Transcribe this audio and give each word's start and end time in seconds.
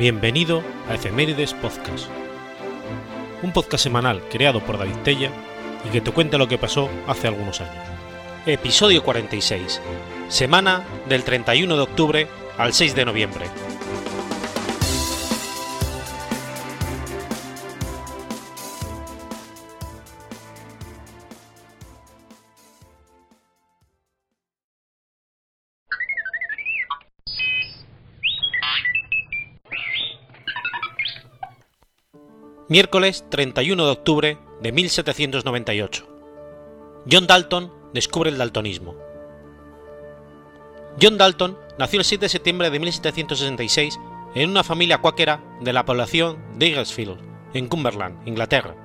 Bienvenido 0.00 0.62
a 0.88 0.94
Efemérides 0.94 1.52
Podcast, 1.52 2.08
un 3.42 3.52
podcast 3.52 3.84
semanal 3.84 4.22
creado 4.30 4.64
por 4.64 4.78
David 4.78 4.96
Tella 5.04 5.30
y 5.86 5.90
que 5.90 6.00
te 6.00 6.10
cuenta 6.10 6.38
lo 6.38 6.48
que 6.48 6.56
pasó 6.56 6.88
hace 7.06 7.28
algunos 7.28 7.60
años. 7.60 7.84
Episodio 8.46 9.02
46, 9.02 9.82
semana 10.28 10.86
del 11.06 11.22
31 11.22 11.76
de 11.76 11.82
octubre 11.82 12.28
al 12.56 12.72
6 12.72 12.94
de 12.94 13.04
noviembre. 13.04 13.44
Miércoles 32.70 33.24
31 33.30 33.84
de 33.84 33.90
octubre 33.90 34.38
de 34.60 34.70
1798. 34.70 36.06
John 37.10 37.26
Dalton 37.26 37.72
descubre 37.92 38.30
el 38.30 38.38
daltonismo. 38.38 38.94
John 41.02 41.18
Dalton 41.18 41.58
nació 41.80 41.98
el 41.98 42.04
7 42.04 42.26
de 42.26 42.28
septiembre 42.28 42.70
de 42.70 42.78
1766 42.78 43.98
en 44.36 44.50
una 44.50 44.62
familia 44.62 44.98
cuáquera 44.98 45.42
de 45.60 45.72
la 45.72 45.84
población 45.84 46.38
de 46.60 46.68
Eaglesfield, 46.68 47.18
en 47.54 47.66
Cumberland, 47.66 48.28
Inglaterra. 48.28 48.76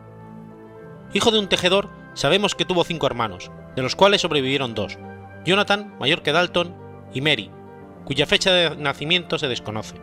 Hijo 1.13 1.29
de 1.29 1.37
un 1.37 1.47
tejedor, 1.47 1.91
sabemos 2.15 2.55
que 2.55 2.65
tuvo 2.65 2.85
cinco 2.85 3.05
hermanos, 3.05 3.51
de 3.75 3.83
los 3.83 3.95
cuales 3.95 4.21
sobrevivieron 4.21 4.73
dos, 4.73 4.97
Jonathan, 5.45 5.95
mayor 5.99 6.23
que 6.23 6.31
Dalton, 6.31 6.75
y 7.13 7.21
Mary, 7.21 7.51
cuya 8.03 8.25
fecha 8.25 8.51
de 8.51 8.77
nacimiento 8.77 9.37
se 9.37 9.47
desconoce. 9.47 10.01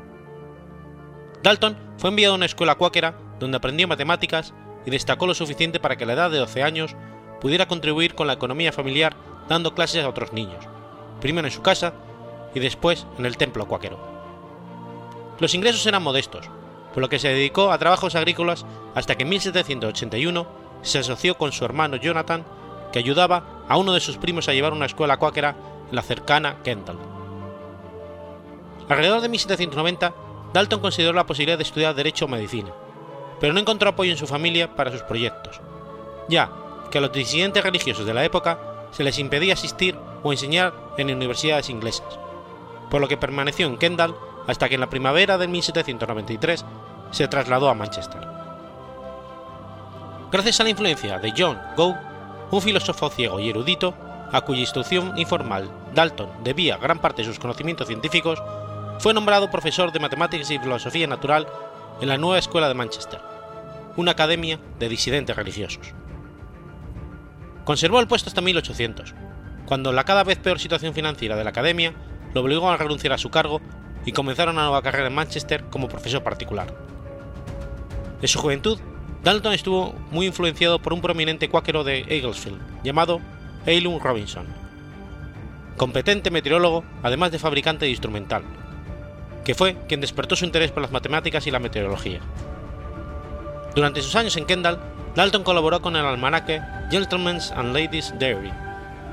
Dalton 1.42 1.76
fue 1.98 2.10
enviado 2.10 2.34
a 2.34 2.36
una 2.36 2.46
escuela 2.46 2.76
cuáquera 2.76 3.18
donde 3.42 3.56
aprendió 3.58 3.88
matemáticas 3.88 4.54
y 4.86 4.90
destacó 4.90 5.26
lo 5.26 5.34
suficiente 5.34 5.80
para 5.80 5.96
que 5.96 6.04
a 6.04 6.06
la 6.06 6.12
edad 6.14 6.30
de 6.30 6.38
12 6.38 6.62
años 6.62 6.96
pudiera 7.40 7.66
contribuir 7.66 8.14
con 8.14 8.26
la 8.26 8.34
economía 8.34 8.72
familiar 8.72 9.16
dando 9.48 9.74
clases 9.74 10.04
a 10.04 10.08
otros 10.08 10.32
niños, 10.32 10.64
primero 11.20 11.46
en 11.46 11.52
su 11.52 11.60
casa 11.60 11.92
y 12.54 12.60
después 12.60 13.06
en 13.18 13.26
el 13.26 13.36
templo 13.36 13.66
cuáquero. 13.66 13.98
Los 15.40 15.54
ingresos 15.54 15.84
eran 15.86 16.02
modestos, 16.02 16.48
por 16.94 17.02
lo 17.02 17.08
que 17.08 17.18
se 17.18 17.28
dedicó 17.28 17.72
a 17.72 17.78
trabajos 17.78 18.14
agrícolas 18.14 18.64
hasta 18.94 19.16
que 19.16 19.24
en 19.24 19.30
1781 19.30 20.46
se 20.82 20.98
asoció 21.00 21.36
con 21.36 21.52
su 21.52 21.64
hermano 21.64 21.96
Jonathan, 21.96 22.44
que 22.92 23.00
ayudaba 23.00 23.64
a 23.68 23.76
uno 23.76 23.92
de 23.92 24.00
sus 24.00 24.18
primos 24.18 24.48
a 24.48 24.52
llevar 24.52 24.72
una 24.72 24.86
escuela 24.86 25.16
cuáquera 25.16 25.56
en 25.90 25.96
la 25.96 26.02
cercana 26.02 26.58
Kendall. 26.62 26.98
Alrededor 28.88 29.20
de 29.20 29.28
1790, 29.28 30.14
Dalton 30.52 30.80
consideró 30.80 31.12
la 31.12 31.26
posibilidad 31.26 31.56
de 31.56 31.64
estudiar 31.64 31.94
Derecho 31.94 32.26
o 32.26 32.28
Medicina, 32.28 32.72
pero 33.42 33.52
no 33.52 33.58
encontró 33.58 33.90
apoyo 33.90 34.12
en 34.12 34.16
su 34.16 34.28
familia 34.28 34.72
para 34.76 34.92
sus 34.92 35.02
proyectos, 35.02 35.60
ya 36.28 36.48
que 36.92 36.98
a 36.98 37.00
los 37.00 37.10
disidentes 37.10 37.64
religiosos 37.64 38.06
de 38.06 38.14
la 38.14 38.24
época 38.24 38.56
se 38.92 39.02
les 39.02 39.18
impedía 39.18 39.54
asistir 39.54 39.98
o 40.22 40.30
enseñar 40.30 40.72
en 40.96 41.12
universidades 41.12 41.68
inglesas, 41.68 42.20
por 42.88 43.00
lo 43.00 43.08
que 43.08 43.16
permaneció 43.16 43.66
en 43.66 43.78
Kendall 43.78 44.14
hasta 44.46 44.68
que 44.68 44.76
en 44.76 44.80
la 44.80 44.90
primavera 44.90 45.38
de 45.38 45.48
1793 45.48 46.64
se 47.10 47.26
trasladó 47.26 47.68
a 47.68 47.74
Manchester. 47.74 48.20
Gracias 50.30 50.60
a 50.60 50.62
la 50.62 50.70
influencia 50.70 51.18
de 51.18 51.34
John 51.36 51.58
Gough, 51.76 51.96
un 52.52 52.62
filósofo 52.62 53.10
ciego 53.10 53.40
y 53.40 53.50
erudito, 53.50 53.92
a 54.30 54.42
cuya 54.42 54.60
instrucción 54.60 55.18
informal 55.18 55.68
Dalton 55.92 56.30
debía 56.44 56.76
gran 56.76 57.00
parte 57.00 57.22
de 57.22 57.28
sus 57.28 57.40
conocimientos 57.40 57.88
científicos, 57.88 58.40
fue 59.00 59.12
nombrado 59.12 59.50
profesor 59.50 59.90
de 59.90 59.98
matemáticas 59.98 60.48
y 60.52 60.60
filosofía 60.60 61.08
natural 61.08 61.48
en 62.00 62.08
la 62.08 62.18
nueva 62.18 62.38
escuela 62.38 62.68
de 62.68 62.74
Manchester, 62.74 63.31
una 63.96 64.12
academia 64.12 64.58
de 64.78 64.88
disidentes 64.88 65.36
religiosos. 65.36 65.94
Conservó 67.64 68.00
el 68.00 68.08
puesto 68.08 68.28
hasta 68.28 68.40
1800, 68.40 69.14
cuando 69.66 69.92
la 69.92 70.04
cada 70.04 70.24
vez 70.24 70.38
peor 70.38 70.58
situación 70.58 70.94
financiera 70.94 71.36
de 71.36 71.44
la 71.44 71.50
academia 71.50 71.94
lo 72.34 72.40
obligó 72.40 72.70
a 72.70 72.76
renunciar 72.76 73.12
a 73.12 73.18
su 73.18 73.30
cargo 73.30 73.60
y 74.04 74.12
comenzar 74.12 74.48
una 74.48 74.62
nueva 74.62 74.82
carrera 74.82 75.06
en 75.06 75.14
Manchester 75.14 75.64
como 75.70 75.88
profesor 75.88 76.22
particular. 76.22 76.74
En 78.20 78.28
su 78.28 78.38
juventud, 78.38 78.78
Dalton 79.22 79.52
estuvo 79.52 79.94
muy 80.10 80.26
influenciado 80.26 80.80
por 80.80 80.92
un 80.92 81.00
prominente 81.00 81.48
cuáquero 81.48 81.84
de 81.84 82.00
Eaglesfield 82.08 82.60
llamado 82.82 83.20
Eilun 83.66 84.00
Robinson, 84.00 84.46
competente 85.76 86.30
meteorólogo 86.30 86.84
además 87.02 87.30
de 87.30 87.38
fabricante 87.38 87.84
de 87.84 87.92
instrumental, 87.92 88.42
que 89.44 89.54
fue 89.54 89.76
quien 89.88 90.00
despertó 90.00 90.34
su 90.34 90.44
interés 90.44 90.72
por 90.72 90.82
las 90.82 90.92
matemáticas 90.92 91.46
y 91.46 91.50
la 91.50 91.60
meteorología. 91.60 92.20
Durante 93.74 94.02
sus 94.02 94.14
años 94.16 94.36
en 94.36 94.44
Kendall, 94.44 94.78
Dalton 95.14 95.44
colaboró 95.44 95.80
con 95.80 95.96
el 95.96 96.04
almanaque 96.04 96.62
Gentlemen's 96.90 97.50
and 97.52 97.74
Ladies' 97.74 98.12
Diary, 98.18 98.52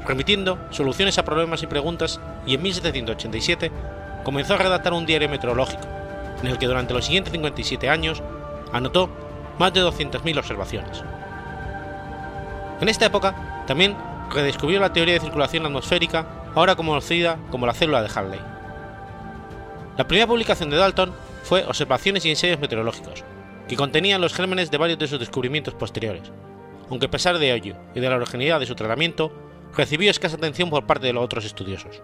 remitiendo 0.05 0.59
soluciones 0.69 1.17
a 1.17 1.23
problemas 1.23 1.63
y 1.63 1.67
preguntas, 1.67 2.19
y 2.45 2.55
en 2.55 2.61
1787 2.61 3.71
comenzó 4.23 4.55
a 4.55 4.57
redactar 4.57 4.93
un 4.93 5.05
diario 5.05 5.29
meteorológico, 5.29 5.83
en 6.41 6.47
el 6.47 6.57
que 6.57 6.67
durante 6.67 6.93
los 6.93 7.05
siguientes 7.05 7.31
57 7.31 7.89
años 7.89 8.21
anotó 8.73 9.09
más 9.59 9.73
de 9.73 9.81
200.000 9.81 10.37
observaciones. 10.37 11.03
En 12.81 12.89
esta 12.89 13.05
época 13.05 13.63
también 13.65 13.95
redescubrió 14.29 14.79
la 14.79 14.91
teoría 14.91 15.15
de 15.15 15.19
circulación 15.21 15.65
atmosférica, 15.65 16.25
ahora 16.55 16.75
conocida 16.75 17.37
como 17.49 17.65
la 17.65 17.73
célula 17.73 18.01
de 18.01 18.09
Halley. 18.13 18.39
La 19.97 20.07
primera 20.07 20.27
publicación 20.27 20.69
de 20.69 20.77
Dalton 20.77 21.13
fue 21.43 21.65
Observaciones 21.65 22.25
y 22.25 22.29
ensayos 22.29 22.59
meteorológicos, 22.59 23.23
que 23.69 23.77
contenían 23.77 24.19
los 24.19 24.33
gérmenes 24.33 24.71
de 24.71 24.77
varios 24.77 24.97
de 24.97 25.07
sus 25.07 25.19
descubrimientos 25.19 25.75
posteriores, 25.75 26.31
aunque 26.89 27.05
a 27.05 27.11
pesar 27.11 27.37
de 27.37 27.53
ello 27.53 27.75
y 27.93 27.99
de 27.99 28.09
la 28.09 28.15
originalidad 28.15 28.59
de 28.59 28.65
su 28.65 28.75
tratamiento, 28.75 29.31
recibió 29.77 30.09
escasa 30.09 30.37
atención 30.37 30.71
por 30.71 30.87
parte 30.87 31.05
de 31.05 31.13
los 31.13 31.23
otros 31.23 31.45
estudiosos. 31.45 32.01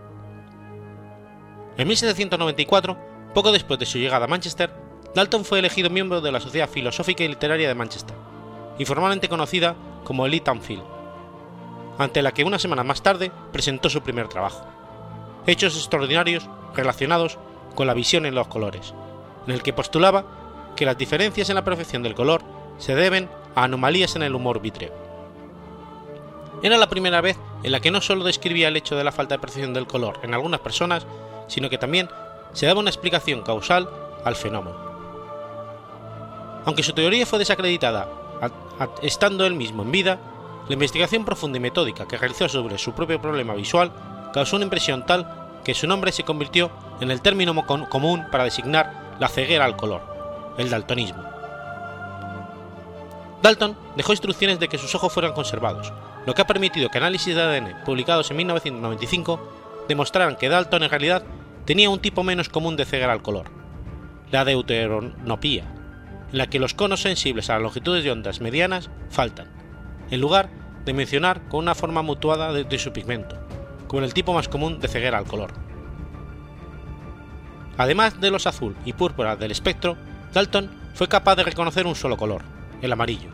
En 1.77 1.87
1794, 1.87 2.97
poco 3.33 3.51
después 3.51 3.79
de 3.79 3.87
su 3.87 3.97
llegada 3.97 4.25
a 4.25 4.27
Manchester, 4.27 4.71
Dalton 5.15 5.43
fue 5.43 5.59
elegido 5.59 5.89
miembro 5.89 6.21
de 6.21 6.31
la 6.31 6.39
Sociedad 6.39 6.69
Filosófica 6.69 7.23
y 7.23 7.27
Literaria 7.27 7.67
de 7.67 7.75
Manchester, 7.75 8.15
informalmente 8.77 9.27
conocida 9.27 9.75
como 10.03 10.25
el 10.25 10.35
Eton 10.35 10.61
ante 11.97 12.21
la 12.21 12.33
que 12.33 12.43
una 12.43 12.59
semana 12.59 12.83
más 12.83 13.01
tarde 13.01 13.31
presentó 13.51 13.89
su 13.89 14.01
primer 14.01 14.27
trabajo, 14.27 14.65
Hechos 15.47 15.77
extraordinarios 15.77 16.49
relacionados 16.75 17.37
con 17.75 17.87
la 17.87 17.93
visión 17.93 18.25
en 18.25 18.35
los 18.35 18.47
colores, 18.47 18.93
en 19.47 19.53
el 19.53 19.63
que 19.63 19.73
postulaba 19.73 20.44
que 20.75 20.85
las 20.85 20.97
diferencias 20.97 21.49
en 21.49 21.55
la 21.55 21.63
percepción 21.63 22.03
del 22.03 22.15
color 22.15 22.41
se 22.77 22.95
deben 22.95 23.29
a 23.55 23.63
anomalías 23.63 24.15
en 24.15 24.23
el 24.23 24.35
humor 24.35 24.61
vítreo. 24.61 24.91
Era 26.61 26.77
la 26.77 26.89
primera 26.89 27.21
vez 27.21 27.37
en 27.63 27.71
la 27.71 27.79
que 27.79 27.91
no 27.91 28.01
solo 28.01 28.23
describía 28.23 28.67
el 28.67 28.77
hecho 28.77 28.95
de 28.95 29.03
la 29.03 29.11
falta 29.11 29.35
de 29.35 29.39
percepción 29.39 29.73
del 29.73 29.87
color 29.87 30.19
en 30.23 30.33
algunas 30.33 30.59
personas, 30.59 31.05
sino 31.47 31.69
que 31.69 31.77
también 31.77 32.09
se 32.53 32.65
daba 32.65 32.79
una 32.79 32.89
explicación 32.89 33.41
causal 33.41 33.89
al 34.23 34.35
fenómeno. 34.35 34.77
Aunque 36.65 36.83
su 36.83 36.93
teoría 36.93 37.25
fue 37.25 37.39
desacreditada 37.39 38.07
estando 39.01 39.45
él 39.45 39.53
mismo 39.53 39.83
en 39.83 39.91
vida, 39.91 40.19
la 40.67 40.73
investigación 40.73 41.23
profunda 41.23 41.57
y 41.57 41.61
metódica 41.61 42.07
que 42.07 42.17
realizó 42.17 42.49
sobre 42.49 42.77
su 42.77 42.93
propio 42.93 43.21
problema 43.21 43.53
visual 43.53 43.91
causó 44.33 44.55
una 44.55 44.65
impresión 44.65 45.05
tal 45.05 45.61
que 45.63 45.75
su 45.75 45.87
nombre 45.87 46.11
se 46.11 46.23
convirtió 46.23 46.71
en 46.99 47.11
el 47.11 47.21
término 47.21 47.65
común 47.65 48.25
para 48.31 48.43
designar 48.43 49.15
la 49.19 49.29
ceguera 49.29 49.65
al 49.65 49.77
color 49.77 50.14
el 50.57 50.69
daltonismo. 50.69 51.23
Dalton 53.41 53.77
dejó 53.95 54.11
instrucciones 54.11 54.59
de 54.59 54.67
que 54.67 54.77
sus 54.77 54.95
ojos 54.95 55.13
fueran 55.13 55.33
conservados, 55.33 55.93
lo 56.25 56.33
que 56.33 56.41
ha 56.41 56.47
permitido 56.47 56.89
que 56.89 56.97
análisis 56.97 57.35
de 57.35 57.41
ADN 57.41 57.83
publicados 57.85 58.31
en 58.31 58.37
1995 58.37 59.85
demostraran 59.87 60.35
que 60.35 60.49
Dalton 60.49 60.83
en 60.83 60.89
realidad 60.89 61.23
tenía 61.65 61.89
un 61.89 61.99
tipo 61.99 62.23
menos 62.23 62.49
común 62.49 62.75
de 62.75 62.85
ceguera 62.85 63.13
al 63.13 63.21
color, 63.21 63.45
la 64.31 64.45
deuteronopía, 64.45 65.63
en 66.31 66.37
la 66.37 66.47
que 66.47 66.59
los 66.59 66.73
conos 66.73 67.01
sensibles 67.01 67.49
a 67.49 67.53
las 67.53 67.61
longitudes 67.61 68.03
de 68.03 68.11
ondas 68.11 68.41
medianas 68.41 68.89
faltan, 69.09 69.47
en 70.09 70.21
lugar 70.21 70.49
de 70.83 70.93
mencionar 70.93 71.47
con 71.47 71.59
una 71.59 71.75
forma 71.75 72.01
mutuada 72.01 72.51
de, 72.51 72.63
de 72.63 72.79
su 72.79 72.93
pigmento, 72.93 73.37
como 73.87 74.03
el 74.03 74.13
tipo 74.13 74.33
más 74.33 74.47
común 74.47 74.79
de 74.79 74.87
ceguera 74.87 75.17
al 75.17 75.25
color. 75.25 75.53
Además 77.77 78.19
de 78.21 78.31
los 78.31 78.47
azul 78.47 78.75
y 78.85 78.93
púrpura 78.93 79.35
del 79.35 79.51
espectro, 79.51 79.97
Dalton 80.35 80.69
fue 80.95 81.07
capaz 81.07 81.37
de 81.37 81.43
reconocer 81.43 81.87
un 81.87 81.95
solo 81.95 82.17
color, 82.17 82.41
el 82.81 82.91
amarillo. 82.91 83.29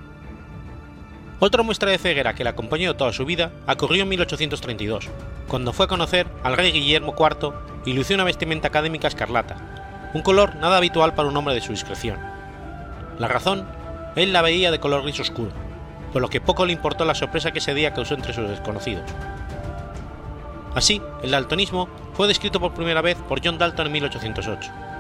Otra 1.40 1.64
muestra 1.64 1.90
de 1.90 1.98
ceguera 1.98 2.36
que 2.36 2.44
le 2.44 2.52
acompañó 2.52 2.96
toda 2.96 3.12
su 3.12 3.26
vida 3.26 3.52
ocurrió 3.68 4.04
en 4.04 4.10
1832, 4.10 5.10
cuando 5.48 5.74
fue 5.74 5.86
a 5.86 5.88
conocer 5.88 6.28
al 6.44 6.56
rey 6.56 6.72
Guillermo 6.72 7.16
IV 7.18 7.54
y 7.88 7.94
lució 7.94 8.14
una 8.14 8.24
vestimenta 8.24 8.68
académica 8.68 9.08
escarlata, 9.08 10.12
un 10.14 10.22
color 10.22 10.58
nada 10.58 10.78
habitual 10.78 11.16
para 11.16 11.28
un 11.28 11.36
hombre 11.36 11.56
de 11.56 11.62
su 11.62 11.72
discreción. 11.72 12.20
La 13.18 13.28
razón, 13.28 13.68
él 14.16 14.32
la 14.32 14.44
veía 14.44 14.70
de 14.70 14.80
color 14.80 15.02
gris 15.02 15.22
oscuro, 15.22 15.50
por 16.14 16.22
lo 16.22 16.30
que 16.30 16.40
poco 16.40 16.68
le 16.68 16.74
importó 16.74 17.04
la 17.04 17.16
sorpresa 17.16 17.50
que 17.50 17.58
ese 17.58 17.74
día 17.74 17.96
causó 17.96 18.14
entre 18.14 18.36
sus 18.36 18.48
desconocidos. 18.48 19.10
Así, 20.76 21.02
el 21.24 21.32
daltonismo 21.32 21.90
fue 22.14 22.28
descrito 22.28 22.60
por 22.60 22.76
primera 22.76 23.02
vez 23.02 23.18
por 23.28 23.44
John 23.44 23.58
Dalton 23.58 23.88
en 23.88 23.94
1808 23.94 24.91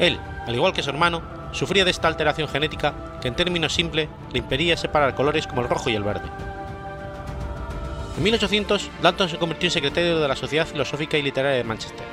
Él, 0.00 0.18
al 0.46 0.54
igual 0.54 0.72
que 0.72 0.82
su 0.82 0.90
hermano, 0.90 1.22
sufría 1.52 1.84
de 1.84 1.90
esta 1.90 2.08
alteración 2.08 2.48
genética 2.48 2.94
que 3.20 3.28
en 3.28 3.36
términos 3.36 3.74
simples 3.74 4.08
le 4.32 4.38
impedía 4.38 4.76
separar 4.76 5.14
colores 5.14 5.46
como 5.46 5.60
el 5.60 5.68
rojo 5.68 5.90
y 5.90 5.94
el 5.94 6.02
verde. 6.02 6.28
En 8.16 8.22
1800, 8.24 8.90
Dalton 9.02 9.28
se 9.28 9.38
convirtió 9.38 9.66
en 9.66 9.72
secretario 9.72 10.18
de 10.18 10.28
la 10.28 10.36
Sociedad 10.36 10.66
Filosófica 10.66 11.18
y 11.18 11.22
Literaria 11.22 11.58
de 11.58 11.64
Manchester, 11.64 12.06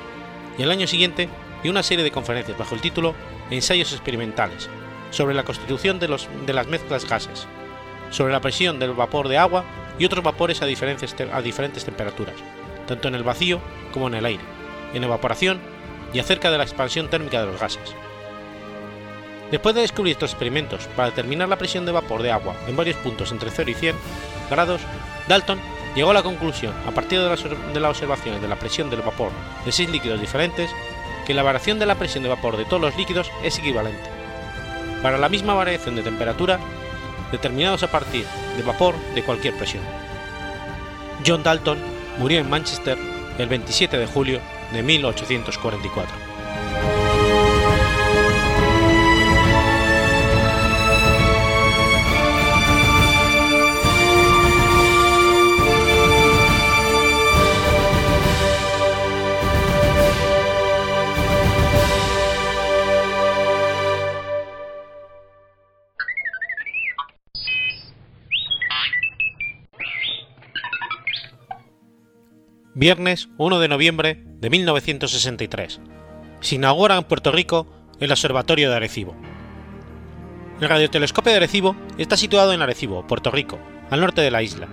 y 0.56 0.62
el 0.62 0.70
año 0.70 0.86
siguiente 0.86 1.28
dio 1.62 1.72
una 1.72 1.82
serie 1.82 2.04
de 2.04 2.10
conferencias 2.10 2.58
bajo 2.58 2.74
el 2.74 2.80
título 2.80 3.14
Ensayos 3.50 3.92
experimentales 3.92 4.68
sobre 5.10 5.34
la 5.34 5.44
constitución 5.44 5.98
de, 5.98 6.08
las 6.08 6.66
mezclas 6.68 7.08
gases, 7.08 7.46
sobre 8.10 8.32
la 8.32 8.40
presión 8.40 8.78
del 8.78 8.92
vapor 8.92 9.28
de 9.28 9.38
agua 9.38 9.64
y 9.98 10.04
otros 10.04 10.22
vapores 10.22 10.60
a 10.60 10.66
diferentes 10.66 11.14
temperaturas, 11.84 12.34
tanto 12.86 13.08
en 13.08 13.14
el 13.14 13.22
vacío 13.22 13.60
como 13.92 14.08
en 14.08 14.14
el 14.14 14.26
aire, 14.26 14.44
en 14.92 15.04
evaporación 15.04 15.77
y 16.12 16.18
acerca 16.18 16.50
de 16.50 16.58
la 16.58 16.64
expansión 16.64 17.08
térmica 17.08 17.40
de 17.40 17.46
los 17.46 17.60
gases. 17.60 17.94
Después 19.50 19.74
de 19.74 19.80
descubrir 19.80 20.12
estos 20.12 20.30
experimentos 20.30 20.86
para 20.94 21.08
determinar 21.08 21.48
la 21.48 21.56
presión 21.56 21.86
de 21.86 21.92
vapor 21.92 22.22
de 22.22 22.32
agua 22.32 22.54
en 22.66 22.76
varios 22.76 22.96
puntos 22.96 23.32
entre 23.32 23.50
0 23.50 23.70
y 23.70 23.74
100 23.74 23.96
grados, 24.50 24.80
Dalton 25.26 25.58
llegó 25.94 26.10
a 26.10 26.14
la 26.14 26.22
conclusión, 26.22 26.74
a 26.86 26.90
partir 26.90 27.20
de 27.20 27.28
las, 27.28 27.42
de 27.42 27.80
las 27.80 27.90
observaciones 27.90 28.42
de 28.42 28.48
la 28.48 28.56
presión 28.56 28.90
del 28.90 29.00
vapor 29.00 29.30
de 29.64 29.72
seis 29.72 29.88
líquidos 29.88 30.20
diferentes, 30.20 30.70
que 31.26 31.34
la 31.34 31.42
variación 31.42 31.78
de 31.78 31.86
la 31.86 31.94
presión 31.94 32.22
de 32.22 32.28
vapor 32.28 32.56
de 32.56 32.66
todos 32.66 32.82
los 32.82 32.96
líquidos 32.96 33.30
es 33.42 33.58
equivalente. 33.58 34.10
Para 35.02 35.18
la 35.18 35.28
misma 35.28 35.54
variación 35.54 35.96
de 35.96 36.02
temperatura, 36.02 36.58
determinados 37.32 37.82
a 37.82 37.90
partir 37.90 38.26
de 38.56 38.62
vapor 38.62 38.94
de 39.14 39.22
cualquier 39.22 39.56
presión. 39.56 39.82
John 41.26 41.42
Dalton 41.42 41.78
murió 42.18 42.40
en 42.40 42.50
Manchester 42.50 42.98
el 43.38 43.48
27 43.48 43.98
de 43.98 44.06
julio 44.06 44.40
de 44.72 44.82
1844. 44.82 46.97
Viernes 72.80 73.28
1 73.38 73.58
de 73.58 73.66
noviembre 73.66 74.22
de 74.38 74.50
1963. 74.50 75.80
Se 76.38 76.54
inaugura 76.54 76.96
en 76.96 77.02
Puerto 77.02 77.32
Rico 77.32 77.66
el 77.98 78.12
Observatorio 78.12 78.70
de 78.70 78.76
Arecibo. 78.76 79.16
El 80.60 80.68
radiotelescopio 80.68 81.32
de 81.32 81.38
Arecibo 81.38 81.74
está 81.98 82.16
situado 82.16 82.52
en 82.52 82.62
Arecibo, 82.62 83.04
Puerto 83.04 83.32
Rico, 83.32 83.58
al 83.90 84.00
norte 84.00 84.20
de 84.20 84.30
la 84.30 84.44
isla. 84.44 84.68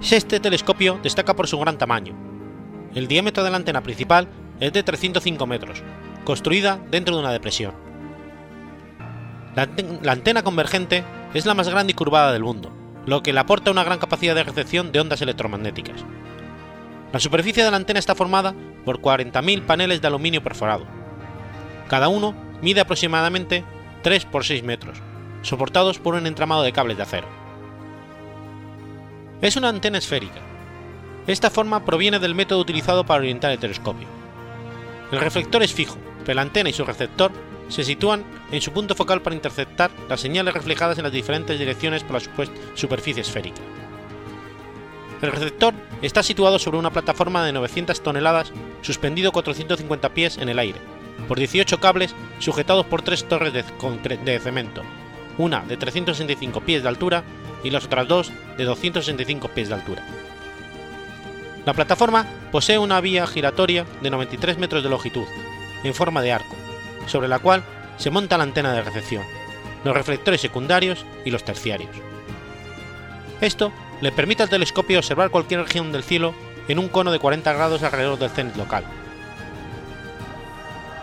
Este 0.00 0.40
telescopio 0.40 0.98
destaca 1.02 1.36
por 1.36 1.46
su 1.46 1.58
gran 1.58 1.76
tamaño. 1.76 2.16
El 2.94 3.06
diámetro 3.06 3.44
de 3.44 3.50
la 3.50 3.58
antena 3.58 3.82
principal 3.82 4.28
es 4.58 4.72
de 4.72 4.82
305 4.82 5.46
metros, 5.46 5.82
construida 6.24 6.80
dentro 6.90 7.14
de 7.14 7.20
una 7.20 7.32
depresión. 7.32 7.74
La, 9.54 9.68
antena 10.10 10.42
convergente 10.42 11.04
es 11.34 11.44
la 11.44 11.52
más 11.52 11.68
grande 11.68 11.90
y 11.90 11.94
curvada 11.94 12.32
del 12.32 12.44
mundo, 12.44 12.72
lo 13.04 13.22
que 13.22 13.34
le 13.34 13.40
aporta 13.40 13.70
una 13.70 13.84
gran 13.84 13.98
capacidad 13.98 14.34
de 14.34 14.44
recepción 14.44 14.90
de 14.90 15.00
ondas 15.00 15.20
electromagnéticas. 15.20 16.02
La 17.12 17.20
superficie 17.20 17.62
de 17.62 17.70
la 17.70 17.76
antena 17.76 17.98
está 17.98 18.14
formada 18.14 18.54
por 18.84 19.00
40.000 19.00 19.66
paneles 19.66 20.00
de 20.00 20.06
aluminio 20.06 20.42
perforado. 20.42 20.86
Cada 21.88 22.08
uno 22.08 22.34
mide 22.62 22.80
aproximadamente 22.80 23.64
3 24.02 24.24
por 24.24 24.44
6 24.44 24.62
metros, 24.62 24.98
soportados 25.42 25.98
por 25.98 26.14
un 26.14 26.26
entramado 26.26 26.62
de 26.62 26.72
cables 26.72 26.96
de 26.96 27.02
acero. 27.02 27.28
Es 29.42 29.56
una 29.56 29.68
antena 29.68 29.98
esférica. 29.98 30.40
Esta 31.26 31.50
forma 31.50 31.84
proviene 31.84 32.18
del 32.18 32.34
método 32.34 32.60
utilizado 32.60 33.04
para 33.04 33.20
orientar 33.20 33.50
el 33.50 33.58
telescopio. 33.58 34.08
El 35.10 35.20
reflector 35.20 35.62
es 35.62 35.74
fijo, 35.74 35.98
pero 36.24 36.36
la 36.36 36.42
antena 36.42 36.70
y 36.70 36.72
su 36.72 36.84
receptor 36.84 37.30
se 37.68 37.84
sitúan 37.84 38.24
en 38.50 38.62
su 38.62 38.72
punto 38.72 38.94
focal 38.94 39.20
para 39.20 39.36
interceptar 39.36 39.90
las 40.08 40.20
señales 40.20 40.54
reflejadas 40.54 40.96
en 40.96 41.04
las 41.04 41.12
diferentes 41.12 41.58
direcciones 41.58 42.04
por 42.04 42.22
la 42.22 42.50
superficie 42.74 43.20
esférica. 43.20 43.60
El 45.22 45.30
receptor 45.30 45.72
está 46.02 46.24
situado 46.24 46.58
sobre 46.58 46.78
una 46.78 46.90
plataforma 46.90 47.44
de 47.44 47.52
900 47.52 48.02
toneladas 48.02 48.52
suspendido 48.82 49.30
450 49.30 50.08
pies 50.08 50.36
en 50.36 50.48
el 50.48 50.58
aire, 50.58 50.80
por 51.28 51.38
18 51.38 51.78
cables 51.78 52.14
sujetados 52.40 52.86
por 52.86 53.02
tres 53.02 53.24
torres 53.28 53.52
de, 53.52 54.40
cemento, 54.40 54.82
una 55.38 55.60
de 55.60 55.76
365 55.76 56.60
pies 56.62 56.82
de 56.82 56.88
altura 56.88 57.22
y 57.62 57.70
las 57.70 57.84
otras 57.84 58.08
dos 58.08 58.32
de 58.58 58.64
265 58.64 59.48
pies 59.48 59.68
de 59.68 59.74
altura. 59.74 60.04
La 61.64 61.72
plataforma 61.72 62.26
posee 62.50 62.78
una 62.78 63.00
vía 63.00 63.24
giratoria 63.28 63.86
de 64.00 64.10
93 64.10 64.58
metros 64.58 64.82
de 64.82 64.90
longitud, 64.90 65.26
en 65.84 65.94
forma 65.94 66.20
de 66.20 66.32
arco, 66.32 66.56
sobre 67.06 67.28
la 67.28 67.38
cual 67.38 67.62
se 67.96 68.10
monta 68.10 68.36
la 68.36 68.42
antena 68.42 68.72
de 68.72 68.82
recepción, 68.82 69.22
los 69.84 69.94
reflectores 69.94 70.40
secundarios 70.40 71.06
y 71.24 71.30
los 71.30 71.44
terciarios. 71.44 71.94
Esto 73.40 73.72
le 74.02 74.10
permite 74.10 74.42
al 74.42 74.50
telescopio 74.50 74.98
observar 74.98 75.30
cualquier 75.30 75.62
región 75.62 75.92
del 75.92 76.02
cielo 76.02 76.34
en 76.66 76.80
un 76.80 76.88
cono 76.88 77.12
de 77.12 77.20
40 77.20 77.52
grados 77.52 77.84
alrededor 77.84 78.18
del 78.18 78.30
cenit 78.30 78.56
local. 78.56 78.84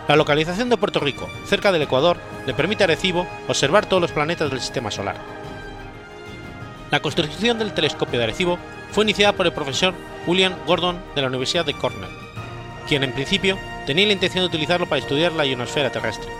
La 0.06 0.16
localización 0.16 0.68
de 0.68 0.76
Puerto 0.76 1.00
Rico, 1.00 1.26
cerca 1.46 1.72
del 1.72 1.80
Ecuador, 1.80 2.18
le 2.46 2.52
permite 2.52 2.82
a 2.82 2.86
Arecibo 2.86 3.26
observar 3.48 3.86
todos 3.86 4.02
los 4.02 4.12
planetas 4.12 4.50
del 4.50 4.60
sistema 4.60 4.90
solar. 4.90 5.16
La 6.90 7.00
construcción 7.00 7.58
del 7.58 7.72
telescopio 7.72 8.18
de 8.18 8.24
Arecibo 8.24 8.58
fue 8.90 9.04
iniciada 9.04 9.32
por 9.32 9.46
el 9.46 9.52
profesor 9.52 9.94
William 10.26 10.54
Gordon 10.66 11.00
de 11.14 11.22
la 11.22 11.28
Universidad 11.28 11.64
de 11.64 11.74
Cornell, 11.74 12.10
quien 12.86 13.02
en 13.02 13.12
principio 13.12 13.58
tenía 13.86 14.06
la 14.06 14.12
intención 14.12 14.42
de 14.42 14.48
utilizarlo 14.48 14.86
para 14.86 15.00
estudiar 15.00 15.32
la 15.32 15.46
ionosfera 15.46 15.90
terrestre. 15.90 16.30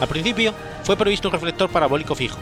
Al 0.00 0.08
principio 0.08 0.52
fue 0.82 0.98
previsto 0.98 1.28
un 1.28 1.32
reflector 1.32 1.70
parabólico 1.70 2.14
fijo, 2.14 2.38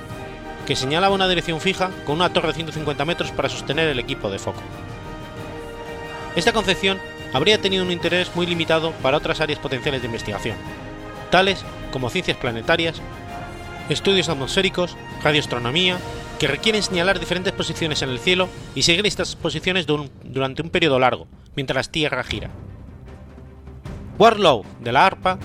que 0.72 0.76
señalaba 0.76 1.14
una 1.14 1.28
dirección 1.28 1.60
fija 1.60 1.90
con 2.06 2.14
una 2.14 2.32
torre 2.32 2.48
de 2.48 2.54
150 2.54 3.04
metros 3.04 3.30
para 3.30 3.50
sostener 3.50 3.88
el 3.88 3.98
equipo 3.98 4.30
de 4.30 4.38
foco. 4.38 4.62
Esta 6.34 6.54
concepción 6.54 6.98
habría 7.34 7.60
tenido 7.60 7.84
un 7.84 7.92
interés 7.92 8.34
muy 8.34 8.46
limitado 8.46 8.92
para 9.02 9.18
otras 9.18 9.42
áreas 9.42 9.58
potenciales 9.58 10.00
de 10.00 10.06
investigación, 10.06 10.56
tales 11.28 11.62
como 11.90 12.08
ciencias 12.08 12.38
planetarias, 12.38 13.02
estudios 13.90 14.30
atmosféricos, 14.30 14.96
radioastronomía, 15.22 15.98
que 16.38 16.48
requieren 16.48 16.82
señalar 16.82 17.20
diferentes 17.20 17.52
posiciones 17.52 18.00
en 18.00 18.08
el 18.08 18.18
cielo 18.18 18.48
y 18.74 18.80
seguir 18.80 19.06
estas 19.06 19.36
posiciones 19.36 19.84
durante 19.84 20.62
un 20.62 20.70
periodo 20.70 20.98
largo, 20.98 21.26
mientras 21.54 21.88
la 21.88 21.92
Tierra 21.92 22.24
gira. 22.24 22.48
Warlow, 24.18 24.64
de 24.80 24.92
la 24.92 25.04
ARPA, 25.04 25.38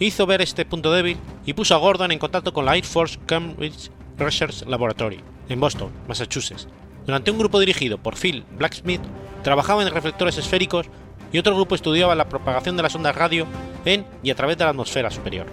hizo 0.00 0.26
ver 0.26 0.42
este 0.42 0.64
punto 0.64 0.90
débil 0.90 1.18
y 1.46 1.52
puso 1.52 1.76
a 1.76 1.78
Gordon 1.78 2.10
en 2.10 2.18
contacto 2.18 2.52
con 2.52 2.64
la 2.64 2.74
Air 2.74 2.84
Force 2.84 3.16
Cambridge 3.26 3.92
Research 4.24 4.66
Laboratory, 4.66 5.20
en 5.48 5.60
Boston, 5.60 5.90
Massachusetts. 6.08 6.68
Durante 7.06 7.30
un 7.30 7.38
grupo 7.38 7.58
dirigido 7.58 7.98
por 7.98 8.16
Phil 8.16 8.44
Blacksmith, 8.56 9.02
trabajaba 9.42 9.82
en 9.82 9.92
reflectores 9.92 10.38
esféricos 10.38 10.86
y 11.32 11.38
otro 11.38 11.54
grupo 11.54 11.74
estudiaba 11.74 12.14
la 12.14 12.28
propagación 12.28 12.76
de 12.76 12.82
las 12.82 12.94
ondas 12.94 13.16
radio 13.16 13.46
en 13.84 14.06
y 14.22 14.30
a 14.30 14.34
través 14.34 14.56
de 14.58 14.64
la 14.64 14.70
atmósfera 14.70 15.10
superior. 15.10 15.46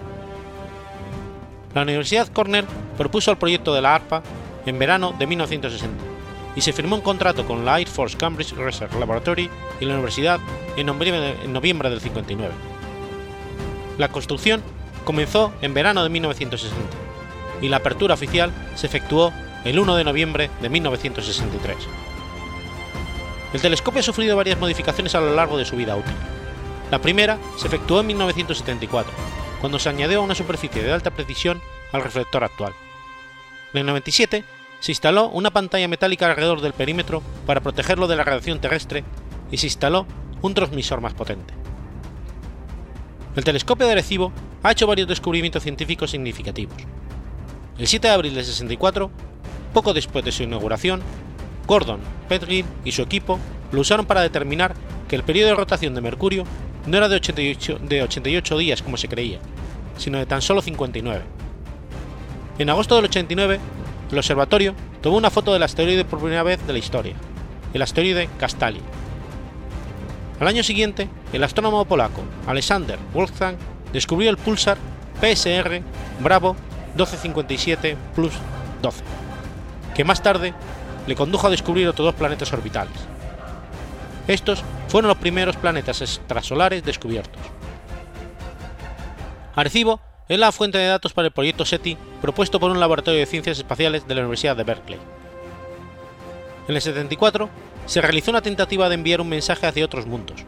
La 1.74 1.84
Universidad 1.84 2.28
Cornell 2.28 2.66
propuso 2.98 3.32
el 3.32 3.38
proyecto 3.38 3.74
de 3.74 3.82
la 3.82 3.96
ARPA 3.96 4.24
en 4.66 4.78
verano 4.78 5.14
de 5.18 5.28
1960 5.28 6.04
y 6.56 6.62
se 6.62 6.74
firmó 6.74 6.96
un 6.96 7.02
contrato 7.02 7.46
con 7.46 7.66
la 7.66 7.80
Air 7.80 7.88
Force 7.88 8.18
Cambridge 8.18 8.54
Research 8.54 8.94
Laboratory 8.94 9.50
y 9.80 9.86
la 9.86 9.94
universidad 9.94 10.40
en 10.78 10.88
noviembre, 10.88 11.36
en 11.44 11.54
noviembre 11.54 11.90
del 11.90 12.02
59. 12.02 12.54
La 13.98 14.10
construcción 14.10 14.62
comenzó 15.06 15.54
en 15.62 15.74
verano 15.74 16.04
de 16.04 16.10
1960 16.10 17.09
y 17.62 17.70
la 17.70 17.78
apertura 17.78 18.14
oficial 18.14 18.52
se 18.76 18.88
efectuó 18.88 19.34
el 19.66 19.80
1 19.80 19.96
de 19.96 20.04
noviembre 20.04 20.50
de 20.62 20.70
1963. 20.70 21.78
El 23.54 23.62
telescopio 23.62 24.00
ha 24.00 24.04
sufrido 24.04 24.38
varias 24.38 24.60
modificaciones 24.60 25.16
a 25.16 25.22
lo 25.22 25.34
largo 25.34 25.58
de 25.58 25.66
su 25.66 25.76
vida 25.76 25.96
útil. 25.96 26.14
La 26.92 27.00
primera 27.00 27.38
se 27.58 27.68
efectuó 27.68 28.00
en 28.02 28.08
1974, 28.08 29.12
cuando 29.60 29.80
se 29.80 29.90
añadió 29.90 30.22
una 30.22 30.36
superficie 30.36 30.84
de 30.84 30.92
alta 30.92 31.12
precisión 31.12 31.62
al 31.92 32.04
reflector 32.04 32.44
actual. 32.44 32.74
En 33.74 33.82
el 33.82 33.86
97 33.88 34.44
se 34.80 34.92
instaló 34.92 35.30
una 35.30 35.52
pantalla 35.52 35.88
metálica 35.88 36.28
alrededor 36.28 36.62
del 36.62 36.74
perímetro 36.74 37.22
para 37.46 37.62
protegerlo 37.62 38.08
de 38.08 38.16
la 38.16 38.24
radiación 38.24 38.60
terrestre 38.60 39.04
y 39.52 39.58
se 39.58 39.68
instaló 39.68 40.06
un 40.42 40.54
transmisor 40.54 41.02
más 41.02 41.14
potente. 41.14 41.54
El 43.36 43.44
telescopio 43.44 43.86
de 43.86 43.94
Arecibo 43.94 44.32
ha 44.64 44.72
hecho 44.72 44.88
varios 44.88 45.08
descubrimientos 45.08 45.64
científicos 45.64 46.12
significativos. 46.12 46.78
El 47.80 47.88
7 47.88 48.10
de 48.10 48.14
abril 48.14 48.36
de 48.36 48.44
64, 48.44 49.10
poco 49.74 49.94
después 49.94 50.26
de 50.26 50.34
su 50.34 50.44
inauguración, 50.44 51.02
Gordon, 51.66 52.02
Petrin 52.28 52.66
y 52.84 52.92
su 52.92 53.02
equipo 53.02 53.40
lo 53.72 53.80
usaron 53.80 54.06
para 54.06 54.22
determinar 54.22 54.74
que 55.08 55.16
el 55.16 55.24
periodo 55.24 55.50
de 55.50 55.56
rotación 55.56 55.96
de 55.96 56.02
Mercurio 56.02 56.44
no 56.86 56.98
era 56.98 57.08
de 57.08 57.16
88, 57.16 57.80
de 57.82 58.04
88 58.04 58.58
días 58.58 58.82
como 58.82 58.98
se 58.98 59.08
creía, 59.08 59.40
sino 59.98 60.18
de 60.18 60.26
tan 60.26 60.42
solo 60.42 60.62
59. 60.62 61.24
En 62.58 62.70
agosto 62.70 62.98
del 62.98 63.06
89, 63.06 63.60
el 64.12 64.18
observatorio 64.18 64.76
tomó 65.02 65.16
una 65.16 65.30
foto 65.30 65.54
del 65.54 65.64
asteroide 65.64 66.04
por 66.04 66.20
primera 66.20 66.44
vez 66.44 66.66
de 66.68 66.74
la 66.74 66.80
historia, 66.80 67.16
el 67.74 67.82
asteroide 67.82 68.28
Castali. 68.38 68.82
Al 70.42 70.48
año 70.48 70.64
siguiente, 70.64 71.08
el 71.32 71.44
astrónomo 71.46 71.86
polaco 71.86 72.24
Alexander 72.46 73.00
Wolfgang 73.14 73.56
descubrió 73.94 74.30
el 74.30 74.38
pulsar 74.38 74.78
PSR 75.22 75.82
Bravo 76.22 76.58
1257 76.96 77.98
plus 78.16 78.34
12, 78.82 79.04
que 79.96 80.04
más 80.04 80.22
tarde 80.22 80.54
le 81.08 81.16
condujo 81.16 81.48
a 81.48 81.50
descubrir 81.50 81.88
otros 81.88 82.08
dos 82.08 82.16
planetas 82.16 82.52
orbitales. 82.54 82.94
Estos 84.28 84.64
fueron 84.88 85.10
los 85.10 85.18
primeros 85.18 85.56
planetas 85.56 86.02
extrasolares 86.02 86.84
descubiertos. 86.84 87.42
Arecibo 89.56 90.00
es 90.28 90.38
la 90.38 90.52
fuente 90.52 90.78
de 90.78 90.86
datos 90.86 91.14
para 91.14 91.28
el 91.28 91.34
proyecto 91.34 91.66
SETI 91.66 91.98
propuesto 92.22 92.60
por 92.60 92.70
un 92.70 92.80
laboratorio 92.80 93.20
de 93.20 93.26
ciencias 93.26 93.58
espaciales 93.58 94.08
de 94.08 94.14
la 94.14 94.22
Universidad 94.22 94.56
de 94.56 94.64
Berkeley. 94.64 95.00
En 96.68 96.76
el 96.76 96.82
74 96.82 97.50
se 97.88 98.02
realizó 98.02 98.30
una 98.30 98.44
tentativa 98.44 98.88
de 98.88 98.96
enviar 98.96 99.22
un 99.22 99.30
mensaje 99.30 99.66
hacia 99.66 99.84
otros 99.84 100.06
mundos. 100.06 100.46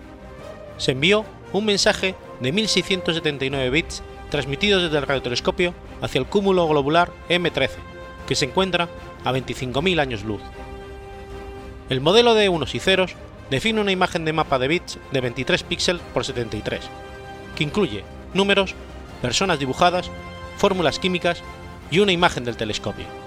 Se 0.77 0.91
envió 0.91 1.25
un 1.51 1.65
mensaje 1.65 2.15
de 2.39 2.51
1679 2.51 3.69
bits 3.71 4.03
transmitidos 4.29 4.83
desde 4.83 4.99
el 4.99 5.07
radiotelescopio 5.07 5.73
hacia 6.01 6.19
el 6.19 6.27
cúmulo 6.27 6.67
globular 6.67 7.11
M13, 7.29 7.69
que 8.27 8.35
se 8.35 8.45
encuentra 8.45 8.89
a 9.23 9.31
25.000 9.31 9.99
años 9.99 10.23
luz. 10.23 10.41
El 11.89 12.01
modelo 12.01 12.33
de 12.33 12.49
unos 12.49 12.73
y 12.75 12.79
ceros 12.79 13.15
define 13.49 13.81
una 13.81 13.91
imagen 13.91 14.25
de 14.25 14.33
mapa 14.33 14.59
de 14.59 14.67
bits 14.67 14.97
de 15.11 15.21
23 15.21 15.63
píxeles 15.63 16.01
por 16.13 16.25
73, 16.25 16.81
que 17.55 17.63
incluye 17.63 18.03
números, 18.33 18.75
personas 19.21 19.59
dibujadas, 19.59 20.09
fórmulas 20.57 20.99
químicas 20.99 21.43
y 21.91 21.99
una 21.99 22.13
imagen 22.13 22.45
del 22.45 22.57
telescopio. 22.57 23.20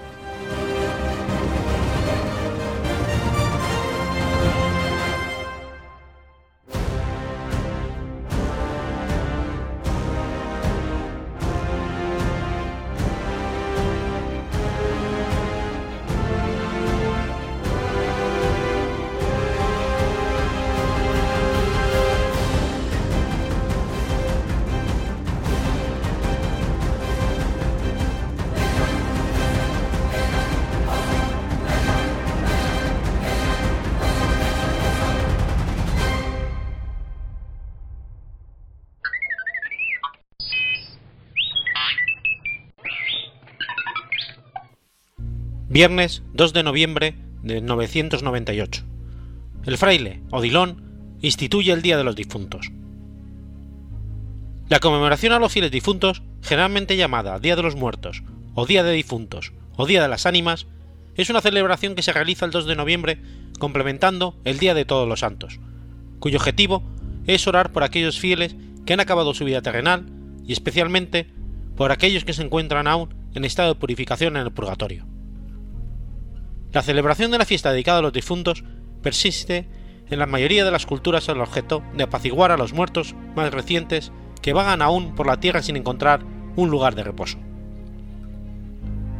Viernes 45.75 46.23
2 46.31 46.53
de 46.53 46.63
noviembre 46.63 47.15
de 47.43 47.59
998. 47.59 48.83
El 49.65 49.77
fraile 49.77 50.21
Odilon 50.31 51.17
instituye 51.19 51.73
el 51.73 51.81
Día 51.81 51.97
de 51.97 52.05
los 52.05 52.15
Difuntos. 52.15 52.71
La 54.69 54.79
conmemoración 54.79 55.33
a 55.33 55.39
los 55.39 55.51
fieles 55.51 55.71
difuntos, 55.71 56.23
generalmente 56.41 56.95
llamada 56.95 57.39
Día 57.39 57.57
de 57.57 57.61
los 57.61 57.75
Muertos, 57.75 58.23
o 58.53 58.65
Día 58.65 58.85
de 58.85 58.93
Difuntos, 58.93 59.51
o 59.75 59.85
Día 59.85 60.01
de 60.01 60.07
las 60.07 60.25
Ánimas, 60.25 60.65
es 61.17 61.29
una 61.29 61.41
celebración 61.41 61.95
que 61.95 62.03
se 62.03 62.13
realiza 62.13 62.45
el 62.45 62.51
2 62.51 62.67
de 62.67 62.75
noviembre 62.77 63.19
complementando 63.59 64.39
el 64.45 64.59
Día 64.59 64.75
de 64.75 64.85
Todos 64.85 65.09
los 65.09 65.19
Santos, 65.19 65.59
cuyo 66.19 66.37
objetivo 66.37 66.83
es 67.27 67.47
orar 67.47 67.73
por 67.73 67.83
aquellos 67.83 68.17
fieles 68.17 68.55
que 68.85 68.93
han 68.93 69.01
acabado 69.01 69.33
su 69.33 69.43
vida 69.43 69.61
terrenal 69.61 70.05
y 70.47 70.53
especialmente 70.53 71.27
por 71.75 71.91
aquellos 71.91 72.23
que 72.23 72.31
se 72.31 72.43
encuentran 72.43 72.87
aún 72.87 73.13
en 73.33 73.43
estado 73.43 73.73
de 73.73 73.79
purificación 73.81 74.37
en 74.37 74.43
el 74.43 74.53
purgatorio. 74.53 75.05
La 76.75 76.83
celebración 76.83 77.31
de 77.31 77.37
la 77.37 77.45
fiesta 77.45 77.71
dedicada 77.71 77.99
a 77.99 78.01
los 78.01 78.11
difuntos 78.11 78.65
persiste 79.01 79.65
en 80.09 80.19
la 80.19 80.25
mayoría 80.25 80.65
de 80.65 80.71
las 80.71 80.85
culturas 80.85 81.29
al 81.29 81.39
objeto 81.39 81.81
de 81.95 82.03
apaciguar 82.03 82.51
a 82.51 82.57
los 82.57 82.73
muertos 82.73 83.15
más 83.33 83.53
recientes 83.53 84.11
que 84.41 84.51
vagan 84.51 84.81
aún 84.81 85.15
por 85.15 85.25
la 85.25 85.39
tierra 85.39 85.61
sin 85.61 85.77
encontrar 85.77 86.25
un 86.57 86.69
lugar 86.69 86.93
de 86.93 87.05
reposo. 87.05 87.37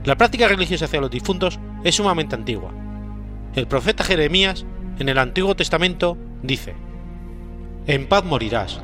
La 0.04 0.18
práctica 0.18 0.50
religiosa 0.50 0.84
hacia 0.84 1.00
los 1.00 1.10
difuntos 1.10 1.58
es 1.86 1.96
sumamente 1.96 2.36
antigua. 2.36 2.74
El 3.56 3.68
profeta 3.68 4.04
Jeremías, 4.04 4.66
en 5.00 5.08
el 5.08 5.18
Antiguo 5.18 5.56
Testamento, 5.56 6.18
dice, 6.44 6.76
En 7.88 8.10
paz 8.10 8.26
morirás, 8.26 8.82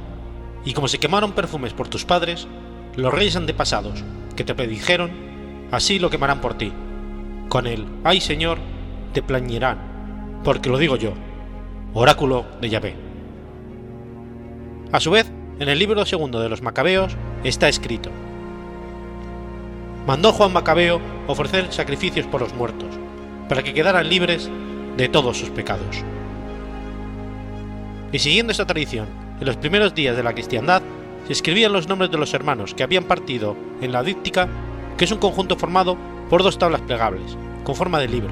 y 0.63 0.71
como 0.71 0.87
se 0.87 0.97
quemaron 0.97 1.33
perfumes 1.33 1.73
por 1.73 1.89
tus 1.89 2.05
padres, 2.05 2.47
los 2.95 3.13
reyes 3.13 3.35
antepasados, 3.35 4.01
que 4.37 4.45
te 4.45 4.55
predijeron, 4.55 5.11
así 5.71 5.99
lo 5.99 6.09
quemarán 6.09 6.39
por 6.39 6.53
ti, 6.53 6.71
con 7.51 7.67
el 7.67 7.85
ay 8.05 8.21
Señor 8.21 8.59
te 9.11 9.21
plañirán, 9.21 10.39
porque 10.41 10.69
lo 10.69 10.77
digo 10.77 10.95
yo, 10.95 11.11
oráculo 11.93 12.45
de 12.61 12.69
Yahvé. 12.69 12.95
A 14.93 15.01
su 15.01 15.11
vez, 15.11 15.29
en 15.59 15.67
el 15.67 15.77
libro 15.77 16.05
segundo 16.05 16.39
de 16.39 16.47
los 16.47 16.61
Macabeos 16.61 17.17
está 17.43 17.67
escrito: 17.67 18.09
Mandó 20.07 20.31
Juan 20.31 20.53
Macabeo 20.53 21.01
ofrecer 21.27 21.73
sacrificios 21.73 22.25
por 22.25 22.39
los 22.39 22.53
muertos, 22.53 22.87
para 23.49 23.63
que 23.63 23.73
quedaran 23.73 24.07
libres 24.07 24.49
de 24.95 25.09
todos 25.09 25.37
sus 25.37 25.49
pecados. 25.49 26.05
Y 28.13 28.19
siguiendo 28.19 28.51
esta 28.51 28.65
tradición, 28.65 29.07
en 29.41 29.45
los 29.45 29.57
primeros 29.57 29.93
días 29.93 30.15
de 30.15 30.23
la 30.23 30.31
cristiandad 30.31 30.81
se 31.27 31.33
escribían 31.33 31.73
los 31.73 31.89
nombres 31.89 32.11
de 32.11 32.17
los 32.17 32.33
hermanos 32.33 32.73
que 32.73 32.83
habían 32.83 33.03
partido 33.03 33.57
en 33.81 33.91
la 33.91 34.03
díptica, 34.03 34.47
que 34.97 35.03
es 35.03 35.11
un 35.11 35.19
conjunto 35.19 35.57
formado 35.57 35.97
por 36.31 36.43
dos 36.43 36.57
tablas 36.57 36.79
plegables, 36.79 37.37
con 37.65 37.75
forma 37.75 37.99
de 37.99 38.07
libro, 38.07 38.31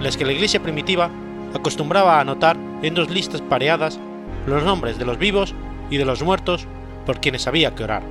las 0.00 0.16
que 0.16 0.24
la 0.24 0.32
iglesia 0.32 0.62
primitiva 0.62 1.10
acostumbraba 1.52 2.16
a 2.16 2.20
anotar 2.22 2.56
en 2.82 2.94
dos 2.94 3.10
listas 3.10 3.42
pareadas 3.42 4.00
los 4.46 4.64
nombres 4.64 4.96
de 4.96 5.04
los 5.04 5.18
vivos 5.18 5.54
y 5.90 5.98
de 5.98 6.06
los 6.06 6.22
muertos 6.22 6.66
por 7.04 7.20
quienes 7.20 7.46
había 7.46 7.74
que 7.74 7.84
orar. 7.84 8.02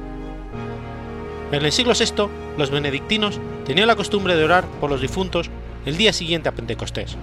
En 1.51 1.65
el 1.65 1.71
siglo 1.71 1.93
VI, 1.99 2.29
los 2.59 2.69
benedictinos 2.69 3.39
tenían 3.65 3.87
la 3.87 3.95
costumbre 3.95 4.35
de 4.35 4.43
orar 4.43 4.65
por 4.79 4.91
los 4.91 5.01
difuntos 5.01 5.49
el 5.87 5.97
día 5.97 6.13
siguiente 6.13 6.49
a 6.49 6.51
Pentecostés. 6.51 7.17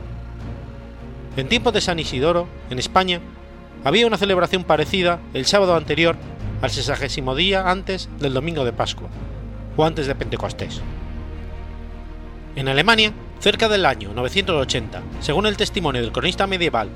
En 1.36 1.48
tiempos 1.48 1.72
de 1.72 1.80
San 1.80 2.00
Isidoro, 2.00 2.48
en 2.70 2.80
España, 2.80 3.20
había 3.84 4.08
una 4.08 4.18
celebración 4.18 4.64
parecida 4.64 5.20
el 5.32 5.46
sábado 5.46 5.76
anterior 5.76 6.16
al 6.60 6.70
sesagésimo 6.70 7.36
día 7.36 7.70
antes 7.70 8.08
del 8.18 8.34
domingo 8.34 8.64
de 8.64 8.72
Pascua, 8.72 9.08
o 9.76 9.84
antes 9.84 10.08
de 10.08 10.16
Pentecostés. 10.16 10.82
En 12.56 12.68
Alemania, 12.68 13.12
cerca 13.38 13.68
del 13.68 13.86
año 13.86 14.12
980, 14.12 15.02
según 15.20 15.46
el 15.46 15.56
testimonio 15.56 16.02
del 16.02 16.10
cronista 16.10 16.48
medieval 16.48 16.88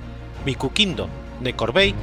Mikukindo 0.44 1.08
de 1.40 1.54
Corbeil, 1.54 1.94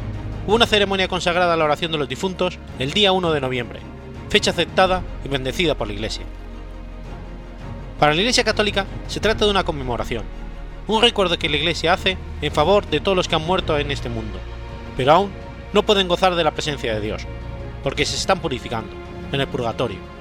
hubo 0.47 0.55
una 0.55 0.65
ceremonia 0.65 1.09
consagrada 1.09 1.53
a 1.53 1.57
la 1.57 1.65
oración 1.65 1.91
de 1.91 1.97
los 1.97 2.07
difuntos 2.07 2.57
el 2.79 2.93
día 2.93 3.11
1 3.11 3.33
de 3.33 3.41
noviembre, 3.41 3.81
fecha 4.29 4.51
aceptada 4.51 5.03
y 5.25 5.27
bendecida 5.27 5.75
por 5.75 5.87
la 5.87 5.93
Iglesia. 5.93 6.23
Para 7.99 8.13
la 8.13 8.21
Iglesia 8.21 8.45
Católica 8.45 8.85
se 9.07 9.19
trata 9.19 9.43
de 9.43 9.51
una 9.51 9.65
conmemoración, 9.65 10.23
un 10.87 11.01
recuerdo 11.01 11.37
que 11.37 11.49
la 11.49 11.57
Iglesia 11.57 11.91
hace 11.91 12.17
en 12.41 12.53
favor 12.53 12.87
de 12.87 13.01
todos 13.01 13.17
los 13.17 13.27
que 13.27 13.35
han 13.35 13.45
muerto 13.45 13.77
en 13.77 13.91
este 13.91 14.07
mundo, 14.07 14.39
pero 14.95 15.11
aún 15.11 15.31
no 15.73 15.83
pueden 15.83 16.07
gozar 16.07 16.35
de 16.35 16.43
la 16.45 16.51
presencia 16.51 16.93
de 16.93 17.01
Dios, 17.01 17.27
porque 17.83 18.05
se 18.05 18.15
están 18.15 18.39
purificando 18.39 18.93
en 19.33 19.41
el 19.41 19.47
purgatorio 19.47 20.20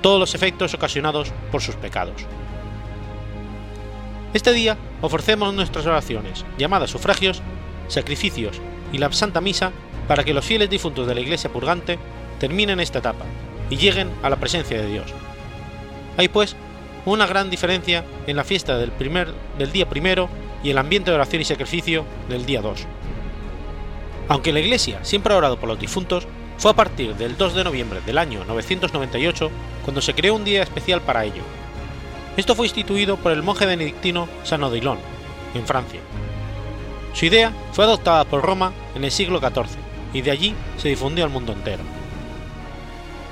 todos 0.00 0.18
los 0.18 0.34
efectos 0.34 0.74
ocasionados 0.74 1.32
por 1.50 1.62
sus 1.62 1.76
pecados. 1.76 2.26
Este 4.32 4.52
día 4.52 4.76
ofrecemos 5.00 5.52
nuestras 5.54 5.86
oraciones, 5.86 6.44
llamadas 6.56 6.90
sufragios, 6.90 7.42
sacrificios 7.88 8.60
y 8.92 8.98
la 8.98 9.12
Santa 9.12 9.40
Misa 9.40 9.72
para 10.06 10.24
que 10.24 10.34
los 10.34 10.44
fieles 10.44 10.70
difuntos 10.70 11.06
de 11.06 11.14
la 11.14 11.20
Iglesia 11.20 11.50
purgante 11.50 11.98
terminen 12.38 12.80
esta 12.80 13.00
etapa 13.00 13.24
y 13.68 13.76
lleguen 13.76 14.10
a 14.22 14.30
la 14.30 14.36
presencia 14.36 14.80
de 14.80 14.88
Dios. 14.88 15.12
Hay 16.16 16.28
pues 16.28 16.56
una 17.06 17.26
gran 17.26 17.50
diferencia 17.50 18.04
en 18.26 18.36
la 18.36 18.44
fiesta 18.44 18.78
del, 18.78 18.92
primer, 18.92 19.32
del 19.58 19.72
día 19.72 19.88
primero 19.88 20.28
y 20.62 20.70
el 20.70 20.78
ambiente 20.78 21.10
de 21.10 21.16
oración 21.16 21.42
y 21.42 21.44
sacrificio 21.44 22.04
del 22.28 22.46
día 22.46 22.60
2. 22.60 22.86
Aunque 24.28 24.52
la 24.52 24.60
Iglesia 24.60 25.04
siempre 25.04 25.34
ha 25.34 25.38
orado 25.38 25.58
por 25.58 25.68
los 25.68 25.80
difuntos, 25.80 26.28
fue 26.60 26.72
a 26.72 26.74
partir 26.74 27.14
del 27.16 27.38
2 27.38 27.54
de 27.54 27.64
noviembre 27.64 28.02
del 28.04 28.18
año 28.18 28.44
998 28.44 29.50
cuando 29.82 30.02
se 30.02 30.12
creó 30.12 30.34
un 30.34 30.44
día 30.44 30.62
especial 30.62 31.00
para 31.00 31.24
ello. 31.24 31.42
Esto 32.36 32.54
fue 32.54 32.66
instituido 32.66 33.16
por 33.16 33.32
el 33.32 33.42
monje 33.42 33.64
benedictino 33.64 34.28
San 34.44 34.62
Odilon, 34.62 34.98
en 35.54 35.66
Francia. 35.66 36.00
Su 37.14 37.24
idea 37.24 37.50
fue 37.72 37.86
adoptada 37.86 38.26
por 38.26 38.42
Roma 38.42 38.74
en 38.94 39.04
el 39.04 39.10
siglo 39.10 39.40
XIV 39.40 39.78
y 40.12 40.20
de 40.20 40.30
allí 40.32 40.54
se 40.76 40.90
difundió 40.90 41.24
al 41.24 41.30
mundo 41.30 41.54
entero. 41.54 41.82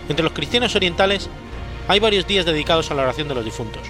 Entre 0.08 0.24
los 0.24 0.32
cristianos 0.32 0.74
orientales 0.74 1.28
hay 1.86 2.00
varios 2.00 2.26
días 2.26 2.46
dedicados 2.46 2.90
a 2.90 2.94
la 2.94 3.02
oración 3.02 3.28
de 3.28 3.34
los 3.34 3.44
difuntos, 3.44 3.82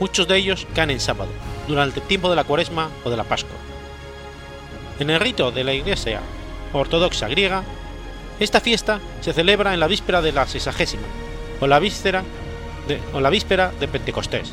muchos 0.00 0.26
de 0.26 0.36
ellos 0.38 0.66
caen 0.74 0.90
en 0.90 0.98
sábado, 0.98 1.30
durante 1.68 2.00
el 2.00 2.06
tiempo 2.08 2.28
de 2.30 2.34
la 2.34 2.42
cuaresma 2.42 2.90
o 3.04 3.10
de 3.10 3.16
la 3.16 3.22
Pascua. 3.22 3.56
En 4.98 5.08
el 5.08 5.20
rito 5.20 5.52
de 5.52 5.62
la 5.62 5.72
Iglesia 5.72 6.20
ortodoxa 6.72 7.28
griega, 7.28 7.62
esta 8.40 8.60
fiesta 8.60 9.00
se 9.20 9.32
celebra 9.32 9.74
en 9.74 9.80
la 9.80 9.86
víspera 9.86 10.22
de 10.22 10.32
la 10.32 10.46
sexagésima 10.46 11.02
o 11.60 11.66
la 11.66 11.78
víspera 11.78 12.24
de, 12.88 13.00
o 13.12 13.20
la 13.20 13.30
víspera 13.30 13.72
de 13.78 13.88
Pentecostés, 13.88 14.52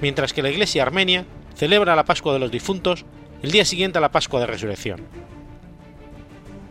mientras 0.00 0.32
que 0.32 0.42
la 0.42 0.50
Iglesia 0.50 0.82
armenia 0.82 1.24
celebra 1.54 1.94
la 1.94 2.04
Pascua 2.04 2.32
de 2.32 2.40
los 2.40 2.50
difuntos 2.50 3.04
el 3.42 3.50
día 3.50 3.64
siguiente 3.64 3.98
a 3.98 4.00
la 4.00 4.10
Pascua 4.10 4.40
de 4.40 4.46
Resurrección. 4.46 5.00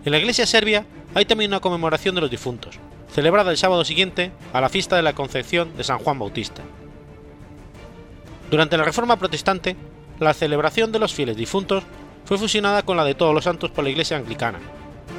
En 0.04 0.12
la 0.12 0.18
Iglesia 0.18 0.46
serbia 0.46 0.86
hay 1.14 1.26
también 1.26 1.52
una 1.52 1.60
conmemoración 1.60 2.16
de 2.16 2.22
los 2.22 2.32
difuntos, 2.32 2.80
celebrada 3.14 3.52
el 3.52 3.58
sábado 3.58 3.86
siguiente 3.86 4.32
a 4.52 4.62
la 4.62 4.70
fiesta 4.70 4.96
de 4.96 5.04
la 5.04 5.14
Concepción 5.14 5.76
de 5.78 5.84
San 5.84 6.00
Juan 6.00 6.20
Bautista. 6.20 6.64
Durante 8.50 8.78
la 8.78 8.84
Reforma 8.84 9.18
Protestante, 9.18 9.76
la 10.20 10.34
celebración 10.34 10.92
de 10.92 11.00
los 11.00 11.14
fieles 11.14 11.38
difuntos 11.38 11.84
fue 12.26 12.38
fusionada 12.38 12.84
con 12.84 12.98
la 12.98 13.06
de 13.06 13.16
todos 13.16 13.34
los 13.34 13.44
santos 13.44 13.72
por 13.72 13.84
la 13.84 13.90
Iglesia 13.90 14.18
anglicana, 14.18 14.60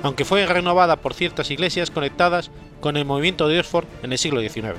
aunque 0.02 0.24
fue 0.24 0.46
renovada 0.46 0.96
por 0.96 1.14
ciertas 1.14 1.50
iglesias 1.50 1.90
conectadas 1.90 2.50
con 2.80 2.96
el 2.96 3.04
movimiento 3.04 3.48
de 3.48 3.58
Oxford 3.58 3.86
en 4.02 4.12
el 4.12 4.18
siglo 4.18 4.40
XIX. 4.40 4.74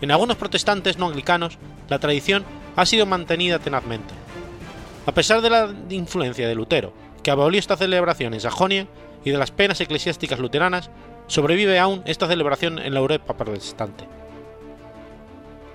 En 0.00 0.10
algunos 0.10 0.36
protestantes 0.36 0.98
no 0.98 1.06
anglicanos, 1.06 1.58
la 1.88 1.98
tradición 1.98 2.44
ha 2.76 2.86
sido 2.86 3.06
mantenida 3.06 3.58
tenazmente. 3.58 4.14
A 5.06 5.12
pesar 5.12 5.40
de 5.40 5.50
la 5.50 5.74
influencia 5.90 6.48
de 6.48 6.54
Lutero, 6.54 6.92
que 7.22 7.30
abolió 7.30 7.58
esta 7.58 7.76
celebración 7.76 8.34
en 8.34 8.40
Sajonia, 8.40 8.86
y 9.24 9.30
de 9.30 9.38
las 9.38 9.50
penas 9.50 9.80
eclesiásticas 9.80 10.38
luteranas, 10.38 10.90
sobrevive 11.26 11.78
aún 11.78 12.02
esta 12.04 12.26
celebración 12.26 12.78
en 12.78 12.92
la 12.92 13.00
Europa 13.00 13.34
protestante. 13.34 14.04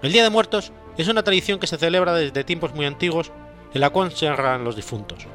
El 0.02 0.14
Día 0.14 0.24
de 0.24 0.30
Muertos 0.30 0.72
es 0.98 1.08
una 1.08 1.24
tradición 1.24 1.60
que 1.60 1.68
se 1.68 1.78
celebra 1.78 2.14
desde 2.14 2.44
tiempos 2.44 2.74
muy 2.74 2.86
antiguos 2.86 3.32
en 3.74 3.82
la 3.82 3.90
cual 3.90 4.12
se 4.12 4.30
honran 4.30 4.64
los 4.64 4.76
difuntos. 4.76 5.26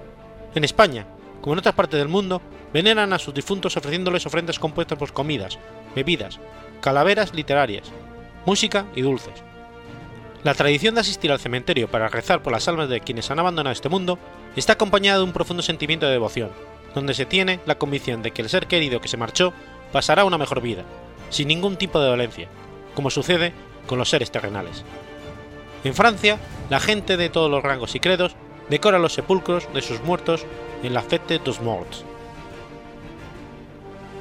En 0.55 0.65
España, 0.65 1.07
como 1.45 1.53
en 1.53 1.59
otras 1.59 1.75
partes 1.75 1.99
del 1.99 2.09
mundo, 2.09 2.41
veneran 2.73 3.13
a 3.13 3.19
sus 3.19 3.35
difuntos 3.35 3.77
ofreciéndoles 3.77 4.25
ofrendas 4.25 4.59
compuestas 4.59 4.99
por 4.99 5.13
comidas, 5.13 5.59
bebidas, 5.95 6.41
calaveras 6.81 7.35
literarias, 7.35 7.93
música 8.47 8.87
y 8.95 9.03
dulces. 9.03 9.35
La 10.43 10.55
tradición 10.55 10.95
de 10.95 11.03
asistir 11.03 11.31
al 11.31 11.39
cementerio 11.39 11.87
para 11.87 12.09
rezar 12.09 12.43
por 12.43 12.55
las 12.55 12.67
almas 12.67 12.89
de 12.89 13.03
quienes 13.03 13.31
han 13.31 13.41
abandonado 13.41 13.75
este 13.75 13.91
mundo 13.91 14.19
está 14.57 14.73
acompañada 14.73 15.19
de 15.19 15.25
un 15.25 15.35
profundo 15.35 15.63
sentimiento 15.63 16.07
de 16.07 16.13
devoción, 16.13 16.49
donde 16.95 17.13
se 17.13 17.27
tiene 17.27 17.61
la 17.67 17.75
convicción 17.75 18.23
de 18.23 18.31
que 18.31 18.41
el 18.41 18.49
ser 18.49 18.67
querido 18.67 19.03
que 19.03 19.09
se 19.09 19.19
marchó 19.19 19.53
pasará 19.93 20.25
una 20.25 20.39
mejor 20.39 20.63
vida, 20.63 20.85
sin 21.29 21.49
ningún 21.49 21.77
tipo 21.77 22.01
de 22.01 22.09
dolencia, 22.09 22.49
como 22.95 23.11
sucede 23.11 23.53
con 23.87 23.99
los 23.99 24.09
seres 24.09 24.31
terrenales. 24.31 24.83
En 25.85 25.93
Francia, 25.93 26.39
la 26.71 26.81
gente 26.81 27.19
de 27.19 27.29
todos 27.29 27.51
los 27.51 27.63
rangos 27.63 27.95
y 27.95 28.01
credos 28.01 28.35
decora 28.71 28.99
los 28.99 29.13
sepulcros 29.13 29.69
de 29.75 29.83
sus 29.83 30.03
muertos 30.05 30.47
en 30.87 30.95
la 30.95 31.03
Fête 31.03 31.41
dos 31.45 31.61
Morts. 31.61 32.05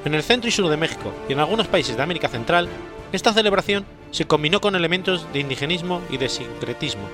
En 0.04 0.14
el 0.14 0.22
centro 0.22 0.48
y 0.48 0.52
sur 0.52 0.68
de 0.68 0.76
México 0.76 1.12
y 1.28 1.32
en 1.32 1.40
algunos 1.40 1.66
países 1.66 1.96
de 1.96 2.02
América 2.02 2.28
Central, 2.28 2.68
esta 3.12 3.32
celebración 3.32 3.84
se 4.10 4.26
combinó 4.26 4.60
con 4.60 4.74
elementos 4.74 5.26
de 5.32 5.40
indigenismo 5.40 6.00
y 6.10 6.18
de 6.18 6.28
sincretismo, 6.28 7.04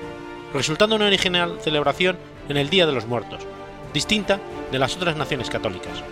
resultando 0.53 0.95
una 0.95 1.05
original 1.05 1.57
celebración 1.61 2.17
en 2.49 2.57
el 2.57 2.69
Día 2.69 2.85
de 2.85 2.91
los 2.91 3.05
Muertos, 3.07 3.45
distinta 3.93 4.39
de 4.71 4.79
las 4.79 4.95
otras 4.95 5.15
naciones 5.15 5.49
católicas. 5.49 6.03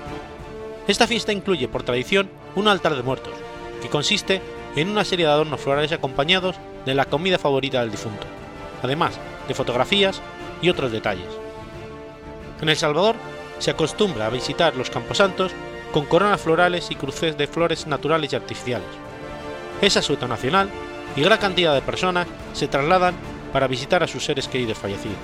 Esta 0.88 1.08
fiesta 1.08 1.34
incluye 1.34 1.68
por 1.68 1.84
tradición 1.84 2.30
un 2.56 2.68
altar 2.68 2.96
de 2.96 3.04
muertos, 3.04 3.34
que 3.82 3.90
consiste 3.90 4.42
en 4.76 4.90
una 4.90 5.06
serie 5.06 5.26
de 5.26 5.32
adornos 5.32 5.62
florales 5.62 5.92
acompañados 5.92 6.56
de 6.86 6.94
la 6.94 7.06
comida 7.06 7.38
favorita 7.38 7.82
del 7.82 7.92
difunto, 7.92 8.26
además 8.82 9.20
de 9.48 9.54
fotografías 9.54 10.22
y 10.62 10.70
otros 10.70 10.92
detalles. 10.92 11.49
En 12.62 12.70
El 12.70 12.76
Salvador 12.76 13.16
se 13.60 13.72
acostumbra 13.72 14.26
a 14.26 14.30
visitar 14.30 14.76
los 14.76 14.90
camposantos 14.90 15.52
con 15.94 16.06
coronas 16.06 16.42
florales 16.42 16.92
y 16.92 16.96
cruces 16.96 17.38
de 17.38 17.48
flores 17.48 17.88
naturales 17.88 18.34
y 18.34 18.36
artificiales. 18.36 18.88
Es 19.82 19.98
asueto 19.98 20.28
nacional 20.28 20.70
y 21.16 21.22
gran 21.22 21.40
cantidad 21.40 21.74
de 21.74 21.82
personas 21.82 22.28
se 22.54 22.68
trasladan 22.68 23.16
para 23.54 23.68
visitar 23.68 24.04
a 24.04 24.08
sus 24.08 24.24
seres 24.24 24.48
queridos 24.48 24.78
fallecidos. 24.78 25.18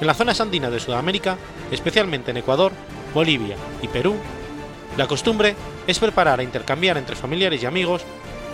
En 0.00 0.06
las 0.06 0.16
zonas 0.16 0.40
andinas 0.40 0.72
de 0.72 0.80
Sudamérica, 0.80 1.36
especialmente 1.70 2.30
en 2.30 2.38
Ecuador, 2.38 2.72
Bolivia 3.14 3.56
y 3.82 3.88
Perú, 3.88 4.16
la 4.96 5.06
costumbre 5.06 5.54
es 5.86 5.98
preparar 5.98 6.40
e 6.40 6.44
intercambiar 6.44 6.96
entre 6.96 7.16
familiares 7.16 7.62
y 7.62 7.66
amigos 7.66 8.02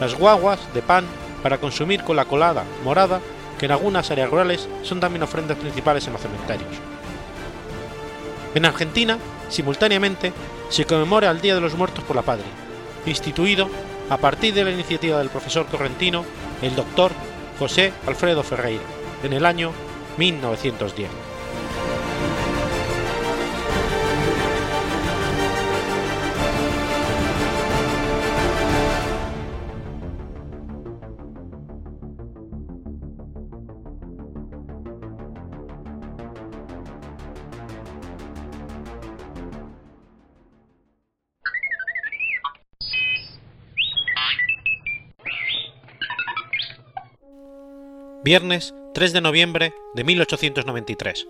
las 0.00 0.14
guaguas 0.14 0.60
de 0.74 0.82
pan 0.82 1.04
para 1.42 1.58
consumir 1.58 2.02
con 2.02 2.16
la 2.16 2.24
colada 2.24 2.64
morada 2.84 3.20
que 3.58 3.66
en 3.66 3.72
algunas 3.72 4.10
áreas 4.10 4.30
rurales 4.30 4.68
son 4.82 5.00
también 5.00 5.22
ofrendas 5.22 5.58
principales 5.58 6.06
en 6.06 6.12
los 6.12 6.22
cementerios. 6.22 6.91
En 8.54 8.64
Argentina, 8.64 9.18
simultáneamente, 9.48 10.32
se 10.68 10.84
conmemora 10.84 11.30
el 11.30 11.40
Día 11.40 11.54
de 11.54 11.60
los 11.60 11.74
Muertos 11.74 12.04
por 12.04 12.16
la 12.16 12.22
Patria, 12.22 12.46
instituido 13.06 13.68
a 14.10 14.18
partir 14.18 14.52
de 14.54 14.64
la 14.64 14.70
iniciativa 14.70 15.18
del 15.18 15.30
profesor 15.30 15.66
correntino, 15.66 16.24
el 16.60 16.74
doctor 16.76 17.12
José 17.58 17.92
Alfredo 18.06 18.42
Ferreira, 18.42 18.82
en 19.22 19.32
el 19.32 19.46
año 19.46 19.72
1910. 20.18 21.31
Viernes 48.24 48.72
3 48.94 49.14
de 49.14 49.20
noviembre 49.20 49.74
de 49.94 50.04
1893. 50.04 51.26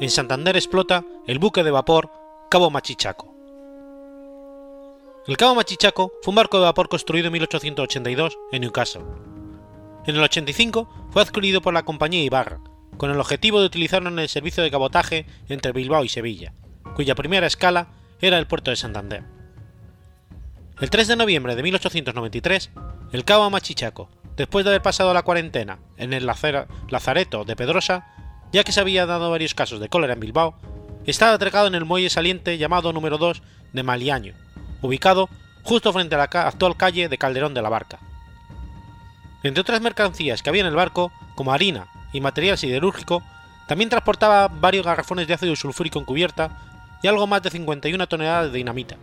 En 0.00 0.10
Santander 0.10 0.56
explota 0.56 1.04
el 1.28 1.38
buque 1.38 1.62
de 1.62 1.70
vapor 1.70 2.10
Cabo 2.50 2.68
Machichaco. 2.68 3.32
El 5.28 5.36
Cabo 5.36 5.54
Machichaco 5.54 6.12
fue 6.22 6.32
un 6.32 6.34
barco 6.34 6.58
de 6.58 6.64
vapor 6.64 6.88
construido 6.88 7.28
en 7.28 7.34
1882 7.34 8.36
en 8.50 8.60
Newcastle. 8.62 9.04
En 10.04 10.16
el 10.16 10.22
85 10.24 10.88
fue 11.12 11.22
adquirido 11.22 11.62
por 11.62 11.72
la 11.72 11.84
compañía 11.84 12.24
Ibarra, 12.24 12.58
con 12.96 13.12
el 13.12 13.20
objetivo 13.20 13.60
de 13.60 13.66
utilizarlo 13.66 14.08
en 14.08 14.18
el 14.18 14.28
servicio 14.28 14.64
de 14.64 14.72
cabotaje 14.72 15.26
entre 15.48 15.70
Bilbao 15.70 16.02
y 16.02 16.08
Sevilla, 16.08 16.54
cuya 16.96 17.14
primera 17.14 17.46
escala 17.46 17.86
era 18.20 18.36
el 18.38 18.48
puerto 18.48 18.72
de 18.72 18.76
Santander. 18.76 19.22
El 20.80 20.90
3 20.90 21.06
de 21.06 21.14
noviembre 21.14 21.54
de 21.54 21.62
1893, 21.62 22.70
el 23.12 23.24
Cabo 23.24 23.48
Machichaco 23.48 24.10
después 24.36 24.64
de 24.64 24.70
haber 24.70 24.82
pasado 24.82 25.12
la 25.14 25.22
cuarentena 25.22 25.78
en 25.96 26.12
el 26.12 26.26
lazareto 26.26 27.44
de 27.44 27.56
Pedrosa, 27.56 28.06
ya 28.52 28.64
que 28.64 28.72
se 28.72 28.80
había 28.80 29.06
dado 29.06 29.30
varios 29.30 29.54
casos 29.54 29.80
de 29.80 29.88
cólera 29.88 30.12
en 30.12 30.20
Bilbao, 30.20 30.56
estaba 31.06 31.32
atracado 31.32 31.66
en 31.66 31.74
el 31.74 31.84
muelle 31.84 32.10
saliente 32.10 32.58
llamado 32.58 32.92
número 32.92 33.18
2 33.18 33.42
de 33.72 33.82
Maliaño, 33.82 34.34
ubicado 34.82 35.28
justo 35.62 35.92
frente 35.92 36.14
a 36.14 36.18
la 36.18 36.24
actual 36.24 36.76
calle 36.76 37.08
de 37.08 37.18
Calderón 37.18 37.54
de 37.54 37.62
la 37.62 37.68
Barca. 37.68 37.98
Entre 39.42 39.60
otras 39.60 39.80
mercancías 39.80 40.42
que 40.42 40.50
había 40.50 40.62
en 40.62 40.68
el 40.68 40.74
barco, 40.74 41.12
como 41.34 41.52
harina 41.52 41.88
y 42.12 42.20
material 42.20 42.58
siderúrgico, 42.58 43.22
también 43.66 43.90
transportaba 43.90 44.48
varios 44.48 44.84
garrafones 44.84 45.26
de 45.26 45.34
ácido 45.34 45.56
sulfúrico 45.56 45.98
en 45.98 46.04
cubierta 46.04 46.58
y 47.02 47.08
algo 47.08 47.26
más 47.26 47.42
de 47.42 47.50
51 47.50 48.06
toneladas 48.06 48.52
de 48.52 48.58
dinamita, 48.58 48.96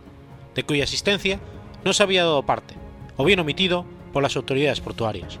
de 0.54 0.64
cuya 0.64 0.84
existencia 0.84 1.38
no 1.84 1.92
se 1.92 2.02
había 2.02 2.24
dado 2.24 2.44
parte, 2.44 2.74
o 3.16 3.24
bien 3.24 3.40
omitido 3.40 3.86
por 4.14 4.22
las 4.22 4.36
autoridades 4.36 4.80
portuarias. 4.80 5.38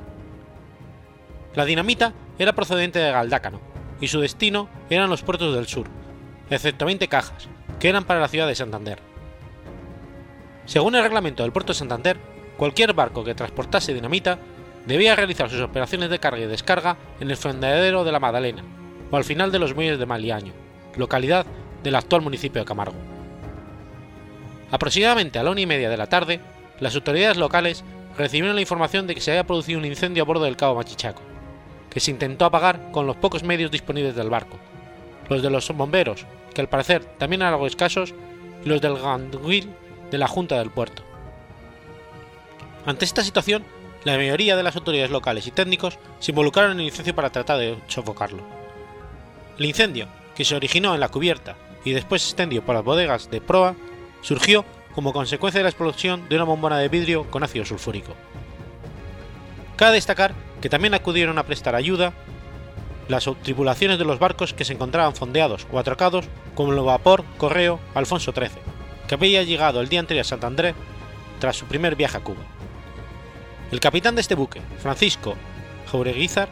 La 1.54 1.64
dinamita 1.64 2.12
era 2.38 2.54
procedente 2.54 2.98
de 2.98 3.12
Galdácano, 3.12 3.60
y 4.00 4.08
su 4.08 4.20
destino 4.20 4.68
eran 4.90 5.08
los 5.08 5.22
puertos 5.22 5.54
del 5.54 5.68
sur, 5.68 5.86
excepto 6.50 6.84
20 6.84 7.06
cajas, 7.08 7.48
que 7.78 7.88
eran 7.88 8.04
para 8.04 8.20
la 8.20 8.28
ciudad 8.28 8.48
de 8.48 8.56
Santander. 8.56 8.98
Según 10.66 10.96
el 10.96 11.04
reglamento 11.04 11.44
del 11.44 11.52
puerto 11.52 11.72
de 11.72 11.78
Santander, 11.78 12.18
cualquier 12.56 12.92
barco 12.92 13.22
que 13.22 13.36
transportase 13.36 13.94
dinamita 13.94 14.38
debía 14.86 15.14
realizar 15.14 15.48
sus 15.48 15.60
operaciones 15.60 16.10
de 16.10 16.18
carga 16.18 16.42
y 16.42 16.46
descarga 16.46 16.96
en 17.20 17.30
el 17.30 17.36
fondeadero 17.36 18.02
de 18.02 18.12
la 18.12 18.20
Magdalena, 18.20 18.64
o 19.10 19.16
al 19.16 19.24
final 19.24 19.52
de 19.52 19.60
los 19.60 19.74
muelles 19.74 20.00
de 20.00 20.06
Maliaño, 20.06 20.52
localidad 20.96 21.46
del 21.84 21.94
actual 21.94 22.22
municipio 22.22 22.60
de 22.60 22.66
Camargo. 22.66 22.96
Aproximadamente 24.72 25.38
a 25.38 25.44
la 25.44 25.52
una 25.52 25.60
y 25.60 25.66
media 25.66 25.88
de 25.88 25.96
la 25.96 26.08
tarde, 26.08 26.40
las 26.80 26.96
autoridades 26.96 27.36
locales 27.36 27.84
recibieron 28.16 28.54
la 28.54 28.60
información 28.60 29.06
de 29.06 29.14
que 29.14 29.20
se 29.20 29.30
había 29.30 29.46
producido 29.46 29.78
un 29.78 29.84
incendio 29.84 30.22
a 30.22 30.26
bordo 30.26 30.44
del 30.44 30.56
cabo 30.56 30.76
Machichaco, 30.76 31.22
que 31.90 32.00
se 32.00 32.10
intentó 32.10 32.44
apagar 32.44 32.90
con 32.92 33.06
los 33.06 33.16
pocos 33.16 33.42
medios 33.42 33.70
disponibles 33.70 34.14
del 34.14 34.30
barco, 34.30 34.58
los 35.28 35.42
de 35.42 35.50
los 35.50 35.68
bomberos, 35.70 36.26
que 36.54 36.60
al 36.60 36.68
parecer 36.68 37.04
también 37.18 37.42
eran 37.42 37.54
algo 37.54 37.66
escasos, 37.66 38.14
y 38.64 38.68
los 38.68 38.80
del 38.80 38.98
Ganduil 38.98 39.68
de 40.10 40.18
la 40.18 40.28
Junta 40.28 40.58
del 40.58 40.70
Puerto. 40.70 41.02
Ante 42.86 43.04
esta 43.04 43.24
situación, 43.24 43.64
la 44.04 44.16
mayoría 44.16 44.56
de 44.56 44.62
las 44.62 44.76
autoridades 44.76 45.10
locales 45.10 45.46
y 45.46 45.50
técnicos 45.50 45.98
se 46.18 46.32
involucraron 46.32 46.72
en 46.72 46.80
el 46.80 46.86
incendio 46.86 47.14
para 47.14 47.30
tratar 47.30 47.58
de 47.58 47.78
sofocarlo. 47.88 48.42
El 49.58 49.66
incendio, 49.66 50.08
que 50.34 50.44
se 50.44 50.54
originó 50.54 50.94
en 50.94 51.00
la 51.00 51.08
cubierta 51.08 51.56
y 51.84 51.92
después 51.92 52.22
se 52.22 52.28
extendió 52.28 52.64
por 52.64 52.74
las 52.74 52.84
bodegas 52.84 53.30
de 53.30 53.40
proa, 53.40 53.76
surgió 54.20 54.64
como 54.94 55.12
consecuencia 55.12 55.58
de 55.58 55.64
la 55.64 55.70
explosión 55.70 56.28
de 56.28 56.36
una 56.36 56.44
bombona 56.44 56.78
de 56.78 56.88
vidrio 56.88 57.30
con 57.30 57.42
ácido 57.42 57.64
sulfúrico. 57.64 58.14
Cabe 59.76 59.94
destacar 59.94 60.34
que 60.60 60.68
también 60.68 60.94
acudieron 60.94 61.38
a 61.38 61.44
prestar 61.44 61.74
ayuda 61.74 62.12
las 63.08 63.28
tripulaciones 63.42 63.98
de 63.98 64.04
los 64.04 64.18
barcos 64.18 64.54
que 64.54 64.64
se 64.64 64.72
encontraban 64.72 65.14
fondeados 65.14 65.66
o 65.70 65.78
atracados 65.78 66.26
como 66.54 66.72
el 66.72 66.80
vapor 66.80 67.24
Correo 67.36 67.80
Alfonso 67.94 68.32
XIII, 68.32 68.50
que 69.08 69.14
había 69.14 69.42
llegado 69.42 69.80
el 69.80 69.88
día 69.88 70.00
anterior 70.00 70.22
a 70.22 70.28
Santander 70.28 70.74
tras 71.38 71.56
su 71.56 71.66
primer 71.66 71.96
viaje 71.96 72.16
a 72.16 72.20
Cuba. 72.20 72.42
El 73.70 73.80
capitán 73.80 74.14
de 74.14 74.20
este 74.20 74.34
buque, 74.34 74.62
Francisco 74.78 75.34
Jaureguizar 75.90 76.48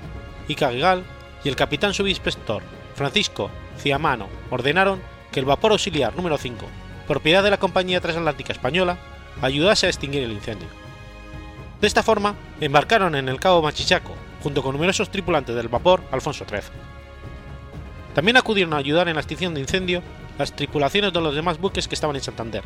y 0.49 0.55
Cagigal, 0.55 1.05
y 1.45 1.49
el 1.49 1.57
capitán 1.57 1.95
subinspector 1.95 2.63
Francisco 2.95 3.51
Ciamano 3.79 4.29
ordenaron 4.51 5.01
que 5.31 5.41
el 5.41 5.47
vapor 5.47 5.73
auxiliar 5.73 6.15
número 6.15 6.37
5, 6.37 6.67
propiedad 7.07 7.43
de 7.43 7.51
la 7.51 7.59
Compañía 7.59 8.01
Transatlántica 8.01 8.53
Española, 8.53 8.99
ayudase 9.41 9.87
a 9.87 9.89
extinguir 9.89 10.23
el 10.23 10.33
incendio. 10.33 10.69
De 11.81 11.87
esta 11.87 12.03
forma, 12.03 12.35
embarcaron 12.61 13.15
en 13.15 13.29
el 13.29 13.41
Cabo 13.41 13.63
Machichaco, 13.63 14.15
junto 14.43 14.63
con 14.63 14.73
numerosos 14.73 15.11
tripulantes 15.11 15.55
del 15.55 15.69
vapor 15.69 16.03
Alfonso 16.11 16.45
XIII. 16.49 16.63
También 18.15 18.37
acudieron 18.37 18.75
a 18.75 18.79
ayudar 18.79 19.09
en 19.09 19.15
la 19.15 19.21
extinción 19.21 19.55
de 19.55 19.61
incendio 19.61 20.03
las 20.39 20.55
tripulaciones 20.55 21.13
de 21.13 21.21
los 21.21 21.35
demás 21.35 21.59
buques 21.59 21.89
que 21.89 21.95
estaban 21.95 22.17
en 22.17 22.23
Santander, 22.23 22.63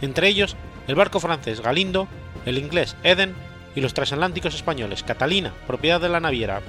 entre 0.00 0.28
ellos 0.28 0.56
el 0.86 0.94
barco 0.94 1.20
francés 1.20 1.60
Galindo, 1.60 2.08
el 2.46 2.58
inglés 2.58 2.96
Eden 3.02 3.34
y 3.74 3.80
los 3.80 3.94
transatlánticos 3.94 4.54
españoles 4.54 5.02
Catalina, 5.02 5.52
propiedad 5.66 6.00
de 6.00 6.08
la 6.08 6.20
naviera 6.20 6.62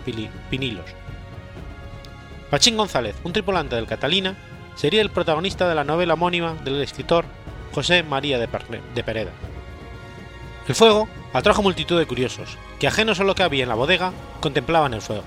Pinilos. 0.50 0.86
Pachín 2.50 2.78
González, 2.78 3.15
un 3.24 3.34
tripulante 3.34 3.76
del 3.76 3.86
Catalina, 3.86 4.36
sería 4.80 5.02
el 5.02 5.10
protagonista 5.10 5.68
de 5.68 5.76
la 5.76 5.84
novela 5.84 6.13
homónima 6.13 6.54
del 6.63 6.82
escritor 6.82 7.26
José 7.74 8.02
María 8.02 8.39
de, 8.39 8.48
Pereda. 8.48 9.32
El 10.70 10.74
fuego 10.74 11.10
atrajo 11.34 11.62
multitud 11.62 12.00
de 12.00 12.06
curiosos, 12.06 12.58
que 12.80 12.88
ajenos 12.88 13.20
a 13.20 13.26
lo 13.26 13.36
que 13.36 13.44
había 13.44 13.63
en 13.63 13.70
la 13.70 13.76
bodega, 13.76 14.13
contemplaban 14.39 14.94
el 14.94 15.02
fuego. 15.02 15.26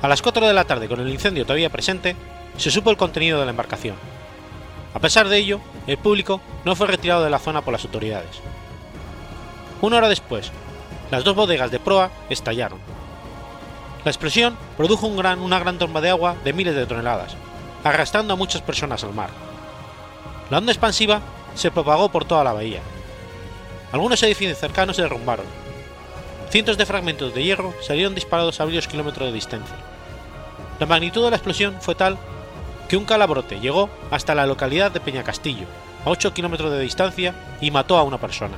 A 0.00 0.08
las 0.08 0.22
4 0.22 0.46
de 0.46 0.54
la 0.54 0.64
tarde, 0.64 0.88
con 0.88 1.00
el 1.00 1.10
incendio 1.10 1.44
todavía 1.44 1.68
presente, 1.68 2.16
se 2.56 2.70
supo 2.70 2.90
el 2.90 2.96
contenido 2.96 3.38
de 3.38 3.44
la 3.44 3.50
embarcación. 3.50 3.96
A 4.94 5.00
pesar 5.00 5.28
de 5.28 5.36
ello, 5.36 5.60
el 5.86 5.98
público 5.98 6.40
no 6.64 6.74
fue 6.74 6.86
retirado 6.86 7.24
de 7.24 7.30
la 7.30 7.38
zona 7.38 7.60
por 7.60 7.72
las 7.72 7.84
autoridades. 7.84 8.40
Una 9.82 9.98
hora 9.98 10.08
después, 10.08 10.50
las 11.10 11.24
dos 11.24 11.36
bodegas 11.36 11.70
de 11.70 11.78
proa 11.78 12.10
estallaron. 12.30 12.78
La 14.02 14.10
explosión 14.10 14.56
produjo 14.78 15.08
una 15.08 15.58
gran 15.58 15.76
tormenta 15.76 16.00
de 16.00 16.08
agua 16.08 16.36
de 16.42 16.54
miles 16.54 16.74
de 16.74 16.86
toneladas, 16.86 17.36
arrastrando 17.88 18.34
a 18.34 18.36
muchas 18.36 18.62
personas 18.62 19.04
al 19.04 19.14
mar. 19.14 19.30
La 20.50 20.58
onda 20.58 20.72
expansiva 20.72 21.20
se 21.54 21.70
propagó 21.70 22.08
por 22.08 22.24
toda 22.24 22.44
la 22.44 22.52
bahía. 22.52 22.80
Algunos 23.92 24.22
edificios 24.22 24.58
cercanos 24.58 24.96
se 24.96 25.02
derrumbaron. 25.02 25.46
Cientos 26.50 26.78
de 26.78 26.86
fragmentos 26.86 27.34
de 27.34 27.42
hierro 27.42 27.74
salieron 27.82 28.14
disparados 28.14 28.60
a 28.60 28.64
varios 28.64 28.88
kilómetros 28.88 29.28
de 29.28 29.34
distancia. 29.34 29.76
La 30.78 30.86
magnitud 30.86 31.24
de 31.24 31.30
la 31.30 31.36
explosión 31.36 31.76
fue 31.80 31.94
tal 31.94 32.18
que 32.88 32.96
un 32.96 33.04
calabrote 33.04 33.58
llegó 33.58 33.88
hasta 34.10 34.34
la 34.34 34.46
localidad 34.46 34.92
de 34.92 35.00
Peñacastillo, 35.00 35.66
a 36.04 36.10
8 36.10 36.32
kilómetros 36.32 36.70
de 36.70 36.80
distancia, 36.80 37.34
y 37.60 37.70
mató 37.70 37.96
a 37.96 38.04
una 38.04 38.18
persona. 38.18 38.54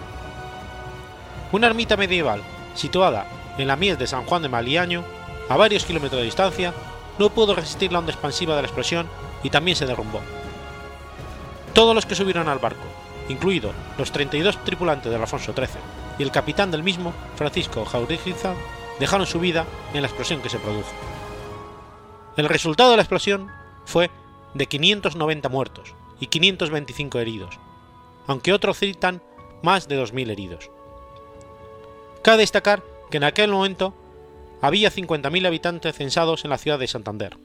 Una 1.52 1.66
ermita 1.68 1.96
medieval, 1.96 2.42
situada 2.74 3.26
en 3.56 3.68
la 3.68 3.76
mies 3.76 3.98
de 3.98 4.06
San 4.06 4.24
Juan 4.24 4.42
de 4.42 4.48
Maliaño, 4.48 5.02
a 5.48 5.56
varios 5.56 5.84
kilómetros 5.84 6.20
de 6.20 6.26
distancia, 6.26 6.74
no 7.18 7.30
pudo 7.30 7.54
resistir 7.54 7.92
la 7.92 7.98
onda 7.98 8.12
expansiva 8.12 8.54
de 8.56 8.62
la 8.62 8.68
explosión 8.68 9.06
y 9.42 9.50
también 9.50 9.76
se 9.76 9.86
derrumbó. 9.86 10.20
Todos 11.74 11.94
los 11.94 12.06
que 12.06 12.14
subieron 12.14 12.48
al 12.48 12.58
barco, 12.58 12.86
incluidos 13.28 13.74
los 13.98 14.10
32 14.12 14.64
tripulantes 14.64 15.10
del 15.12 15.20
Alfonso 15.20 15.52
XIII 15.52 15.80
y 16.18 16.22
el 16.22 16.32
capitán 16.32 16.70
del 16.70 16.82
mismo, 16.82 17.12
Francisco 17.36 17.84
Jaurigiza, 17.84 18.54
dejaron 18.98 19.26
su 19.26 19.38
vida 19.38 19.64
en 19.94 20.02
la 20.02 20.08
explosión 20.08 20.40
que 20.40 20.48
se 20.48 20.58
produjo. 20.58 20.90
El 22.36 22.48
resultado 22.48 22.90
de 22.90 22.96
la 22.96 23.02
explosión 23.02 23.50
fue 23.84 24.10
de 24.54 24.66
590 24.66 25.48
muertos 25.48 25.94
y 26.20 26.26
525 26.26 27.18
heridos, 27.18 27.58
aunque 28.26 28.52
otros 28.52 28.78
citan 28.78 29.22
más 29.62 29.88
de 29.88 30.00
2.000 30.00 30.30
heridos. 30.30 30.70
Cabe 32.22 32.38
destacar 32.38 32.82
que 33.10 33.16
en 33.16 33.24
aquel 33.24 33.50
momento 33.50 33.94
había 34.60 34.90
50.000 34.90 35.46
habitantes 35.46 35.96
censados 35.96 36.44
en 36.44 36.50
la 36.50 36.58
ciudad 36.58 36.78
de 36.78 36.86
Santander. 36.86 37.36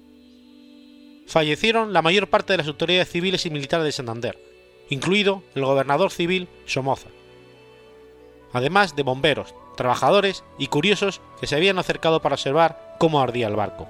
Fallecieron 1.27 1.93
la 1.93 2.01
mayor 2.01 2.29
parte 2.29 2.53
de 2.53 2.57
las 2.57 2.67
autoridades 2.67 3.09
civiles 3.09 3.45
y 3.45 3.49
militares 3.49 3.85
de 3.85 3.91
Santander, 3.91 4.37
incluido 4.89 5.43
el 5.55 5.65
gobernador 5.65 6.11
civil 6.11 6.47
Somoza, 6.65 7.09
además 8.51 8.95
de 8.95 9.03
bomberos, 9.03 9.55
trabajadores 9.75 10.43
y 10.57 10.67
curiosos 10.67 11.21
que 11.39 11.47
se 11.47 11.55
habían 11.55 11.79
acercado 11.79 12.21
para 12.21 12.35
observar 12.35 12.95
cómo 12.99 13.21
ardía 13.21 13.47
el 13.47 13.55
barco. 13.55 13.87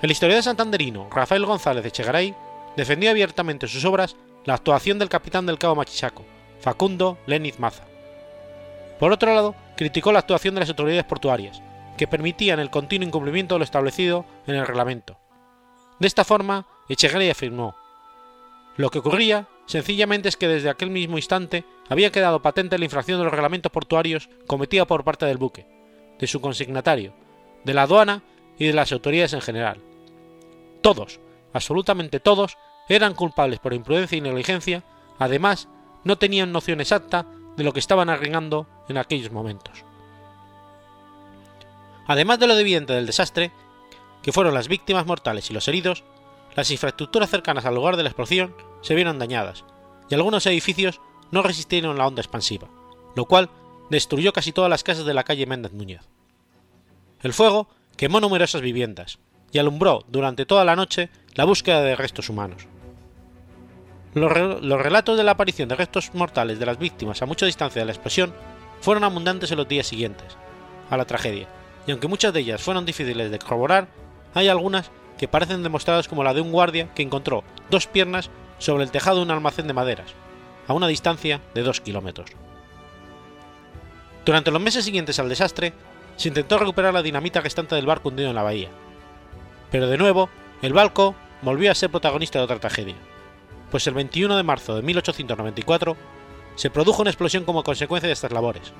El 0.00 0.10
historiador 0.10 0.42
santanderino 0.42 1.08
Rafael 1.10 1.46
González 1.46 1.84
de 1.84 1.92
Chegaray 1.92 2.34
defendió 2.76 3.10
abiertamente 3.10 3.68
sus 3.68 3.84
obras 3.84 4.16
la 4.44 4.54
actuación 4.54 4.98
del 4.98 5.08
capitán 5.08 5.46
del 5.46 5.58
Cabo 5.58 5.76
Machichaco, 5.76 6.24
Facundo 6.60 7.18
Leniz 7.26 7.58
Maza. 7.58 7.84
Por 9.02 9.10
otro 9.10 9.34
lado, 9.34 9.56
criticó 9.76 10.12
la 10.12 10.20
actuación 10.20 10.54
de 10.54 10.60
las 10.60 10.68
autoridades 10.68 11.02
portuarias, 11.02 11.60
que 11.98 12.06
permitían 12.06 12.60
el 12.60 12.70
continuo 12.70 13.08
incumplimiento 13.08 13.56
de 13.56 13.58
lo 13.58 13.64
establecido 13.64 14.24
en 14.46 14.54
el 14.54 14.64
reglamento. 14.64 15.18
De 15.98 16.06
esta 16.06 16.22
forma, 16.22 16.68
Echegaray 16.88 17.28
afirmó, 17.28 17.74
lo 18.76 18.90
que 18.90 19.00
ocurría 19.00 19.48
sencillamente 19.66 20.28
es 20.28 20.36
que 20.36 20.46
desde 20.46 20.70
aquel 20.70 20.90
mismo 20.90 21.18
instante 21.18 21.64
había 21.88 22.12
quedado 22.12 22.42
patente 22.42 22.78
la 22.78 22.84
infracción 22.84 23.18
de 23.18 23.24
los 23.24 23.32
reglamentos 23.32 23.72
portuarios 23.72 24.30
cometida 24.46 24.84
por 24.84 25.02
parte 25.02 25.26
del 25.26 25.36
buque, 25.36 25.66
de 26.20 26.28
su 26.28 26.40
consignatario, 26.40 27.12
de 27.64 27.74
la 27.74 27.82
aduana 27.82 28.22
y 28.56 28.68
de 28.68 28.72
las 28.72 28.92
autoridades 28.92 29.32
en 29.32 29.40
general. 29.40 29.80
Todos, 30.80 31.18
absolutamente 31.52 32.20
todos, 32.20 32.56
eran 32.88 33.14
culpables 33.14 33.58
por 33.58 33.74
imprudencia 33.74 34.16
y 34.16 34.20
negligencia, 34.20 34.84
además 35.18 35.66
no 36.04 36.18
tenían 36.18 36.52
noción 36.52 36.80
exacta 36.80 37.26
de 37.56 37.64
lo 37.64 37.72
que 37.72 37.80
estaban 37.80 38.08
arreglando 38.08 38.66
en 38.88 38.98
aquellos 38.98 39.32
momentos. 39.32 39.84
Además 42.06 42.38
de 42.38 42.46
lo 42.46 42.58
evidente 42.58 42.92
del 42.92 43.06
desastre, 43.06 43.52
que 44.22 44.32
fueron 44.32 44.54
las 44.54 44.68
víctimas 44.68 45.06
mortales 45.06 45.50
y 45.50 45.54
los 45.54 45.68
heridos, 45.68 46.04
las 46.54 46.70
infraestructuras 46.70 47.30
cercanas 47.30 47.64
al 47.64 47.74
lugar 47.74 47.96
de 47.96 48.02
la 48.02 48.10
explosión 48.10 48.54
se 48.82 48.94
vieron 48.94 49.18
dañadas, 49.18 49.64
y 50.08 50.14
algunos 50.14 50.46
edificios 50.46 51.00
no 51.30 51.42
resistieron 51.42 51.96
la 51.96 52.06
onda 52.06 52.20
expansiva, 52.20 52.68
lo 53.16 53.24
cual 53.24 53.50
destruyó 53.90 54.32
casi 54.32 54.52
todas 54.52 54.70
las 54.70 54.84
casas 54.84 55.04
de 55.04 55.14
la 55.14 55.24
calle 55.24 55.46
Méndez 55.46 55.72
Núñez. 55.72 56.02
El 57.22 57.32
fuego 57.32 57.68
quemó 57.96 58.20
numerosas 58.20 58.62
viviendas 58.62 59.18
y 59.52 59.58
alumbró 59.58 60.04
durante 60.08 60.46
toda 60.46 60.64
la 60.64 60.76
noche 60.76 61.10
la 61.34 61.44
búsqueda 61.44 61.82
de 61.82 61.96
restos 61.96 62.28
humanos. 62.28 62.66
Los, 64.14 64.30
relatos 64.30 65.16
de 65.16 65.24
la 65.24 65.32
aparición 65.32 65.70
de 65.70 65.74
restos 65.74 66.10
mortales 66.12 66.58
de 66.58 66.66
las 66.66 66.78
víctimas 66.78 67.22
a 67.22 67.26
mucha 67.26 67.46
distancia 67.46 67.80
de 67.80 67.86
la 67.86 67.92
explosión 67.92 68.34
fueron 68.82 69.04
abundantes 69.04 69.50
en 69.50 69.56
los 69.56 69.68
días 69.68 69.86
siguientes 69.86 70.36
a 70.90 70.98
la 70.98 71.06
tragedia, 71.06 71.48
y 71.86 71.92
aunque 71.92 72.08
muchas 72.08 72.34
de 72.34 72.40
ellas 72.40 72.60
fueron 72.60 72.84
difíciles 72.84 73.30
de 73.30 73.38
corroborar, 73.38 73.88
hay 74.34 74.48
algunas 74.48 74.90
que 75.16 75.28
parecen 75.28 75.62
demostradas 75.62 76.08
como 76.08 76.24
la 76.24 76.34
de 76.34 76.42
un 76.42 76.52
guardia 76.52 76.92
que 76.94 77.02
encontró 77.02 77.42
dos 77.70 77.86
piernas 77.86 78.28
sobre 78.58 78.84
el 78.84 78.90
tejado 78.90 79.18
de 79.18 79.22
un 79.22 79.30
almacén 79.30 79.66
de 79.66 79.72
maderas, 79.72 80.12
a 80.68 80.74
una 80.74 80.88
distancia 80.88 81.40
de 81.54 81.62
dos 81.62 81.80
kilómetros. 81.80 82.28
Durante 84.26 84.50
los 84.50 84.60
meses 84.60 84.84
siguientes 84.84 85.18
al 85.18 85.30
desastre, 85.30 85.72
se 86.16 86.28
intentó 86.28 86.58
recuperar 86.58 86.92
la 86.92 87.02
dinamita 87.02 87.40
restante 87.40 87.76
del 87.76 87.86
barco 87.86 88.10
hundido 88.10 88.28
en 88.28 88.36
la 88.36 88.42
bahía, 88.42 88.68
pero 89.70 89.86
de 89.86 89.96
nuevo 89.96 90.28
el 90.60 90.74
barco 90.74 91.14
volvió 91.40 91.70
a 91.70 91.74
ser 91.74 91.88
protagonista 91.88 92.38
de 92.38 92.44
otra 92.44 92.60
tragedia 92.60 92.94
pues 93.72 93.86
el 93.86 93.94
21 93.94 94.36
de 94.36 94.42
marzo 94.42 94.76
de 94.76 94.82
1894 94.82 95.96
se 96.56 96.68
produjo 96.68 97.00
una 97.00 97.10
explosión 97.10 97.44
como 97.44 97.64
consecuencia 97.64 98.06
de 98.06 98.12
estas 98.12 98.30
labores, 98.30 98.70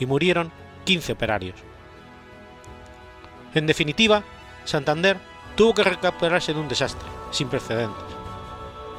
y 0.00 0.06
murieron 0.06 0.50
15 0.84 1.12
operarios. 1.12 1.54
En 3.54 3.68
definitiva, 3.68 4.24
Santander 4.64 5.18
tuvo 5.54 5.72
que 5.72 5.84
recuperarse 5.84 6.52
de 6.52 6.58
un 6.58 6.66
desastre, 6.66 7.08
sin 7.30 7.48
precedentes, 7.48 8.02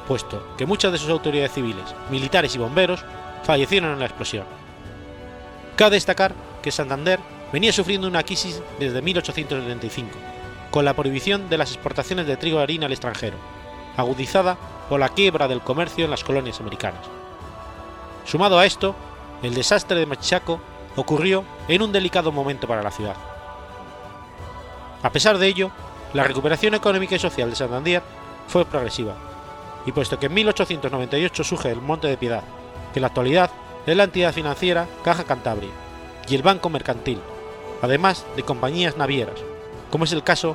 puesto 0.08 0.56
que 0.56 0.64
muchas 0.64 0.90
de 0.90 0.96
sus 0.96 1.10
autoridades 1.10 1.52
civiles, 1.52 1.94
militares 2.10 2.54
y 2.54 2.58
bomberos 2.58 3.04
fallecieron 3.42 3.92
en 3.92 3.98
la 3.98 4.06
explosión. 4.06 4.46
Cabe 5.76 5.96
destacar 5.96 6.34
que 6.62 6.72
Santander 6.72 7.20
venía 7.52 7.74
sufriendo 7.74 8.08
una 8.08 8.22
crisis 8.22 8.62
desde 8.80 9.02
1875, 9.02 10.10
con 10.70 10.86
la 10.86 10.94
prohibición 10.94 11.50
de 11.50 11.58
las 11.58 11.72
exportaciones 11.72 12.26
de 12.26 12.38
trigo 12.38 12.58
y 12.58 12.62
harina 12.62 12.86
al 12.86 12.92
extranjero, 12.92 13.36
agudizada 13.98 14.56
por 14.92 15.00
la 15.00 15.08
quiebra 15.08 15.48
del 15.48 15.62
comercio 15.62 16.04
en 16.04 16.10
las 16.10 16.22
colonias 16.22 16.60
americanas. 16.60 17.00
Sumado 18.26 18.58
a 18.58 18.66
esto, 18.66 18.94
el 19.42 19.54
desastre 19.54 19.98
de 19.98 20.04
Machaco 20.04 20.60
ocurrió 20.96 21.44
en 21.66 21.80
un 21.80 21.92
delicado 21.92 22.30
momento 22.30 22.68
para 22.68 22.82
la 22.82 22.90
ciudad. 22.90 23.16
A 25.02 25.10
pesar 25.10 25.38
de 25.38 25.46
ello, 25.46 25.70
la 26.12 26.24
recuperación 26.24 26.74
económica 26.74 27.14
y 27.14 27.18
social 27.18 27.48
de 27.48 27.56
Santander 27.56 28.02
fue 28.48 28.66
progresiva, 28.66 29.14
y 29.86 29.92
puesto 29.92 30.18
que 30.18 30.26
en 30.26 30.34
1898 30.34 31.42
surge 31.42 31.70
el 31.70 31.80
Monte 31.80 32.08
de 32.08 32.18
Piedad, 32.18 32.44
que 32.92 32.98
en 32.98 33.00
la 33.00 33.08
actualidad 33.08 33.50
es 33.86 33.96
la 33.96 34.04
entidad 34.04 34.34
financiera 34.34 34.86
Caja 35.02 35.24
Cantabria 35.24 35.70
y 36.28 36.34
el 36.34 36.42
Banco 36.42 36.68
Mercantil, 36.68 37.22
además 37.80 38.26
de 38.36 38.42
compañías 38.42 38.98
navieras, 38.98 39.40
como 39.90 40.04
es 40.04 40.12
el 40.12 40.22
caso 40.22 40.54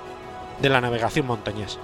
de 0.61 0.69
la 0.69 0.79
navegación 0.79 1.25
montañesa. 1.25 1.79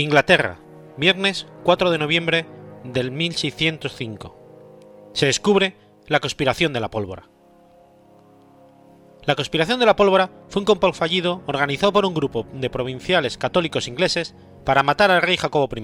Inglaterra, 0.00 0.58
viernes 0.96 1.46
4 1.62 1.90
de 1.90 1.98
noviembre 1.98 2.46
del 2.84 3.10
1605. 3.10 5.10
Se 5.12 5.26
descubre 5.26 5.76
la 6.06 6.20
conspiración 6.20 6.72
de 6.72 6.80
la 6.80 6.90
pólvora. 6.90 7.28
La 9.26 9.34
conspiración 9.34 9.78
de 9.78 9.84
la 9.84 9.96
pólvora 9.96 10.30
fue 10.48 10.60
un 10.60 10.64
complot 10.64 10.94
fallido 10.94 11.42
organizado 11.46 11.92
por 11.92 12.06
un 12.06 12.14
grupo 12.14 12.46
de 12.54 12.70
provinciales 12.70 13.36
católicos 13.36 13.88
ingleses 13.88 14.34
para 14.64 14.82
matar 14.82 15.10
al 15.10 15.20
rey 15.20 15.36
Jacobo 15.36 15.68
I 15.76 15.82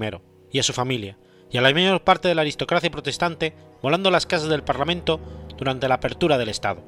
y 0.50 0.61
a 0.61 0.62
su 0.62 0.72
familia, 0.72 1.18
y 1.50 1.59
a 1.59 1.61
la 1.61 1.74
mayor 1.74 2.02
parte 2.02 2.29
de 2.29 2.35
la 2.35 2.40
aristocracia 2.40 2.90
protestante 2.90 3.55
volando 3.83 4.11
las 4.11 4.24
casas 4.24 4.48
del 4.48 4.64
Parlamento 4.64 5.20
durante 5.59 5.88
la 5.88 5.96
apertura 5.96 6.38
del 6.38 6.48
Estado. 6.48 6.83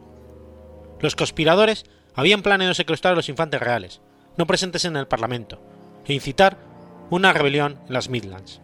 Los 1.00 1.14
conspiradores 1.14 1.84
habían 2.14 2.40
planeado 2.40 2.72
secuestrar 2.72 3.12
a 3.12 3.16
los 3.16 3.28
infantes 3.28 3.60
reales, 3.60 4.00
no 4.38 4.46
presentes 4.46 4.86
en 4.86 4.96
el 4.96 5.06
Parlamento, 5.06 5.60
e 6.06 6.14
incitar 6.14 6.56
una 7.10 7.32
rebelión 7.32 7.78
en 7.86 7.94
las 7.94 8.08
Midlands. 8.08 8.60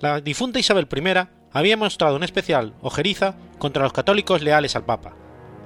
La 0.00 0.20
difunta 0.20 0.58
Isabel 0.58 0.88
I 0.90 1.28
había 1.52 1.76
mostrado 1.76 2.16
una 2.16 2.24
especial 2.24 2.74
ojeriza 2.80 3.34
contra 3.58 3.82
los 3.82 3.92
católicos 3.92 4.42
leales 4.42 4.76
al 4.76 4.84
Papa, 4.84 5.14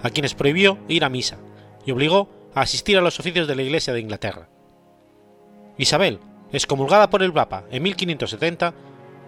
a 0.02 0.10
quienes 0.10 0.34
prohibió 0.34 0.78
ir 0.88 1.04
a 1.04 1.08
misa 1.08 1.38
y 1.86 1.92
obligó 1.92 2.28
a 2.54 2.62
asistir 2.62 2.98
a 2.98 3.00
los 3.00 3.18
oficios 3.20 3.46
de 3.46 3.56
la 3.56 3.62
Iglesia 3.62 3.92
de 3.92 4.00
Inglaterra. 4.00 4.48
Isabel, 5.78 6.20
excomulgada 6.52 7.10
por 7.10 7.22
el 7.22 7.32
Papa 7.32 7.64
en 7.70 7.82
1570, 7.82 8.74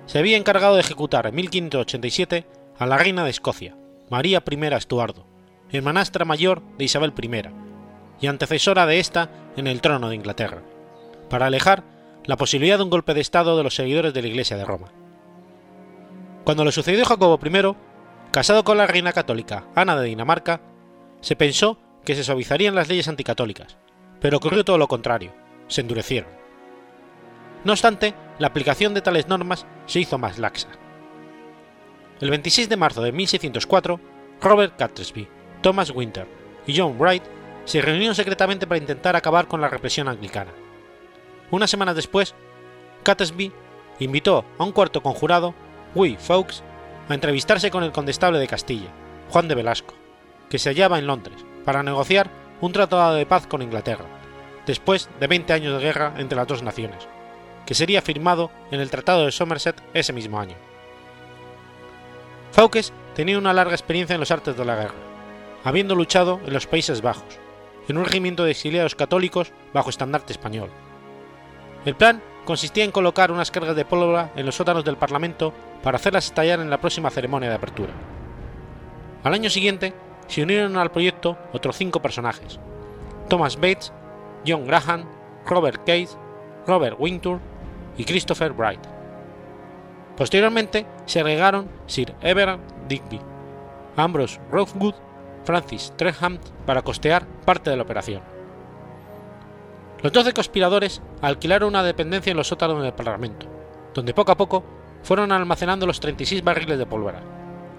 se 0.07 0.19
había 0.19 0.37
encargado 0.37 0.75
de 0.75 0.81
ejecutar 0.81 1.27
en 1.27 1.35
1587 1.35 2.47
a 2.79 2.87
la 2.87 2.99
reina 2.99 3.25
de 3.25 3.31
Escocia, 3.31 3.77
María 4.11 4.43
I 4.49 4.75
Estuardo, 4.75 5.27
hermanastra 5.71 6.25
mayor 6.25 6.63
de 6.79 6.85
Isabel 6.85 7.13
I, 7.21 7.31
y 8.21 8.27
antecesora 8.29 8.87
de 8.87 9.01
esta 9.01 9.31
en 9.57 9.67
el 9.67 9.81
trono 9.81 10.09
de 10.09 10.17
Inglaterra 10.17 10.63
para 11.29 11.47
alejar 11.47 11.85
la 12.25 12.37
posibilidad 12.37 12.79
de 12.79 12.85
un 12.85 12.91
golpe 12.91 13.15
de 13.15 13.21
Estado 13.21 13.57
de 13.57 13.63
los 13.63 13.75
seguidores 13.75 14.13
de 14.13 14.23
la 14.23 14.29
Iglesia 14.29 14.57
de 14.57 14.65
Roma. 14.65 14.93
Cuando 16.45 16.65
le 16.65 16.73
sucedió 16.73 17.05
Jacobo 17.05 17.39
I, 17.45 17.77
casado 18.33 18.65
con 18.65 18.79
la 18.79 18.87
reina 18.87 19.13
católica 19.13 19.65
Ana 19.75 19.97
de 19.97 20.07
Dinamarca, 20.07 20.61
se 21.21 21.37
pensó 21.37 21.79
que 22.05 22.15
se 22.15 22.25
suavizarían 22.25 22.75
las 22.75 22.89
leyes 22.89 23.09
anticatólicas, 23.09 23.77
pero 24.21 24.37
ocurrió 24.37 24.65
todo 24.65 24.79
lo 24.79 24.89
contrario, 24.89 25.33
se 25.69 25.81
endurecieron. 25.81 26.31
No 27.65 27.73
obstante, 27.73 28.15
la 28.39 28.47
aplicación 28.49 28.95
de 28.95 29.03
tales 29.03 29.29
normas 29.29 29.67
se 29.87 30.01
hizo 30.01 30.19
más 30.19 30.39
laxa. 30.39 30.69
El 32.21 32.31
26 32.31 32.69
de 32.69 32.77
marzo 32.77 33.03
de 33.03 33.13
1604, 33.13 34.01
Robert 34.41 34.77
Catesby, 34.77 35.29
Thomas 35.63 35.91
Winter 35.91 36.27
y 36.67 36.77
John 36.77 36.97
Wright 36.99 37.25
se 37.65 37.83
reunieron 37.83 38.15
secretamente 38.15 38.67
para 38.67 38.79
intentar 38.79 39.17
acabar 39.17 39.49
con 39.49 39.61
la 39.61 39.69
represión 39.69 40.09
anglicana. 40.09 40.53
Una 41.51 41.67
semana 41.67 41.95
después, 41.95 42.35
Catesby 43.03 43.53
invitó 44.01 44.45
a 44.59 44.65
un 44.65 44.73
cuarto 44.73 45.03
conjurado, 45.03 45.55
Guy 45.95 46.17
Fawkes, 46.17 46.63
a 47.09 47.15
entrevistarse 47.15 47.71
con 47.71 47.85
el 47.85 47.93
condestable 47.93 48.39
de 48.39 48.49
Castilla, 48.49 48.89
Juan 49.31 49.49
de 49.49 49.55
Velasco, 49.55 49.95
que 50.51 50.59
se 50.59 50.71
hallaba 50.71 50.99
en 50.99 51.07
Londres, 51.07 51.45
para 51.65 51.83
negociar 51.83 52.31
un 52.61 52.73
tratado 52.73 53.15
de 53.15 53.27
paz 53.27 53.47
con 53.47 53.63
Inglaterra, 53.63 54.05
después 54.67 55.09
de 55.21 55.27
20 55.27 55.53
años 55.53 55.75
de 55.75 55.85
guerra 55.85 56.15
entre 56.19 56.37
las 56.37 56.49
dos 56.49 56.63
naciones, 56.63 57.07
que 57.65 57.75
sería 57.75 58.03
firmado 58.03 58.51
en 58.71 58.81
el 58.81 58.91
Tratado 58.91 59.25
de 59.25 59.33
Somerset 59.33 59.81
ese 59.95 60.13
mismo 60.13 60.41
año. 60.41 60.57
Fawkes 62.53 62.93
tenía 63.15 63.39
una 63.39 63.53
larga 63.53 63.75
experiencia 63.75 64.15
en 64.15 64.21
los 64.21 64.31
artes 64.31 64.57
de 64.57 64.65
la 64.65 64.77
guerra, 64.77 64.95
habiendo 65.63 65.95
luchado 65.95 66.41
en 66.45 66.53
los 66.53 66.67
Países 66.67 67.03
Bajos, 67.03 67.39
en 67.89 67.99
un 67.99 68.05
regimiento 68.05 68.45
de 68.45 68.51
exiliados 68.53 68.95
católicos 68.95 69.53
bajo 69.73 69.91
estandarte 69.91 70.33
español, 70.33 70.71
el 71.87 71.95
plan 71.95 72.21
consistía 72.45 72.85
en 72.85 72.91
colocar 72.91 73.31
unas 73.31 73.51
cargas 73.51 73.77
de 73.77 73.85
pólvora 73.85 74.33
en 74.37 74.45
los 74.45 74.57
sótanos 74.57 74.85
del 74.85 74.97
Parlamento 74.97 75.53
para 75.83 75.97
hacerlas 75.97 76.27
estallar 76.27 76.61
en 76.61 76.69
la 76.69 76.81
próxima 76.81 77.11
ceremonia 77.11 77.49
de 77.49 77.55
apertura. 77.55 77.93
Al 79.23 79.33
año 79.33 79.49
siguiente 79.49 79.95
se 80.27 80.43
unieron 80.43 80.77
al 80.77 80.91
proyecto 80.91 81.39
otros 81.53 81.77
cinco 81.77 82.03
personajes: 82.03 82.59
Thomas 83.29 83.57
Bates, 83.57 83.93
John 84.47 84.67
Graham, 84.67 85.05
Robert 85.47 85.79
Case, 85.87 86.19
Robert 86.67 86.97
Wintour 86.99 87.39
y 87.97 88.05
Christopher 88.05 88.53
Bright. 88.53 88.85
Posteriormente 90.17 90.87
se 91.05 91.21
agregaron 91.21 91.69
Sir 91.87 92.15
Everard 92.21 92.61
Digby, 92.89 93.21
Ambrose 93.97 94.41
Rothwood, 94.51 94.95
Francis 95.45 95.93
Treham 95.97 96.39
para 96.65 96.83
costear 96.83 97.27
parte 97.45 97.71
de 97.71 97.77
la 97.77 97.85
operación. 97.85 98.36
Los 100.03 100.13
doce 100.13 100.33
conspiradores 100.33 101.01
alquilaron 101.23 101.71
una 101.71 101.83
dependencia 101.83 102.31
en 102.31 102.37
los 102.37 102.49
sótanos 102.49 102.83
del 102.83 102.93
Parlamento, 102.93 103.47
donde 103.95 104.15
poco 104.15 104.33
a 104.33 104.37
poco 104.37 104.65
fueron 105.03 105.33
almacenando 105.33 105.87
los 105.87 106.01
36 106.01 106.45
barriles 106.45 106.79
de 106.79 106.87
pólvora, 106.87 107.23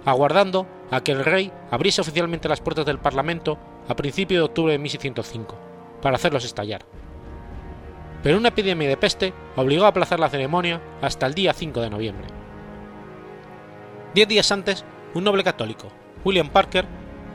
aguardando 0.05 0.67
a 0.89 1.01
que 1.01 1.11
el 1.11 1.23
rey 1.23 1.51
abriese 1.69 2.01
oficialmente 2.01 2.49
las 2.49 2.61
puertas 2.61 2.85
del 2.85 2.99
Parlamento 2.99 3.57
a 3.87 3.95
principios 3.95 4.39
de 4.39 4.45
octubre 4.45 4.71
de 4.73 4.79
1605, 4.79 5.55
para 6.01 6.15
hacerlos 6.15 6.45
estallar. 6.45 6.85
Pero 8.23 8.37
una 8.37 8.49
epidemia 8.49 8.89
de 8.89 8.97
peste 8.97 9.33
obligó 9.55 9.85
a 9.85 9.89
aplazar 9.89 10.19
la 10.19 10.29
ceremonia 10.29 10.81
hasta 11.01 11.27
el 11.27 11.33
día 11.33 11.53
5 11.53 11.81
de 11.81 11.89
noviembre. 11.89 12.27
Diez 14.15 14.27
días 14.27 14.51
antes, 14.51 14.85
un 15.13 15.23
noble 15.23 15.43
católico, 15.43 15.89
William 16.25 16.49
Parker, 16.49 16.85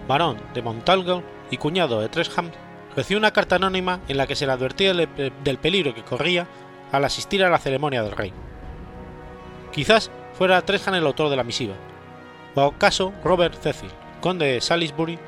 barón 0.09 0.38
de 0.53 0.62
Montalgo 0.62 1.23
y 1.51 1.57
cuñado 1.57 2.01
de 2.01 2.09
Tresham, 2.09 2.51
recibió 2.96 3.18
una 3.18 3.33
carta 3.33 3.57
anónima 3.57 4.00
en 4.09 4.16
la 4.16 4.26
que 4.26 4.37
se 4.37 4.46
le 4.46 4.52
advertía 4.52 4.92
del 4.94 5.59
peligro 5.59 5.94
que 5.94 6.05
corría 6.05 6.46
al 6.90 7.05
asistir 7.05 7.42
a 7.44 7.50
la 7.50 7.59
ceremonia 7.59 8.02
del 8.02 8.12
rey. 8.12 8.33
Quizás 9.72 10.11
fuera 10.35 10.62
Trejan 10.62 10.94
el 10.94 11.07
autor 11.07 11.31
de 11.31 11.37
la 11.37 11.44
misiva, 11.44 11.74
o 12.55 12.61
acaso 12.62 13.12
Robert 13.24 13.55
Cecil, 13.55 13.90
conde 14.20 14.46
de 14.46 14.61
Salisbury, 14.61 15.18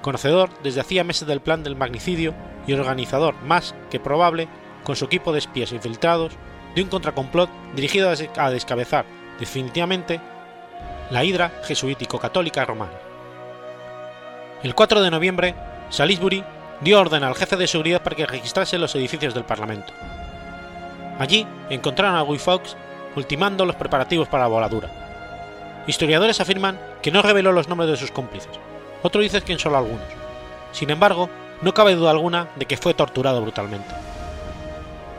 conocedor 0.00 0.50
desde 0.62 0.80
hacía 0.80 1.04
meses 1.04 1.28
del 1.28 1.40
plan 1.40 1.62
del 1.62 1.76
magnicidio 1.76 2.34
y 2.66 2.72
organizador 2.72 3.34
más 3.42 3.74
que 3.90 4.00
probable, 4.00 4.48
con 4.84 4.96
su 4.96 5.04
equipo 5.04 5.32
de 5.32 5.40
espías 5.40 5.72
infiltrados, 5.72 6.32
de 6.74 6.82
un 6.82 6.88
contracomplot 6.88 7.50
dirigido 7.74 8.10
a 8.36 8.50
descabezar 8.50 9.04
definitivamente 9.38 10.20
la 11.10 11.24
hidra 11.24 11.52
jesuítico-católica 11.64 12.64
romana. 12.64 12.92
El 14.62 14.74
4 14.74 15.02
de 15.02 15.10
noviembre, 15.10 15.54
Salisbury 15.90 16.44
dio 16.80 16.98
orden 16.98 17.24
al 17.24 17.34
jefe 17.34 17.56
de 17.56 17.66
seguridad 17.66 18.02
para 18.02 18.16
que 18.16 18.26
registrase 18.26 18.78
los 18.78 18.94
edificios 18.94 19.34
del 19.34 19.44
Parlamento. 19.44 19.92
Allí 21.18 21.46
encontraron 21.68 22.16
a 22.16 22.22
Guy 22.22 22.38
Fawkes 22.38 22.76
ultimando 23.16 23.64
los 23.64 23.76
preparativos 23.76 24.28
para 24.28 24.44
la 24.44 24.48
voladura. 24.48 24.88
Historiadores 25.86 26.40
afirman 26.40 26.78
que 27.02 27.10
no 27.10 27.22
reveló 27.22 27.52
los 27.52 27.68
nombres 27.68 27.90
de 27.90 27.96
sus 27.96 28.10
cómplices, 28.10 28.52
otro 29.02 29.20
dice 29.20 29.40
que 29.42 29.52
en 29.52 29.58
solo 29.58 29.78
algunos. 29.78 30.06
Sin 30.72 30.90
embargo, 30.90 31.28
no 31.62 31.74
cabe 31.74 31.94
duda 31.94 32.10
alguna 32.10 32.48
de 32.56 32.66
que 32.66 32.76
fue 32.76 32.94
torturado 32.94 33.42
brutalmente. 33.42 33.94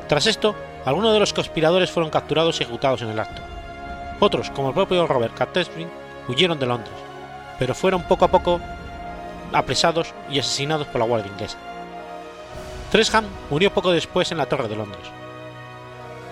Tras 0.07 0.27
esto, 0.27 0.55
algunos 0.85 1.13
de 1.13 1.19
los 1.19 1.33
conspiradores 1.33 1.91
fueron 1.91 2.09
capturados 2.09 2.59
y 2.59 2.63
ejecutados 2.63 3.01
en 3.01 3.09
el 3.09 3.19
acto. 3.19 3.41
Otros, 4.19 4.49
como 4.51 4.69
el 4.69 4.73
propio 4.73 5.07
Robert 5.07 5.35
Catesby, 5.35 5.87
huyeron 6.27 6.59
de 6.59 6.65
Londres, 6.65 6.93
pero 7.59 7.75
fueron 7.75 8.03
poco 8.03 8.25
a 8.25 8.27
poco 8.29 8.59
apresados 9.53 10.13
y 10.29 10.39
asesinados 10.39 10.87
por 10.87 10.99
la 10.99 11.07
Guardia 11.07 11.31
Inglesa. 11.31 11.57
Tresham 12.91 13.25
murió 13.49 13.73
poco 13.73 13.91
después 13.91 14.31
en 14.31 14.37
la 14.37 14.47
Torre 14.47 14.67
de 14.67 14.75
Londres. 14.75 15.03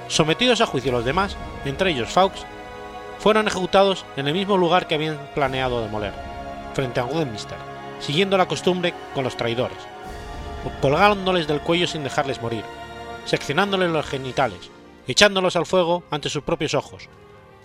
Sometidos 0.08 0.60
a 0.62 0.66
juicio 0.66 0.92
los 0.92 1.06
demás, 1.06 1.38
entre 1.66 1.92
ellos 1.92 2.10
Fawkes, 2.10 2.46
fueron 3.20 3.48
ejecutados 3.48 4.06
en 4.18 4.28
el 4.28 4.34
mismo 4.34 4.58
lugar 4.58 4.88
que 4.88 4.96
habían 4.96 5.18
planeado 5.36 5.82
demoler, 5.82 6.14
frente 6.74 7.00
a 7.00 7.06
Westminster, 7.06 7.58
siguiendo 8.00 8.38
la 8.38 8.48
costumbre 8.48 8.94
con 9.14 9.24
los 9.24 9.38
traidores, 9.38 9.78
colgándoles 10.82 11.48
del 11.48 11.62
cuello 11.62 11.88
sin 11.88 12.04
dejarles 12.04 12.42
morir, 12.42 12.64
seccionándoles 13.26 13.92
los 13.92 14.06
genitales, 14.06 14.72
echándolos 15.08 15.56
al 15.56 15.66
fuego 15.66 16.04
ante 16.12 16.30
sus 16.30 16.44
propios 16.44 16.74
ojos, 16.74 17.08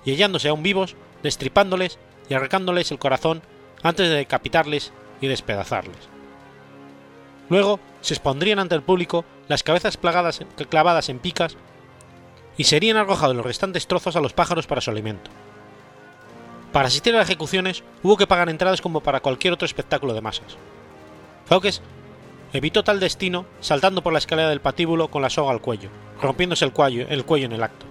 y 0.05 0.13
hallándose 0.13 0.49
aún 0.49 0.63
vivos, 0.63 0.97
destripándoles 1.23 1.99
y 2.29 2.35
arrancándoles 2.35 2.91
el 2.91 2.99
corazón 2.99 3.43
antes 3.83 4.09
de 4.09 4.17
decapitarles 4.17 4.93
y 5.21 5.27
despedazarles. 5.27 6.09
Luego 7.51 7.81
se 8.01 8.15
expondrían 8.15 8.59
ante 8.59 8.75
el 8.75 8.83
público 8.83 9.25
las 9.49 9.63
cabezas 9.63 9.97
plagadas, 9.97 10.41
clavadas 10.69 11.09
en 11.09 11.19
picas 11.19 11.57
y 12.57 12.65
serían 12.65 12.97
arrojados 12.97 13.37
los 13.37 13.45
restantes 13.45 13.87
trozos 13.87 14.17
a 14.17 14.21
los 14.21 14.33
pájaros 14.33 14.67
para 14.67 14.81
su 14.81 14.91
alimento. 14.91 15.31
Para 16.73 16.89
asistir 16.89 17.15
a 17.15 17.19
las 17.19 17.29
ejecuciones 17.29 17.85
hubo 18.03 18.17
que 18.17 18.27
pagar 18.27 18.49
entradas 18.49 18.81
como 18.81 19.01
para 19.01 19.21
cualquier 19.21 19.53
otro 19.53 19.67
espectáculo 19.67 20.15
de 20.15 20.21
masas. 20.21 20.57
Fawkes 21.47 21.83
evitó 22.53 22.83
tal 22.83 23.01
destino 23.01 23.47
saltando 23.61 24.03
por 24.03 24.13
la 24.13 24.19
escalera 24.19 24.49
del 24.49 24.61
patíbulo 24.61 25.09
con 25.09 25.23
la 25.23 25.31
soga 25.31 25.53
al 25.53 25.61
cuello, 25.61 25.91
rompiéndose 26.21 26.65
el 26.65 26.73
cuello, 26.73 27.07
el 27.09 27.25
cuello 27.25 27.47
en 27.47 27.53
el 27.53 27.63
acto. 27.63 27.87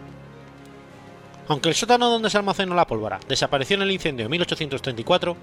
Aunque 1.48 1.70
el 1.70 1.76
sótano 1.76 2.10
donde 2.10 2.30
se 2.30 2.38
almacenó 2.38 2.74
la 2.74 2.88
pólvora 2.88 3.20
desapareció 3.28 3.76
en 3.76 3.84
el 3.84 3.92
incendio 3.92 4.26
de 4.26 4.30
1834, 4.30 5.38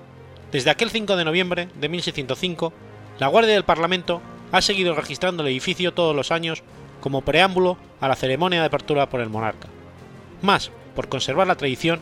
desde 0.53 0.71
aquel 0.71 0.91
5 0.91 1.17
de 1.17 1.25
noviembre 1.25 1.69
de 1.75 1.89
1605, 1.89 2.73
la 3.19 3.29
Guardia 3.29 3.55
del 3.55 3.65
Parlamento 3.65 4.21
ha 4.51 4.61
seguido 4.63 4.95
registrando 4.95 5.43
el 5.43 5.49
edificio 5.49 5.95
todos 5.95 6.15
los 6.15 6.33
años 6.33 6.63
como 7.01 7.23
preámbulo 7.23 7.77
a 8.01 8.09
la 8.09 8.17
ceremonia 8.17 8.61
de 8.61 8.67
apertura 8.67 9.09
por 9.09 9.21
el 9.21 9.31
monarca, 9.31 9.69
más 10.43 10.71
por 10.95 11.09
conservar 11.09 11.47
la 11.47 11.55
tradición 11.55 12.01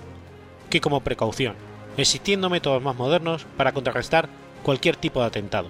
que 0.70 0.80
como 0.80 1.00
precaución, 1.00 1.54
existiendo 1.96 2.48
métodos 2.48 2.82
más 2.82 2.96
modernos 2.96 3.46
para 3.56 3.72
contrarrestar 3.72 4.28
cualquier 4.62 4.96
tipo 4.96 5.20
de 5.20 5.26
atentado. 5.26 5.68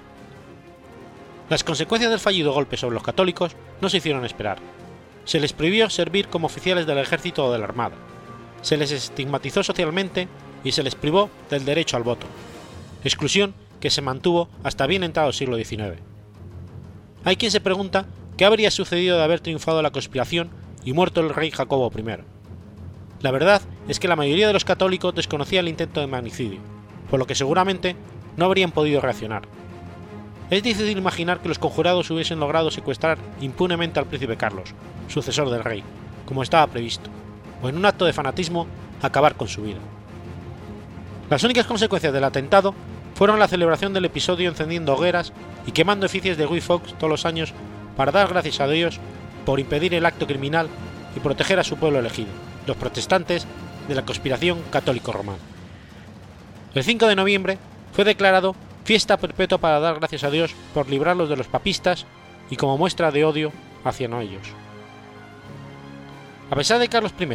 Las 1.50 1.64
consecuencias 1.64 2.10
del 2.10 2.20
fallido 2.20 2.52
golpe 2.52 2.76
sobre 2.76 2.94
los 2.94 3.02
católicos 3.02 3.56
no 3.80 3.88
se 3.88 3.98
hicieron 3.98 4.24
esperar. 4.24 4.58
Se 5.24 5.40
les 5.40 5.52
prohibió 5.52 5.90
servir 5.90 6.28
como 6.28 6.46
oficiales 6.46 6.86
del 6.86 6.98
ejército 6.98 7.46
o 7.46 7.52
de 7.52 7.58
la 7.58 7.64
armada. 7.64 7.96
Se 8.62 8.76
les 8.76 8.90
estigmatizó 8.90 9.62
socialmente 9.62 10.28
y 10.62 10.72
se 10.72 10.82
les 10.82 10.94
privó 10.94 11.30
del 11.48 11.64
derecho 11.64 11.96
al 11.96 12.02
voto, 12.02 12.26
exclusión 13.08 13.54
que 13.80 13.90
se 13.90 14.02
mantuvo 14.02 14.48
hasta 14.62 14.86
bien 14.86 15.04
entrado 15.04 15.28
el 15.28 15.34
siglo 15.34 15.56
XIX. 15.56 16.00
Hay 17.24 17.36
quien 17.36 17.50
se 17.50 17.60
pregunta 17.60 18.06
qué 18.36 18.44
habría 18.44 18.70
sucedido 18.70 19.16
de 19.16 19.24
haber 19.24 19.40
triunfado 19.40 19.82
la 19.82 19.90
conspiración 19.90 20.50
y 20.84 20.92
muerto 20.92 21.20
el 21.20 21.34
rey 21.34 21.50
Jacobo 21.50 21.90
I. 21.96 22.04
La 23.20 23.30
verdad 23.30 23.62
es 23.88 23.98
que 23.98 24.08
la 24.08 24.16
mayoría 24.16 24.46
de 24.46 24.52
los 24.52 24.64
católicos 24.64 25.14
desconocía 25.14 25.60
el 25.60 25.68
intento 25.68 26.00
de 26.00 26.06
magnicidio, 26.06 26.60
por 27.10 27.18
lo 27.18 27.26
que 27.26 27.34
seguramente 27.34 27.96
no 28.36 28.44
habrían 28.44 28.70
podido 28.70 29.00
reaccionar. 29.00 29.42
Es 30.50 30.62
difícil 30.62 30.96
imaginar 30.96 31.40
que 31.40 31.48
los 31.48 31.58
conjurados 31.58 32.10
hubiesen 32.10 32.40
logrado 32.40 32.70
secuestrar 32.70 33.18
impunemente 33.40 33.98
al 33.98 34.06
príncipe 34.06 34.36
Carlos, 34.36 34.70
sucesor 35.08 35.50
del 35.50 35.64
rey, 35.64 35.82
como 36.24 36.42
estaba 36.42 36.66
previsto, 36.68 37.10
o 37.62 37.68
en 37.68 37.76
un 37.76 37.84
acto 37.84 38.04
de 38.04 38.12
fanatismo 38.12 38.66
acabar 39.02 39.34
con 39.34 39.48
su 39.48 39.62
vida. 39.62 39.78
Las 41.28 41.44
únicas 41.44 41.66
consecuencias 41.66 42.12
del 42.12 42.24
atentado 42.24 42.74
fueron 43.18 43.40
la 43.40 43.48
celebración 43.48 43.92
del 43.92 44.04
episodio 44.04 44.48
encendiendo 44.48 44.94
hogueras 44.94 45.32
y 45.66 45.72
quemando 45.72 46.06
eficies 46.06 46.36
de 46.38 46.46
Guy 46.46 46.60
Fawkes 46.60 46.94
todos 46.94 47.10
los 47.10 47.26
años 47.26 47.52
para 47.96 48.12
dar 48.12 48.28
gracias 48.28 48.60
a 48.60 48.68
Dios 48.68 49.00
por 49.44 49.58
impedir 49.58 49.92
el 49.92 50.06
acto 50.06 50.24
criminal 50.24 50.68
y 51.16 51.18
proteger 51.18 51.58
a 51.58 51.64
su 51.64 51.76
pueblo 51.76 51.98
elegido, 51.98 52.28
los 52.68 52.76
protestantes 52.76 53.44
de 53.88 53.94
la 53.96 54.04
conspiración 54.04 54.62
católico-romana. 54.70 55.40
El 56.76 56.84
5 56.84 57.08
de 57.08 57.16
noviembre 57.16 57.58
fue 57.92 58.04
declarado 58.04 58.54
fiesta 58.84 59.16
perpetua 59.16 59.58
para 59.58 59.80
dar 59.80 59.96
gracias 59.96 60.22
a 60.22 60.30
Dios 60.30 60.54
por 60.72 60.88
librarlos 60.88 61.28
de 61.28 61.36
los 61.36 61.48
papistas 61.48 62.06
y 62.50 62.56
como 62.56 62.78
muestra 62.78 63.10
de 63.10 63.24
odio 63.24 63.50
hacia 63.82 64.06
ellos. 64.20 64.46
A 66.52 66.54
pesar 66.54 66.78
de 66.78 66.88
Carlos 66.88 67.14
I, 67.18 67.26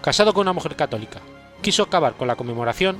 casado 0.00 0.32
con 0.32 0.44
una 0.44 0.54
mujer 0.54 0.76
católica, 0.76 1.20
quiso 1.60 1.82
acabar 1.82 2.14
con 2.14 2.26
la 2.26 2.36
conmemoración, 2.36 2.96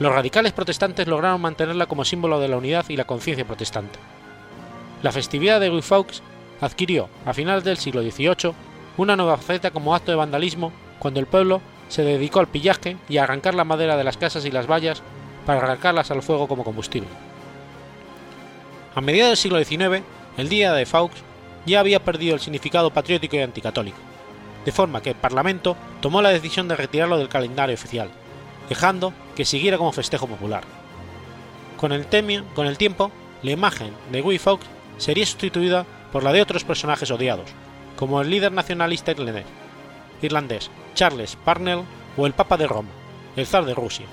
los 0.00 0.14
radicales 0.14 0.52
protestantes 0.52 1.06
lograron 1.06 1.42
mantenerla 1.42 1.84
como 1.84 2.06
símbolo 2.06 2.40
de 2.40 2.48
la 2.48 2.56
unidad 2.56 2.86
y 2.88 2.96
la 2.96 3.04
conciencia 3.04 3.44
protestante. 3.44 3.98
La 5.02 5.12
festividad 5.12 5.60
de 5.60 5.82
Fawkes 5.82 6.22
adquirió, 6.62 7.10
a 7.26 7.34
finales 7.34 7.64
del 7.64 7.76
siglo 7.76 8.02
XVIII, 8.02 8.54
una 8.96 9.14
nueva 9.14 9.36
faceta 9.36 9.70
como 9.70 9.94
acto 9.94 10.10
de 10.10 10.16
vandalismo 10.16 10.72
cuando 10.98 11.20
el 11.20 11.26
pueblo 11.26 11.60
se 11.88 12.02
dedicó 12.02 12.40
al 12.40 12.48
pillaje 12.48 12.96
y 13.10 13.18
a 13.18 13.24
arrancar 13.24 13.54
la 13.54 13.64
madera 13.64 13.98
de 13.98 14.04
las 14.04 14.16
casas 14.16 14.46
y 14.46 14.50
las 14.50 14.66
vallas 14.66 15.02
para 15.44 15.60
arrancarlas 15.60 16.10
al 16.10 16.22
fuego 16.22 16.48
como 16.48 16.64
combustible. 16.64 17.08
A 18.94 19.02
mediados 19.02 19.30
del 19.30 19.36
siglo 19.36 19.62
XIX, 19.62 20.02
el 20.38 20.48
día 20.48 20.72
de 20.72 20.86
Fawkes 20.86 21.22
ya 21.66 21.80
había 21.80 22.02
perdido 22.02 22.34
el 22.34 22.40
significado 22.40 22.90
patriótico 22.90 23.36
y 23.36 23.40
anticatólico, 23.40 23.98
de 24.64 24.72
forma 24.72 25.02
que 25.02 25.10
el 25.10 25.16
Parlamento 25.16 25.76
tomó 26.00 26.22
la 26.22 26.30
decisión 26.30 26.68
de 26.68 26.76
retirarlo 26.76 27.18
del 27.18 27.28
calendario 27.28 27.74
oficial, 27.74 28.08
dejando 28.70 29.12
que 29.40 29.46
siguiera 29.46 29.78
como 29.78 29.90
festejo 29.90 30.26
popular. 30.26 30.64
Con 31.78 31.92
el, 31.92 32.06
tiempo, 32.76 33.10
la 33.42 33.50
imagen 33.50 33.90
de 34.12 34.20
Guy 34.20 34.36
Fawkes 34.36 34.68
sería 34.98 35.24
sustituida 35.24 35.86
por 36.12 36.22
la 36.22 36.34
de 36.34 36.42
otros 36.42 36.62
personajes 36.62 37.10
odiados, 37.10 37.48
como 37.96 38.20
el 38.20 38.28
líder 38.28 38.52
nacionalista 38.52 39.14
irlandés 40.20 40.70
Charles 40.92 41.38
Parnell 41.42 41.84
o 42.18 42.26
el 42.26 42.34
Papa 42.34 42.58
de 42.58 42.66
Roma, 42.66 42.90
el 43.34 43.46
zar 43.46 43.64
de 43.64 43.72
Rusia, 43.72 44.04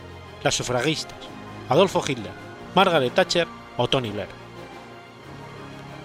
las 0.46 0.56
sufragistas, 0.56 1.20
Adolfo 1.68 2.02
Hitler, 2.08 2.32
Margaret 2.74 3.14
Thatcher 3.14 3.50
o 3.76 3.90
Tony 3.90 4.12
Blair. 4.12 4.30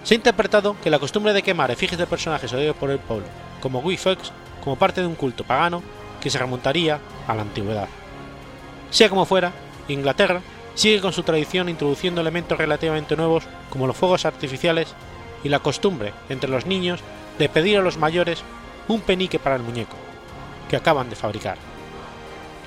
Se 0.03 0.15
ha 0.15 0.17
interpretado 0.17 0.75
que 0.83 0.89
la 0.89 0.99
costumbre 0.99 1.31
de 1.31 1.43
quemar 1.43 1.71
efigies 1.71 1.97
de 1.97 2.07
personajes 2.07 2.51
odiados 2.51 2.75
por 2.75 2.91
el 2.91 2.99
pueblo, 2.99 3.27
como 3.61 3.81
Guy 3.81 3.95
Fawkes, 3.95 4.33
como 4.61 4.75
parte 4.75 4.99
de 4.99 5.07
un 5.07 5.15
culto 5.15 5.45
pagano 5.45 5.81
que 6.19 6.29
se 6.29 6.39
remontaría 6.39 6.99
a 7.25 7.35
la 7.35 7.43
antigüedad. 7.43 7.87
Sea 8.93 9.09
como 9.09 9.25
fuera, 9.25 9.51
Inglaterra 9.87 10.41
sigue 10.75 11.01
con 11.01 11.13
su 11.13 11.23
tradición 11.23 11.67
introduciendo 11.67 12.21
elementos 12.21 12.59
relativamente 12.59 13.15
nuevos 13.15 13.43
como 13.71 13.87
los 13.87 13.97
fuegos 13.97 14.23
artificiales 14.23 14.93
y 15.43 15.49
la 15.49 15.59
costumbre 15.59 16.13
entre 16.29 16.49
los 16.49 16.67
niños 16.67 16.99
de 17.39 17.49
pedir 17.49 17.79
a 17.79 17.81
los 17.81 17.97
mayores 17.97 18.43
un 18.87 19.01
penique 19.01 19.39
para 19.39 19.55
el 19.55 19.63
muñeco, 19.63 19.95
que 20.69 20.75
acaban 20.75 21.09
de 21.09 21.15
fabricar. 21.15 21.57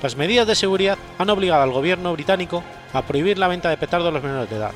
Las 0.02 0.16
medidas 0.16 0.48
de 0.48 0.56
seguridad 0.56 0.98
han 1.16 1.30
obligado 1.30 1.62
al 1.62 1.70
gobierno 1.70 2.12
británico 2.12 2.64
a 2.92 3.02
prohibir 3.02 3.38
la 3.38 3.46
venta 3.46 3.70
de 3.70 3.76
petardos 3.76 4.08
a 4.08 4.12
los 4.12 4.22
menores 4.22 4.50
de 4.50 4.56
edad. 4.56 4.72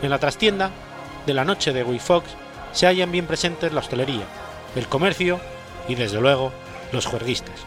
En 0.00 0.10
la 0.10 0.20
trastienda 0.20 0.70
de 1.26 1.34
la 1.34 1.44
noche 1.44 1.72
de 1.72 1.84
Fox 1.98 2.30
se 2.70 2.86
hallan 2.86 3.10
bien 3.10 3.26
presentes 3.26 3.72
la 3.72 3.80
hostelería, 3.80 4.26
el 4.76 4.86
comercio 4.86 5.40
y, 5.88 5.96
desde 5.96 6.20
luego, 6.20 6.52
los 6.92 7.04
juerguistas. 7.04 7.66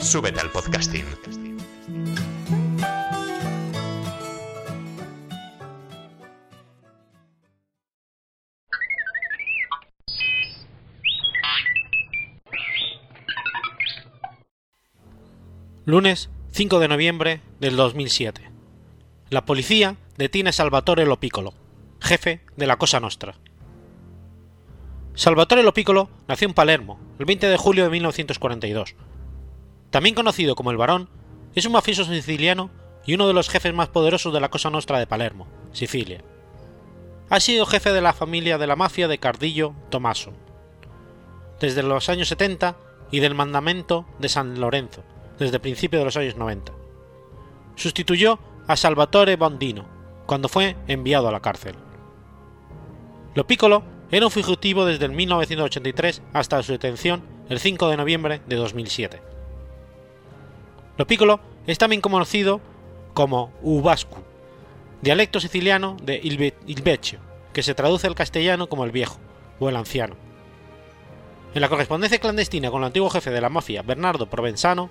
Súbete 0.00 0.40
al 0.40 0.50
podcasting. 0.50 1.04
Lunes 15.84 16.30
5 16.52 16.80
de 16.80 16.88
noviembre 16.88 17.40
del 17.60 17.76
2007. 17.76 18.50
La 19.30 19.44
policía 19.44 19.96
detiene 20.16 20.50
a 20.50 20.52
Salvatore 20.52 21.06
Lopicolo, 21.06 21.54
jefe 22.00 22.40
de 22.56 22.66
la 22.66 22.76
Cosa 22.76 23.00
Nostra. 23.00 23.36
Salvatore 25.14 25.62
Lopicolo 25.62 26.10
nació 26.28 26.48
en 26.48 26.54
Palermo 26.54 27.00
el 27.18 27.24
20 27.24 27.48
de 27.48 27.56
julio 27.56 27.84
de 27.84 27.90
1942. 27.90 28.94
También 29.96 30.14
conocido 30.14 30.56
como 30.56 30.70
el 30.70 30.76
Barón, 30.76 31.08
es 31.54 31.64
un 31.64 31.72
mafioso 31.72 32.04
siciliano 32.04 32.68
y 33.06 33.14
uno 33.14 33.26
de 33.26 33.32
los 33.32 33.48
jefes 33.48 33.72
más 33.72 33.88
poderosos 33.88 34.30
de 34.30 34.40
la 34.40 34.50
Cosa 34.50 34.68
Nostra 34.68 34.98
de 34.98 35.06
Palermo, 35.06 35.48
Sicilia. 35.72 36.22
Ha 37.30 37.40
sido 37.40 37.64
jefe 37.64 37.94
de 37.94 38.02
la 38.02 38.12
familia 38.12 38.58
de 38.58 38.66
la 38.66 38.76
mafia 38.76 39.08
de 39.08 39.16
Cardillo 39.16 39.72
Tommaso 39.88 40.34
desde 41.60 41.82
los 41.82 42.10
años 42.10 42.28
70 42.28 42.76
y 43.10 43.20
del 43.20 43.34
mandamento 43.34 44.04
de 44.18 44.28
San 44.28 44.60
Lorenzo 44.60 45.02
desde 45.38 45.60
principios 45.60 46.00
de 46.00 46.04
los 46.04 46.16
años 46.18 46.36
90. 46.36 46.72
Sustituyó 47.74 48.38
a 48.66 48.76
Salvatore 48.76 49.36
Bondino 49.36 49.86
cuando 50.26 50.50
fue 50.50 50.76
enviado 50.88 51.26
a 51.26 51.32
la 51.32 51.40
cárcel. 51.40 51.74
Lo 53.34 53.46
Piccolo 53.46 53.82
era 54.10 54.26
un 54.26 54.30
fugitivo 54.30 54.84
desde 54.84 55.06
el 55.06 55.12
1983 55.12 56.20
hasta 56.34 56.62
su 56.62 56.72
detención 56.72 57.22
el 57.48 57.60
5 57.60 57.88
de 57.88 57.96
noviembre 57.96 58.42
de 58.46 58.56
2007. 58.56 59.35
Lo 60.96 61.06
es 61.66 61.78
también 61.78 62.00
conocido 62.00 62.60
como 63.12 63.52
Ubascu, 63.62 64.18
dialecto 65.02 65.40
siciliano 65.40 65.96
de 66.02 66.20
Il 66.22 66.82
Vecchio, 66.82 67.18
que 67.52 67.62
se 67.62 67.74
traduce 67.74 68.06
al 68.06 68.14
castellano 68.14 68.68
como 68.68 68.84
el 68.84 68.92
viejo 68.92 69.18
o 69.58 69.68
el 69.68 69.76
anciano. 69.76 70.14
En 71.54 71.60
la 71.60 71.68
correspondencia 71.68 72.18
clandestina 72.18 72.70
con 72.70 72.82
el 72.82 72.86
antiguo 72.86 73.10
jefe 73.10 73.30
de 73.30 73.40
la 73.40 73.48
mafia, 73.48 73.82
Bernardo 73.82 74.28
Provenzano, 74.28 74.90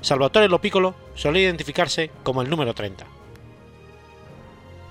Salvatore 0.00 0.48
Lopicolo 0.48 0.94
solía 1.14 1.44
identificarse 1.44 2.10
como 2.22 2.42
el 2.42 2.50
número 2.50 2.74
30. 2.74 3.06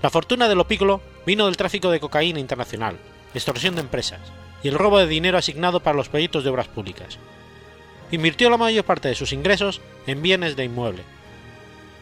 La 0.02 0.10
fortuna 0.10 0.48
de 0.48 0.54
Lopicolo 0.54 1.00
vino 1.24 1.46
del 1.46 1.56
tráfico 1.56 1.90
de 1.90 2.00
cocaína 2.00 2.40
internacional, 2.40 2.98
extorsión 3.32 3.74
de 3.74 3.80
empresas 3.80 4.20
y 4.62 4.68
el 4.68 4.74
robo 4.74 4.98
de 4.98 5.06
dinero 5.06 5.38
asignado 5.38 5.80
para 5.80 5.96
los 5.96 6.08
proyectos 6.08 6.44
de 6.44 6.50
obras 6.50 6.68
públicas. 6.68 7.18
Invirtió 8.14 8.48
la 8.48 8.56
mayor 8.56 8.84
parte 8.84 9.08
de 9.08 9.16
sus 9.16 9.32
ingresos 9.32 9.80
en 10.06 10.22
bienes 10.22 10.54
de 10.54 10.62
inmueble. 10.62 11.02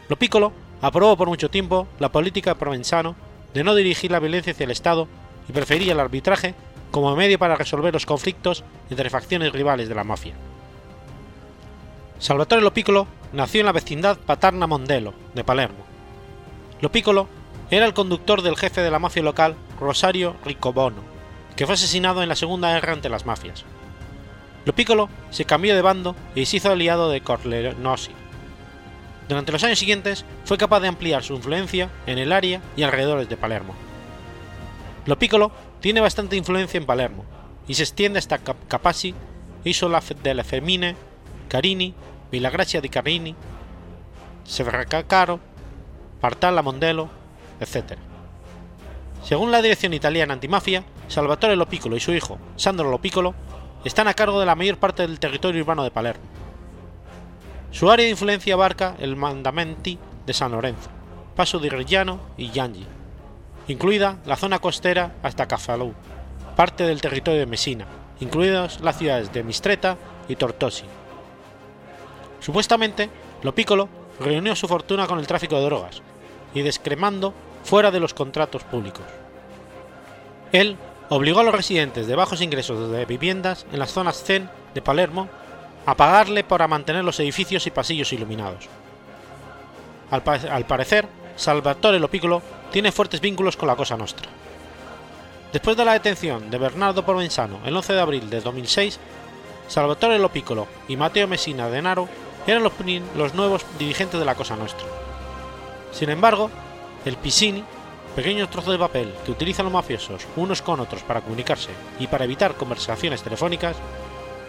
Lopicolo 0.09 0.53
aprobó 0.79 1.17
por 1.17 1.27
mucho 1.27 1.49
tiempo 1.49 1.87
la 1.97 2.11
política 2.11 2.53
provenzano 2.53 3.15
de 3.55 3.63
no 3.63 3.73
dirigir 3.73 4.11
la 4.11 4.19
violencia 4.19 4.53
hacia 4.53 4.65
el 4.65 4.69
Estado 4.69 5.07
y 5.49 5.53
prefería 5.53 5.93
el 5.93 5.99
arbitraje 5.99 6.53
como 6.91 7.15
medio 7.15 7.39
para 7.39 7.55
resolver 7.55 7.91
los 7.91 8.05
conflictos 8.05 8.63
entre 8.91 9.09
facciones 9.09 9.53
rivales 9.53 9.89
de 9.89 9.95
la 9.95 10.03
mafia. 10.03 10.35
Salvatore 12.19 12.61
Lopicolo 12.61 13.07
nació 13.31 13.61
en 13.61 13.65
la 13.65 13.71
vecindad 13.71 14.19
Patarna 14.19 14.67
Mondelo, 14.67 15.15
de 15.33 15.43
Palermo. 15.43 15.83
Lopicolo 16.79 17.27
era 17.71 17.87
el 17.87 17.95
conductor 17.95 18.43
del 18.43 18.55
jefe 18.55 18.81
de 18.81 18.91
la 18.91 18.99
mafia 18.99 19.23
local, 19.23 19.55
Rosario 19.79 20.35
Riccobono, 20.45 21.01
que 21.55 21.65
fue 21.65 21.73
asesinado 21.73 22.21
en 22.21 22.29
la 22.29 22.35
Segunda 22.35 22.71
Guerra 22.71 22.93
ante 22.93 23.09
las 23.09 23.25
mafias. 23.25 23.65
Lopicolo 24.65 25.09
se 25.29 25.45
cambió 25.45 25.75
de 25.75 25.81
bando 25.81 26.15
y 26.35 26.45
se 26.45 26.57
hizo 26.57 26.71
aliado 26.71 27.09
de 27.09 27.21
Corleonosi. 27.21 28.11
Durante 29.27 29.51
los 29.51 29.63
años 29.63 29.79
siguientes 29.79 30.25
fue 30.45 30.57
capaz 30.57 30.79
de 30.81 30.87
ampliar 30.87 31.23
su 31.23 31.33
influencia 31.33 31.89
en 32.05 32.17
el 32.17 32.31
área 32.31 32.61
y 32.75 32.83
alrededores 32.83 33.29
de 33.29 33.37
Palermo. 33.37 33.73
Lopicolo 35.05 35.51
tiene 35.79 36.01
bastante 36.01 36.35
influencia 36.35 36.77
en 36.77 36.85
Palermo 36.85 37.25
y 37.67 37.73
se 37.73 37.83
extiende 37.83 38.19
hasta 38.19 38.39
Capaci, 38.39 39.13
Isola 39.63 40.01
delle 40.21 40.43
Femmine, 40.43 40.95
Carini, 41.47 41.93
Villagracia 42.31 42.81
di 42.81 42.89
Carini, 42.89 43.35
Severcacaro, 44.43 45.39
Partalla 46.19 46.61
Mondelo, 46.61 47.09
etc. 47.59 47.97
Según 49.23 49.51
la 49.51 49.61
Dirección 49.61 49.93
Italiana 49.93 50.33
Antimafia, 50.33 50.83
Salvatore 51.07 51.55
Lopicolo 51.55 51.95
y 51.95 51.99
su 51.99 52.11
hijo, 52.11 52.39
Sandro 52.55 52.89
Lopicolo, 52.89 53.33
están 53.83 54.07
a 54.07 54.13
cargo 54.13 54.39
de 54.39 54.45
la 54.45 54.55
mayor 54.55 54.77
parte 54.77 55.03
del 55.03 55.19
territorio 55.19 55.61
urbano 55.61 55.83
de 55.83 55.91
Palermo. 55.91 56.23
Su 57.71 57.89
área 57.89 58.05
de 58.05 58.11
influencia 58.11 58.53
abarca 58.53 58.95
el 58.99 59.15
Mandamenti 59.15 59.97
de 60.25 60.33
San 60.33 60.51
Lorenzo, 60.51 60.89
Paso 61.35 61.59
di 61.59 61.69
Reggiano 61.69 62.19
y 62.37 62.51
Giangi, 62.51 62.85
incluida 63.67 64.17
la 64.25 64.35
zona 64.35 64.59
costera 64.59 65.15
hasta 65.23 65.47
Cafalù, 65.47 65.93
parte 66.55 66.83
del 66.85 67.01
territorio 67.01 67.39
de 67.39 67.45
Messina, 67.45 67.87
incluidas 68.19 68.79
las 68.81 68.97
ciudades 68.97 69.33
de 69.33 69.43
Mistreta 69.43 69.97
y 70.27 70.35
Tortosi. 70.35 70.85
Supuestamente, 72.39 73.09
Lopicolo 73.41 73.89
reunió 74.19 74.55
su 74.55 74.67
fortuna 74.67 75.07
con 75.07 75.19
el 75.19 75.27
tráfico 75.27 75.55
de 75.55 75.65
drogas 75.65 76.01
y 76.53 76.61
descremando 76.61 77.33
fuera 77.63 77.89
de 77.89 77.99
los 77.99 78.13
contratos 78.13 78.63
públicos. 78.63 79.05
Él 80.51 80.77
obligó 81.09 81.39
a 81.39 81.43
los 81.43 81.55
residentes 81.55 82.07
de 82.07 82.15
bajos 82.15 82.41
ingresos 82.41 82.91
de 82.91 83.05
viviendas 83.05 83.65
en 83.71 83.79
las 83.79 83.91
zonas 83.91 84.23
zen 84.23 84.49
de 84.73 84.81
Palermo 84.81 85.29
a 85.85 85.95
pagarle 85.95 86.43
para 86.43 86.67
mantener 86.67 87.03
los 87.03 87.19
edificios 87.19 87.67
y 87.67 87.71
pasillos 87.71 88.13
iluminados. 88.13 88.67
Al, 90.11 90.65
parecer, 90.65 91.07
Salvatore 91.35 91.99
Lopicolo 91.99 92.41
tiene 92.71 92.91
fuertes 92.91 93.19
vínculos 93.19 93.57
con 93.57 93.67
la 93.67 93.75
Cosa 93.75 93.97
Nostra. 93.97 94.29
Después 95.51 95.75
de 95.75 95.85
la 95.85 95.93
detención 95.93 96.49
de 96.49 96.57
Bernardo 96.57 97.05
Provenzano 97.05 97.59
el 97.65 97.75
11 97.75 97.93
de 97.93 98.01
abril 98.01 98.29
de 98.29 98.41
2006, 98.41 98.99
Salvatore 99.67 100.19
Lopicolo 100.19 100.67
y 100.87 100.97
Matteo 100.97 101.27
Messina 101.27 101.69
Denaro 101.69 102.07
eran 102.45 102.63
los, 102.63 102.73
los 103.15 103.33
nuevos 103.33 103.65
dirigentes 103.79 104.19
de 104.19 104.25
la 104.25 104.35
Cosa 104.35 104.55
Nostra. 104.55 104.85
Sin 105.91 106.09
embargo, 106.09 106.49
el 107.05 107.17
Pisini, 107.17 107.63
pequeño 108.15 108.47
trozo 108.49 108.71
de 108.71 108.79
papel 108.79 109.13
que 109.25 109.31
utilizan 109.31 109.65
los 109.65 109.73
mafiosos 109.73 110.27
unos 110.35 110.61
con 110.61 110.79
otros 110.79 111.03
para 111.03 111.21
comunicarse 111.21 111.69
y 111.99 112.07
para 112.07 112.25
evitar 112.25 112.55
conversaciones 112.55 113.23
telefónicas, 113.23 113.75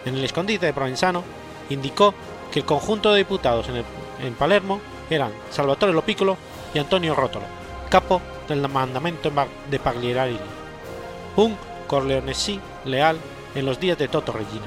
en 0.05 0.15
el 0.15 0.23
escondite 0.23 0.67
de 0.67 0.73
Provenzano, 0.73 1.23
indicó 1.69 2.13
que 2.51 2.59
el 2.59 2.65
conjunto 2.65 3.11
de 3.11 3.19
diputados 3.19 3.67
en, 3.69 4.33
Palermo 4.35 4.79
eran 5.09 5.31
Salvatore 5.49 5.93
Lopicolo 5.93 6.37
y 6.73 6.79
Antonio 6.79 7.15
Rótolo, 7.15 7.45
capo 7.89 8.21
del 8.47 8.67
mandamento 8.67 9.31
de 9.69 9.79
Pagliarini, 9.79 10.39
un 11.35 11.57
Corleonesi 11.87 12.59
leal 12.85 13.17
en 13.55 13.65
los 13.65 13.79
días 13.79 13.97
de 13.97 14.07
Toto 14.07 14.31
Regina. 14.31 14.65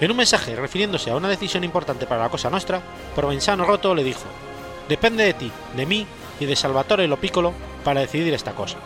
En 0.00 0.10
un 0.10 0.16
mensaje 0.16 0.54
refiriéndose 0.54 1.10
a 1.10 1.16
una 1.16 1.28
decisión 1.28 1.64
importante 1.64 2.06
para 2.06 2.22
la 2.22 2.28
Cosa 2.28 2.50
Nostra, 2.50 2.80
Provenzano 3.14 3.64
Roto 3.64 3.94
le 3.94 4.04
dijo: 4.04 4.24
Depende 4.88 5.24
de 5.24 5.34
ti, 5.34 5.50
de 5.74 5.86
mí 5.86 6.06
y 6.38 6.46
de 6.46 6.56
Salvatore 6.56 7.08
Lopicolo 7.08 7.52
para 7.84 8.00
decidir 8.00 8.34
esta 8.34 8.54
cosa. 8.54 8.78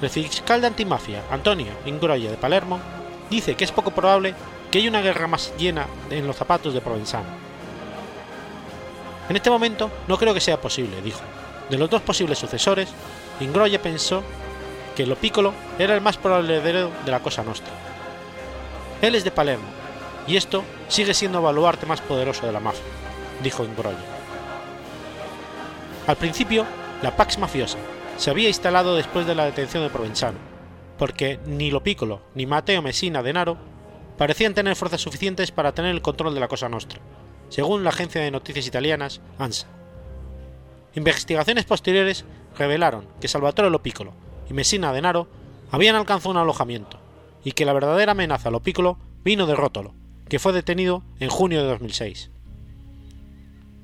El 0.00 0.10
fiscal 0.10 0.60
de 0.60 0.66
antimafia, 0.66 1.22
Antonio 1.30 1.72
Ingroia 1.86 2.30
de 2.30 2.36
Palermo, 2.36 2.80
dice 3.30 3.54
que 3.54 3.64
es 3.64 3.70
poco 3.70 3.92
probable 3.92 4.34
que 4.70 4.78
haya 4.78 4.90
una 4.90 5.00
guerra 5.00 5.28
más 5.28 5.52
llena 5.56 5.86
en 6.10 6.26
los 6.26 6.34
zapatos 6.34 6.74
de 6.74 6.80
Provenzano. 6.80 7.28
En 9.28 9.36
este 9.36 9.50
momento 9.50 9.90
no 10.08 10.18
creo 10.18 10.34
que 10.34 10.40
sea 10.40 10.60
posible, 10.60 11.00
dijo. 11.02 11.20
De 11.70 11.78
los 11.78 11.88
dos 11.88 12.02
posibles 12.02 12.38
sucesores, 12.38 12.88
Ingroia 13.40 13.80
pensó 13.80 14.24
que 14.96 15.06
Lopicolo 15.06 15.52
era 15.78 15.94
el 15.94 16.00
más 16.00 16.16
probable 16.16 16.56
heredero 16.56 16.90
de 17.04 17.10
la 17.10 17.20
Cosa 17.20 17.44
Nostra. 17.44 17.72
Él 19.00 19.14
es 19.14 19.24
de 19.24 19.30
Palermo, 19.30 19.68
y 20.26 20.36
esto 20.36 20.64
sigue 20.88 21.14
siendo 21.14 21.38
el 21.38 21.44
baluarte 21.44 21.86
más 21.86 22.00
poderoso 22.00 22.44
de 22.46 22.52
la 22.52 22.60
mafia, 22.60 22.82
dijo 23.42 23.64
Imbroglia. 23.64 24.21
Al 26.06 26.16
principio, 26.16 26.66
la 27.00 27.16
Pax 27.16 27.38
Mafiosa 27.38 27.78
se 28.16 28.30
había 28.30 28.48
instalado 28.48 28.96
después 28.96 29.24
de 29.24 29.36
la 29.36 29.44
detención 29.44 29.84
de 29.84 29.90
Provenzano, 29.90 30.38
porque 30.98 31.38
ni 31.46 31.70
Lo 31.70 31.82
Piccolo 31.82 32.22
ni 32.34 32.44
Matteo 32.44 32.82
Messina 32.82 33.22
Denaro 33.22 33.56
parecían 34.18 34.52
tener 34.52 34.74
fuerzas 34.74 35.00
suficientes 35.00 35.52
para 35.52 35.72
tener 35.72 35.92
el 35.92 36.02
control 36.02 36.34
de 36.34 36.40
la 36.40 36.48
Cosa 36.48 36.68
Nostra, 36.68 37.00
según 37.50 37.84
la 37.84 37.90
agencia 37.90 38.20
de 38.20 38.32
noticias 38.32 38.66
italianas 38.66 39.20
ANSA. 39.38 39.68
Investigaciones 40.94 41.64
posteriores 41.64 42.24
revelaron 42.58 43.06
que 43.20 43.28
Salvatore 43.28 43.70
Lo 43.70 43.82
Piccolo 43.82 44.12
y 44.50 44.54
Messina 44.54 44.92
Denaro 44.92 45.28
habían 45.70 45.94
alcanzado 45.94 46.32
un 46.32 46.36
alojamiento, 46.36 46.98
y 47.44 47.52
que 47.52 47.64
la 47.64 47.72
verdadera 47.72 48.12
amenaza 48.12 48.48
a 48.48 48.52
Lo 48.52 48.60
Piccolo 48.60 48.98
vino 49.24 49.46
de 49.46 49.54
Rótolo, 49.54 49.94
que 50.28 50.40
fue 50.40 50.52
detenido 50.52 51.04
en 51.20 51.30
junio 51.30 51.62
de 51.62 51.68
2006. 51.68 52.30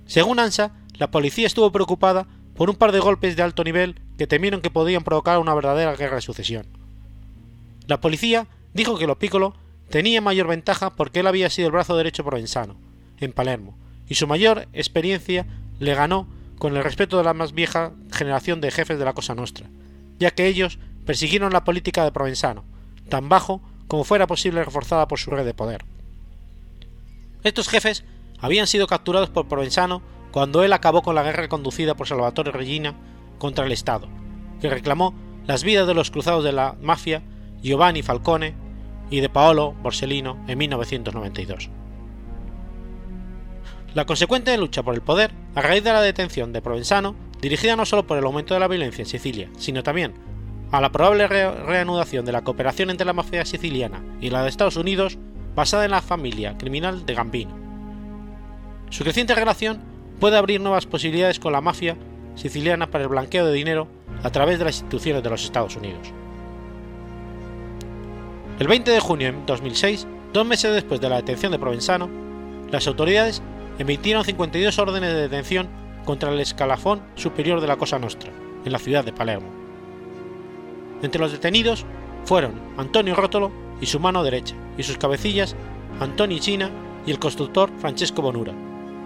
Según 0.07 0.41
ANSA, 0.41 0.73
la 0.99 1.11
policía 1.11 1.47
estuvo 1.47 1.73
preocupada 1.73 2.27
por 2.55 2.69
un 2.69 2.77
par 2.77 2.93
de 2.93 2.99
golpes 2.99 3.37
de 3.37 3.43
alto 3.43 3.63
nivel 3.65 4.01
que 4.19 4.27
temieron 4.27 4.61
que 4.61 4.71
podían 4.71 5.05
provocar 5.05 5.39
una 5.39 5.55
verdadera 5.55 5.95
guerra 5.95 6.17
de 6.17 6.23
sucesión. 6.23 6.67
La 7.87 8.01
policía 8.01 8.49
dijo 8.75 8.99
que 8.99 9.07
Lo 9.07 9.19
Piccolo 9.19 9.55
tenía 9.91 10.21
mayor 10.21 10.49
ventaja 10.49 10.91
porque 10.91 11.21
él 11.21 11.29
había 11.29 11.51
sido 11.51 11.69
el 11.69 11.73
brazo 11.73 11.97
derecho 11.97 12.25
provenzano, 12.25 12.77
en 13.19 13.33
Palermo, 13.33 13.77
y 14.09 14.17
su 14.17 14.27
mayor 14.27 14.69
experiencia 14.73 15.47
le 15.79 15.95
ganó 15.95 16.27
con 16.59 16.77
el 16.77 16.83
respeto 16.83 17.17
de 17.17 17.25
la 17.25 17.33
más 17.35 17.53
vieja 17.53 17.93
generación 18.13 18.61
de 18.61 18.73
jefes 18.73 18.99
de 18.99 19.05
la 19.05 19.15
Cosa 19.15 19.37
Nostra, 19.37 19.69
ya 20.19 20.33
que 20.33 20.47
ellos 20.47 20.79
persiguieron 21.07 21.53
la 21.53 21.65
política 21.65 22.05
de 22.05 22.13
Provenzano, 22.13 22.65
tan 23.09 23.29
bajo 23.29 23.63
como 23.87 24.05
fuera 24.05 24.27
posible 24.27 24.65
reforzada 24.65 25.07
por 25.07 25.21
su 25.21 25.31
red 25.31 25.45
de 25.45 25.55
poder. 25.55 25.85
Estos 27.45 27.69
jefes 27.69 28.05
habían 28.41 28.67
sido 28.67 28.89
capturados 28.89 29.31
por 29.31 29.47
Provenzano 29.47 30.03
cuando 30.31 30.63
él 30.63 30.73
acabó 30.73 31.03
con 31.03 31.15
la 31.15 31.23
guerra 31.23 31.49
conducida 31.49 31.95
por 31.95 32.07
Salvatore 32.07 32.53
Regina 32.53 32.95
contra 33.39 33.67
el 33.67 33.73
Estado, 33.73 34.09
que 34.61 34.69
reclamó 34.69 35.15
las 35.47 35.65
vidas 35.65 35.87
de 35.87 35.95
los 35.95 36.11
cruzados 36.11 36.45
de 36.45 36.53
la 36.53 36.77
mafia 36.81 37.23
Giovanni 37.63 38.03
Falcone 38.03 38.55
y 39.11 39.21
de 39.21 39.29
Paolo 39.29 39.73
Borsellino 39.83 40.39
en 40.47 40.59
1992. 40.59 41.71
La 43.95 44.05
consecuente 44.05 44.57
lucha 44.59 44.83
por 44.83 44.95
el 44.95 45.01
poder, 45.01 45.33
a 45.55 45.63
raíz 45.63 45.83
de 45.83 45.93
la 45.93 46.03
detención 46.03 46.53
de 46.53 46.61
Provenzano, 46.61 47.17
dirigida 47.41 47.75
no 47.75 47.87
solo 47.87 48.07
por 48.07 48.19
el 48.19 48.25
aumento 48.25 48.55
de 48.55 48.61
la 48.61 48.69
violencia 48.69 49.03
en 49.03 49.09
Sicilia, 49.09 49.49
sino 49.57 49.83
también 49.83 50.15
a 50.71 50.81
la 50.81 50.93
probable 50.93 51.27
reanudación 51.27 52.27
de 52.27 52.33
la 52.33 52.43
cooperación 52.43 52.91
entre 52.91 53.07
la 53.07 53.15
mafia 53.15 53.47
siciliana 53.47 54.05
y 54.21 54.29
la 54.29 54.43
de 54.43 54.51
Estados 54.51 54.77
Unidos, 54.77 55.19
basada 55.55 55.87
en 55.87 55.93
la 55.93 56.03
familia 56.03 56.59
criminal 56.59 57.07
de 57.07 57.15
Gambino. 57.15 57.57
Su 58.91 59.03
creciente 59.05 59.35
relación 59.35 59.81
puede 60.19 60.37
abrir 60.37 60.61
nuevas 60.61 60.87
posibilidades 60.87 61.39
con 61.39 61.53
la 61.53 61.61
mafia 61.61 61.97
siciliana 62.35 62.91
para 62.91 63.05
el 63.05 63.11
blanqueo 63.11 63.47
de 63.47 63.53
dinero 63.53 63.89
a 64.23 64.31
través 64.31 64.59
de 64.59 64.65
las 64.65 64.77
instituciones 64.77 65.23
de 65.23 65.31
los 65.31 65.45
Estados 65.45 65.77
Unidos. 65.77 66.13
El 68.59 68.67
20 68.67 68.91
de 68.91 69.01
junio 69.01 69.33
de 69.33 69.39
2006, 69.47 70.07
dos 70.33 70.47
meses 70.47 70.73
después 70.73 71.01
de 71.01 71.09
la 71.09 71.17
detención 71.17 71.53
de 71.53 71.59
Provenzano, 71.59 72.09
las 72.71 72.87
autoridades 72.87 73.43
emitieron 73.79 74.25
52 74.25 74.79
órdenes 74.79 75.13
de 75.13 75.23
detención 75.23 75.69
contra 76.05 76.31
el 76.31 76.41
escalafón 76.41 77.01
superior 77.15 77.61
de 77.61 77.69
la 77.69 77.77
Cosa 77.77 77.99
Nostra, 77.99 78.33
en 78.65 78.73
la 78.73 78.79
ciudad 78.79 79.05
de 79.05 79.13
Palermo. 79.13 79.49
Entre 81.03 81.21
los 81.21 81.31
detenidos 81.31 81.85
fueron 82.25 82.61
Antonio 82.77 83.15
Rótolo 83.15 83.53
y 83.81 83.87
su 83.87 84.01
mano 84.01 84.25
derecha, 84.25 84.57
y 84.77 84.83
sus 84.83 84.99
cabecillas 84.99 85.55
Antonio 86.01 86.39
China 86.39 86.71
y 87.07 87.11
el 87.13 87.19
constructor 87.19 87.71
Francesco 87.79 88.23
Bonura, 88.23 88.53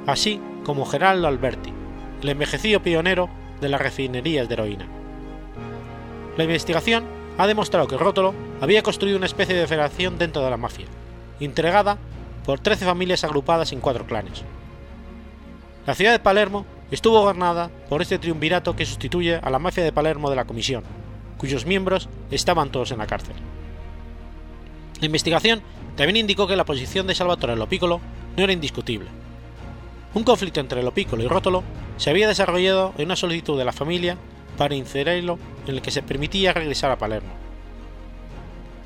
así 0.06 0.40
como 0.64 0.86
Geraldo 0.86 1.28
Alberti, 1.28 1.72
el 2.22 2.28
envejecido 2.28 2.82
pionero 2.82 3.28
de 3.60 3.68
las 3.68 3.80
refinerías 3.80 4.48
de 4.48 4.54
heroína. 4.54 4.86
La 6.36 6.44
investigación 6.44 7.04
ha 7.38 7.46
demostrado 7.46 7.88
que 7.88 7.96
Rótolo 7.96 8.34
había 8.60 8.82
construido 8.82 9.16
una 9.16 9.26
especie 9.26 9.54
de 9.54 9.66
federación 9.66 10.18
dentro 10.18 10.42
de 10.42 10.50
la 10.50 10.56
mafia, 10.56 10.86
entregada 11.40 11.98
por 12.44 12.60
13 12.60 12.84
familias 12.84 13.24
agrupadas 13.24 13.72
en 13.72 13.80
cuatro 13.80 14.06
clanes. 14.06 14.42
La 15.86 15.94
ciudad 15.94 16.12
de 16.12 16.18
Palermo 16.18 16.64
estuvo 16.90 17.20
gobernada 17.20 17.70
por 17.88 18.02
este 18.02 18.18
triunvirato 18.18 18.76
que 18.76 18.86
sustituye 18.86 19.36
a 19.36 19.50
la 19.50 19.58
mafia 19.58 19.84
de 19.84 19.92
Palermo 19.92 20.30
de 20.30 20.36
la 20.36 20.44
Comisión, 20.44 20.84
cuyos 21.38 21.66
miembros 21.66 22.08
estaban 22.30 22.70
todos 22.70 22.92
en 22.92 22.98
la 22.98 23.06
cárcel. 23.06 23.34
La 25.00 25.06
investigación 25.06 25.62
también 25.96 26.16
indicó 26.16 26.46
que 26.46 26.56
la 26.56 26.64
posición 26.64 27.06
de 27.06 27.14
Salvatore 27.14 27.56
Lopicolo 27.56 28.00
no 28.36 28.44
era 28.44 28.52
indiscutible. 28.52 29.08
Un 30.14 30.24
conflicto 30.24 30.60
entre 30.60 30.82
Lopicolo 30.82 31.22
y 31.22 31.26
Rótolo 31.26 31.62
se 31.96 32.10
había 32.10 32.28
desarrollado 32.28 32.92
en 32.98 33.06
una 33.06 33.16
solicitud 33.16 33.56
de 33.58 33.64
la 33.64 33.72
familia 33.72 34.18
para 34.58 34.74
Incerillo 34.74 35.38
en 35.66 35.74
el 35.76 35.82
que 35.82 35.90
se 35.90 36.02
permitía 36.02 36.52
regresar 36.52 36.90
a 36.90 36.98
Palermo. 36.98 37.32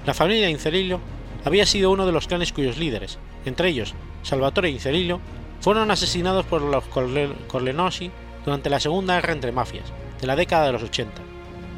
La 0.07 0.15
familia 0.15 0.49
Incerillo 0.49 1.01
había 1.45 1.67
sido 1.67 1.91
uno 1.91 2.07
de 2.07 2.13
los 2.13 2.29
clanes 2.29 2.53
cuyos 2.53 2.79
líderes, 2.79 3.19
entre 3.45 3.71
ellos 3.71 3.95
Salvatore 4.23 4.71
Incerillo, 4.71 5.21
fueron 5.61 5.91
asesinados 5.91 6.47
por 6.47 6.63
los 6.63 6.85
Corlenosi 6.85 8.11
durante 8.45 8.71
la 8.71 8.79
Segunda 8.79 9.17
Guerra 9.17 9.33
entre 9.33 9.51
Mafias, 9.51 9.93
de 10.21 10.29
la 10.29 10.37
década 10.37 10.67
de 10.67 10.73
los 10.73 10.83
80, 10.85 11.11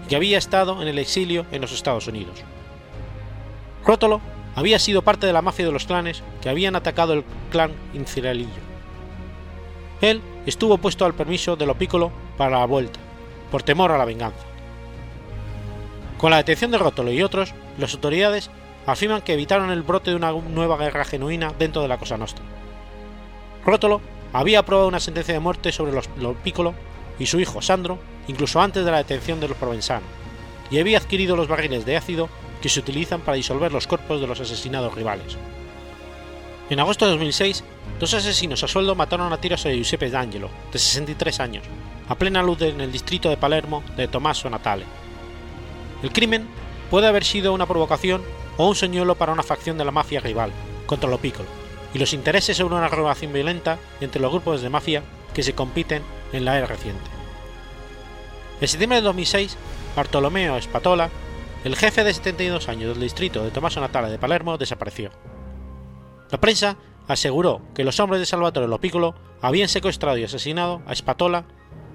y 0.05 0.09
que 0.09 0.17
había 0.17 0.37
estado 0.37 0.83
en 0.83 0.89
el 0.89 0.99
exilio 0.99 1.47
en 1.53 1.63
los 1.63 1.73
Estados 1.73 2.07
Unidos. 2.07 2.43
Rótolo 3.87 4.21
había 4.55 4.79
sido 4.79 5.01
parte 5.01 5.27
de 5.27 5.33
la 5.33 5.41
mafia 5.41 5.65
de 5.65 5.73
los 5.73 5.87
clanes 5.87 6.23
que 6.43 6.51
habían 6.51 6.77
atacado 6.77 7.15
el 7.15 7.25
clan 7.51 7.73
Incerillo. 7.95 8.68
Él 10.01 10.23
estuvo 10.47 10.79
puesto 10.79 11.05
al 11.05 11.15
permiso 11.15 11.57
de 11.57 11.67
Lopicolo 11.67 12.13
para 12.37 12.59
la 12.59 12.67
vuelta, 12.67 13.01
por 13.51 13.63
temor 13.63 13.93
a 13.93 13.99
la 13.99 14.05
venganza. 14.05 14.45
Con 16.19 16.31
la 16.31 16.39
detención 16.39 16.71
de 16.71 16.79
Rótolo 16.79 17.13
y 17.13 17.23
otros, 17.23 17.55
las 17.79 17.95
autoridades 17.95 18.51
afirman 18.87 19.23
que 19.23 19.35
evitaron 19.35 19.71
el 19.71 19.83
brote 19.83 20.11
de 20.11 20.17
una 20.17 20.33
nueva 20.33 20.77
guerra 20.77 21.05
genuina 21.05 21.53
dentro 21.59 21.83
de 21.83 21.89
la 21.89 21.99
Cosa 21.99 22.17
Nostra. 22.17 22.45
Rótolo 23.65 24.01
había 24.33 24.61
aprobado 24.61 24.89
una 24.89 25.01
sentencia 25.01 25.35
de 25.35 25.41
muerte 25.41 25.73
sobre 25.73 25.93
los, 25.93 26.09
Piccolo 26.43 26.75
y 27.19 27.27
su 27.27 27.41
hijo 27.41 27.61
Sandro, 27.63 27.99
incluso 28.29 28.61
antes 28.61 28.85
de 28.85 28.91
la 28.91 28.99
detención 28.99 29.41
de 29.41 29.49
los 29.49 29.57
Provenzano, 29.57 30.07
y 30.71 30.79
había 30.79 30.99
adquirido 30.99 31.37
los 31.37 31.49
barriles 31.49 31.85
de 31.85 31.97
ácido 31.97 32.29
que 32.63 32.69
se 32.69 32.81
utilizan 32.81 33.21
para 33.21 33.37
disolver 33.37 33.73
los 33.73 33.87
cuerpos 33.87 34.21
de 34.21 34.27
los 34.27 34.41
asesinados 34.41 34.95
rivales. 34.95 35.37
En 36.71 36.81
agosto 36.81 37.07
de 37.07 37.13
2006, 37.13 37.65
dos 37.99 38.13
asesinos 38.13 38.63
a 38.63 38.69
sueldo 38.69 38.95
mataron 38.95 39.33
a 39.33 39.41
tiros 39.41 39.65
a 39.65 39.71
Giuseppe 39.71 40.11
D'Angelo, 40.11 40.51
de 40.71 40.79
63 40.79 41.41
años, 41.41 41.65
a 42.09 42.15
plena 42.15 42.43
luz 42.43 42.61
en 42.61 42.83
el 42.83 42.93
distrito 42.93 43.31
de 43.31 43.39
Palermo 43.39 43.83
de 43.97 44.07
Tommaso 44.07 44.51
Natale. 44.51 44.85
El 46.03 46.13
crimen 46.13 46.47
puede 46.91 47.07
haber 47.07 47.25
sido 47.25 47.55
una 47.55 47.67
provocación 47.67 48.23
o 48.59 48.69
un 48.69 48.75
señuelo 48.75 49.15
para 49.15 49.33
una 49.33 49.43
facción 49.43 49.79
de 49.79 49.87
la 49.87 49.93
mafia 49.93 50.21
rival, 50.21 50.53
contra 50.85 51.09
lo 51.09 51.17
Piccolo, 51.17 51.49
y 51.95 51.99
los 51.99 52.13
intereses 52.13 52.59
sobre 52.59 52.75
una 52.75 52.89
relación 52.89 53.33
violenta 53.33 53.79
entre 54.03 54.21
los 54.21 54.31
grupos 54.31 54.61
de 54.61 54.69
mafia 54.69 55.03
que 55.33 55.43
se 55.43 55.55
compiten 55.55 56.03
en 56.35 56.45
la 56.45 56.59
era 56.59 56.67
reciente. 56.67 57.11
En 58.61 58.69
septiembre 58.69 58.99
de 58.99 59.07
2006, 59.07 59.57
Bartolomeo 59.97 60.61
Spatola, 60.61 61.09
el 61.65 61.77
jefe 61.77 62.05
de 62.05 62.13
72 62.13 62.69
años 62.69 62.91
del 62.91 63.01
distrito 63.01 63.43
de 63.43 63.51
Tommaso 63.51 63.81
Natale 63.81 64.11
de 64.11 64.19
Palermo, 64.19 64.59
desapareció. 64.59 65.11
La 66.31 66.41
prensa 66.41 66.77
aseguró 67.07 67.63
que 67.75 67.85
los 67.85 67.99
hombres 68.01 68.21
de 68.21 68.27
Salvatore 68.27 68.69
Lo 68.69 68.81
Piccolo 68.81 69.15
habían 69.41 69.69
secuestrado 69.69 70.19
y 70.19 70.25
asesinado 70.25 70.83
a 70.87 70.95
Spatola 70.95 71.45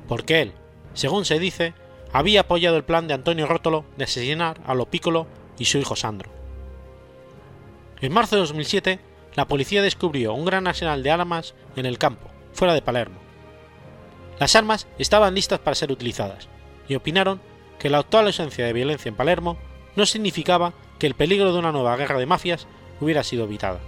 porque 0.07 0.41
él, 0.41 0.53
según 0.93 1.25
se 1.25 1.39
dice, 1.39 1.73
había 2.11 2.41
apoyado 2.41 2.77
el 2.77 2.84
plan 2.84 3.07
de 3.07 3.13
Antonio 3.13 3.47
Rótolo 3.47 3.86
de 3.97 4.05
asesinar 4.05 4.61
a 4.65 4.73
Lo 4.73 4.86
Piccolo 4.88 5.27
y 5.57 5.65
su 5.65 5.77
hijo 5.77 5.95
Sandro. 5.95 6.31
En 8.01 8.11
marzo 8.11 8.36
de 8.36 8.41
2007, 8.41 8.99
la 9.36 9.47
policía 9.47 9.81
descubrió 9.81 10.34
un 10.34 10.45
gran 10.45 10.67
arsenal 10.67 11.03
de 11.03 11.11
armas 11.11 11.55
en 11.75 11.86
el 11.86 11.97
campo, 11.97 12.29
fuera 12.51 12.73
de 12.73 12.81
Palermo. 12.81 13.19
Las 14.39 14.55
armas 14.55 14.88
estaban 14.99 15.34
listas 15.36 15.59
para 15.59 15.75
ser 15.75 15.91
utilizadas, 15.91 16.49
y 16.88 16.95
opinaron 16.95 17.39
que 17.79 17.89
la 17.89 17.99
actual 17.99 18.27
ausencia 18.27 18.65
de 18.65 18.73
violencia 18.73 19.09
en 19.09 19.15
Palermo 19.15 19.57
no 19.95 20.05
significaba 20.05 20.73
que 20.99 21.07
el 21.07 21.15
peligro 21.15 21.53
de 21.53 21.59
una 21.59 21.71
nueva 21.71 21.95
guerra 21.95 22.19
de 22.19 22.25
mafias 22.25 22.67
hubiera 22.99 23.23
sido 23.23 23.45
evitada. 23.45 23.79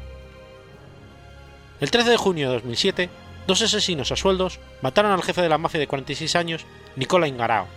El 1.81 1.91
13 1.91 2.09
de 2.09 2.17
junio 2.17 2.47
de 2.47 2.55
2007, 2.55 3.09
dos 3.47 3.61
asesinos 3.61 4.11
a 4.11 4.15
sueldos 4.15 4.59
mataron 4.81 5.11
al 5.11 5.23
jefe 5.23 5.41
de 5.41 5.49
la 5.49 5.57
mafia 5.57 5.79
de 5.79 5.87
46 5.87 6.35
años, 6.37 6.65
Nicola 6.95 7.27
Ingarao, 7.27 7.67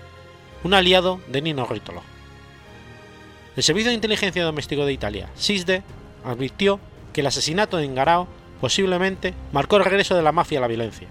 un 0.62 0.74
aliado 0.74 1.20
de 1.26 1.42
Nino 1.42 1.66
Ritolo. 1.66 2.02
El 3.56 3.62
Servicio 3.64 3.88
de 3.88 3.96
Inteligencia 3.96 4.44
Doméstico 4.44 4.86
de 4.86 4.92
Italia, 4.92 5.28
SISDE, 5.34 5.82
advirtió 6.24 6.78
que 7.12 7.22
el 7.22 7.26
asesinato 7.26 7.76
de 7.76 7.86
Ingarao 7.86 8.28
posiblemente 8.60 9.34
marcó 9.50 9.76
el 9.76 9.84
regreso 9.84 10.14
de 10.14 10.22
la 10.22 10.30
mafia 10.30 10.58
a 10.58 10.62
la 10.62 10.68
violencia. 10.68 11.08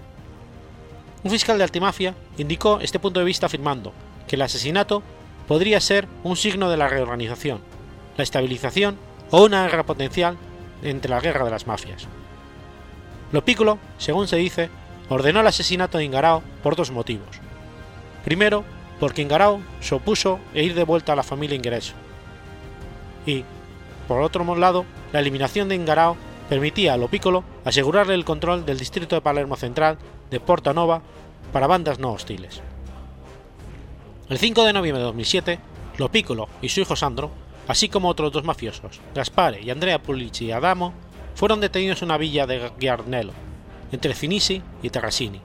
Un 1.24 1.30
fiscal 1.30 1.58
de 1.58 1.64
Altimafia 1.64 2.14
indicó 2.38 2.80
este 2.80 2.98
punto 2.98 3.20
de 3.20 3.26
vista 3.26 3.46
afirmando 3.46 3.92
que 4.26 4.36
el 4.36 4.42
asesinato 4.42 5.02
podría 5.46 5.80
ser 5.80 6.08
un 6.24 6.36
signo 6.36 6.70
de 6.70 6.78
la 6.78 6.88
reorganización, 6.88 7.60
la 8.16 8.24
estabilización 8.24 8.96
o 9.30 9.44
una 9.44 9.66
guerra 9.66 9.84
potencial 9.84 10.38
entre 10.82 11.10
la 11.10 11.20
guerra 11.20 11.44
de 11.44 11.50
las 11.50 11.66
mafias. 11.66 12.08
Lo 13.32 13.44
Piccolo, 13.44 13.78
según 13.98 14.26
se 14.26 14.36
dice, 14.36 14.70
ordenó 15.08 15.40
el 15.40 15.46
asesinato 15.46 15.98
de 15.98 16.04
Ingarao 16.04 16.42
por 16.62 16.76
dos 16.76 16.90
motivos. 16.90 17.40
Primero, 18.24 18.64
porque 19.00 19.22
Ingarao 19.22 19.60
se 19.80 19.94
opuso 19.94 20.38
e 20.54 20.62
ir 20.64 20.74
de 20.74 20.84
vuelta 20.84 21.12
a 21.12 21.16
la 21.16 21.22
familia 21.22 21.56
Ingreso. 21.56 21.94
Y, 23.26 23.44
por 24.06 24.22
otro 24.22 24.56
lado, 24.56 24.84
la 25.12 25.20
eliminación 25.20 25.68
de 25.68 25.74
Ingarao 25.74 26.16
permitía 26.48 26.94
a 26.94 26.96
Lo 26.96 27.08
Piccolo 27.08 27.44
asegurarle 27.64 28.14
el 28.14 28.24
control 28.24 28.64
del 28.64 28.78
distrito 28.78 29.14
de 29.14 29.22
Palermo 29.22 29.56
Central 29.56 29.98
de 30.30 30.40
Porta 30.40 30.72
Nova 30.72 31.02
para 31.52 31.66
bandas 31.66 31.98
no 31.98 32.12
hostiles. 32.12 32.62
El 34.28 34.38
5 34.38 34.64
de 34.64 34.72
noviembre 34.72 35.00
de 35.00 35.06
2007, 35.06 35.58
Lo 35.96 36.10
Piccolo 36.10 36.48
y 36.60 36.68
su 36.68 36.80
hijo 36.80 36.96
Sandro, 36.96 37.30
así 37.66 37.88
como 37.88 38.08
otros 38.08 38.32
dos 38.32 38.44
mafiosos, 38.44 39.00
Gaspare 39.14 39.62
y 39.62 39.70
Andrea 39.70 40.02
Pulici 40.02 40.50
Adamo, 40.52 40.92
fueron 41.38 41.60
detenidos 41.60 42.02
en 42.02 42.06
una 42.06 42.18
villa 42.18 42.48
de 42.48 42.72
Giarnello, 42.80 43.30
entre 43.92 44.12
Finisi 44.12 44.60
y 44.82 44.90
Terrasini. 44.90 45.40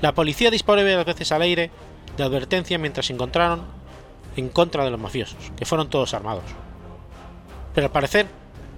La 0.00 0.14
policía 0.14 0.52
disparó 0.52 0.82
varias 0.82 1.04
veces 1.04 1.32
al 1.32 1.42
aire 1.42 1.72
de 2.16 2.22
advertencia 2.22 2.78
mientras 2.78 3.06
se 3.06 3.12
encontraron 3.12 3.64
en 4.36 4.48
contra 4.50 4.84
de 4.84 4.90
los 4.92 5.00
mafiosos, 5.00 5.50
que 5.56 5.64
fueron 5.64 5.90
todos 5.90 6.14
armados. 6.14 6.44
Pero 7.74 7.88
al 7.88 7.92
parecer 7.92 8.28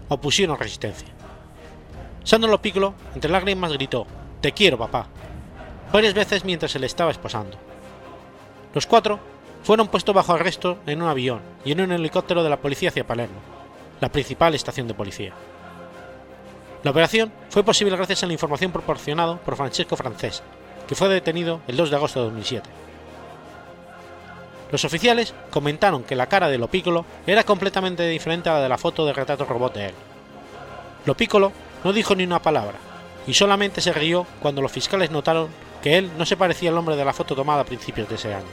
opusieron 0.08 0.58
resistencia. 0.58 1.08
Sandro 2.24 2.50
Lo 2.50 2.62
Piccolo, 2.62 2.94
entre 3.14 3.30
lágrimas, 3.30 3.74
gritó: 3.74 4.06
Te 4.40 4.52
quiero, 4.52 4.78
papá, 4.78 5.06
varias 5.92 6.14
veces 6.14 6.46
mientras 6.46 6.70
se 6.70 6.78
le 6.78 6.86
estaba 6.86 7.10
esposando. 7.10 7.58
Los 8.72 8.86
cuatro 8.86 9.20
fueron 9.62 9.88
puestos 9.88 10.14
bajo 10.14 10.32
arresto 10.32 10.78
en 10.86 11.02
un 11.02 11.10
avión 11.10 11.42
y 11.62 11.72
en 11.72 11.82
un 11.82 11.92
helicóptero 11.92 12.42
de 12.42 12.48
la 12.48 12.62
policía 12.62 12.88
hacia 12.88 13.06
Palermo, 13.06 13.40
la 14.00 14.10
principal 14.10 14.54
estación 14.54 14.88
de 14.88 14.94
policía. 14.94 15.34
La 16.82 16.92
operación 16.92 17.30
fue 17.50 17.62
posible 17.62 17.94
gracias 17.94 18.22
a 18.22 18.26
la 18.26 18.32
información 18.32 18.72
proporcionada 18.72 19.36
por 19.36 19.56
Francesco 19.56 19.96
Francés, 19.96 20.42
que 20.88 20.94
fue 20.94 21.08
detenido 21.08 21.60
el 21.68 21.76
2 21.76 21.90
de 21.90 21.96
agosto 21.96 22.20
de 22.20 22.26
2007. 22.26 22.70
Los 24.70 24.84
oficiales 24.84 25.34
comentaron 25.50 26.04
que 26.04 26.16
la 26.16 26.28
cara 26.28 26.48
de 26.48 26.56
Lopícolo 26.56 27.04
era 27.26 27.44
completamente 27.44 28.08
diferente 28.08 28.48
a 28.48 28.54
la 28.54 28.60
de 28.62 28.68
la 28.68 28.78
foto 28.78 29.04
de 29.04 29.12
retrato 29.12 29.44
robot 29.44 29.74
de 29.74 29.86
él. 29.86 29.94
Lopícolo 31.04 31.52
no 31.84 31.92
dijo 31.92 32.14
ni 32.14 32.24
una 32.24 32.40
palabra, 32.40 32.78
y 33.26 33.34
solamente 33.34 33.80
se 33.82 33.92
rió 33.92 34.26
cuando 34.40 34.62
los 34.62 34.72
fiscales 34.72 35.10
notaron 35.10 35.48
que 35.82 35.98
él 35.98 36.10
no 36.16 36.24
se 36.24 36.36
parecía 36.36 36.70
al 36.70 36.78
hombre 36.78 36.96
de 36.96 37.04
la 37.04 37.12
foto 37.12 37.34
tomada 37.34 37.62
a 37.62 37.64
principios 37.64 38.08
de 38.08 38.14
ese 38.14 38.32
año. 38.32 38.46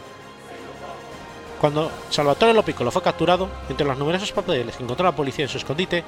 Cuando 1.61 1.91
Salvatore 2.09 2.53
Lopícolo 2.53 2.91
fue 2.91 3.01
capturado, 3.01 3.49
entre 3.69 3.87
los 3.87 3.97
numerosos 3.97 4.31
papeles 4.31 4.75
que 4.75 4.83
encontró 4.83 5.05
la 5.05 5.15
policía 5.15 5.45
en 5.45 5.49
su 5.49 5.57
escondite, 5.57 6.03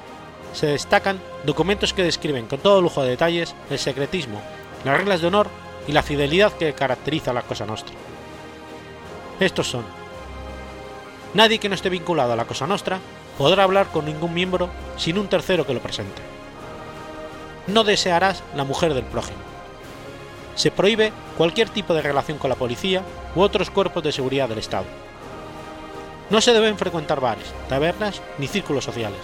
se 0.52 0.66
destacan 0.66 1.20
documentos 1.44 1.92
que 1.92 2.02
describen 2.02 2.46
con 2.46 2.58
todo 2.58 2.80
lujo 2.80 3.02
de 3.02 3.10
detalles 3.10 3.54
el 3.70 3.78
secretismo, 3.78 4.40
las 4.84 4.96
reglas 4.96 5.20
de 5.20 5.28
honor 5.28 5.48
y 5.86 5.92
la 5.92 6.02
fidelidad 6.02 6.52
que 6.52 6.72
caracteriza 6.72 7.30
a 7.30 7.34
la 7.34 7.42
Cosa 7.42 7.66
Nostra. 7.66 7.94
Estos 9.38 9.68
son: 9.68 9.84
nadie 11.34 11.58
que 11.58 11.68
no 11.68 11.74
esté 11.74 11.88
vinculado 11.88 12.32
a 12.32 12.36
la 12.36 12.44
Cosa 12.44 12.66
Nostra 12.66 12.98
podrá 13.38 13.64
hablar 13.64 13.88
con 13.88 14.04
ningún 14.04 14.34
miembro 14.34 14.68
sin 14.96 15.18
un 15.18 15.28
tercero 15.28 15.66
que 15.66 15.74
lo 15.74 15.80
presente. 15.80 16.20
No 17.66 17.84
desearás 17.84 18.42
la 18.54 18.64
mujer 18.64 18.94
del 18.94 19.04
prójimo. 19.04 19.38
Se 20.56 20.70
prohíbe 20.70 21.12
cualquier 21.38 21.70
tipo 21.70 21.94
de 21.94 22.02
relación 22.02 22.36
con 22.36 22.50
la 22.50 22.56
policía 22.56 23.02
u 23.34 23.40
otros 23.40 23.70
cuerpos 23.70 24.02
de 24.02 24.12
seguridad 24.12 24.48
del 24.48 24.58
Estado. 24.58 24.84
No 26.28 26.40
se 26.40 26.52
deben 26.52 26.76
frecuentar 26.76 27.20
bares, 27.20 27.46
tabernas 27.68 28.20
ni 28.38 28.46
círculos 28.46 28.84
sociales 28.84 29.20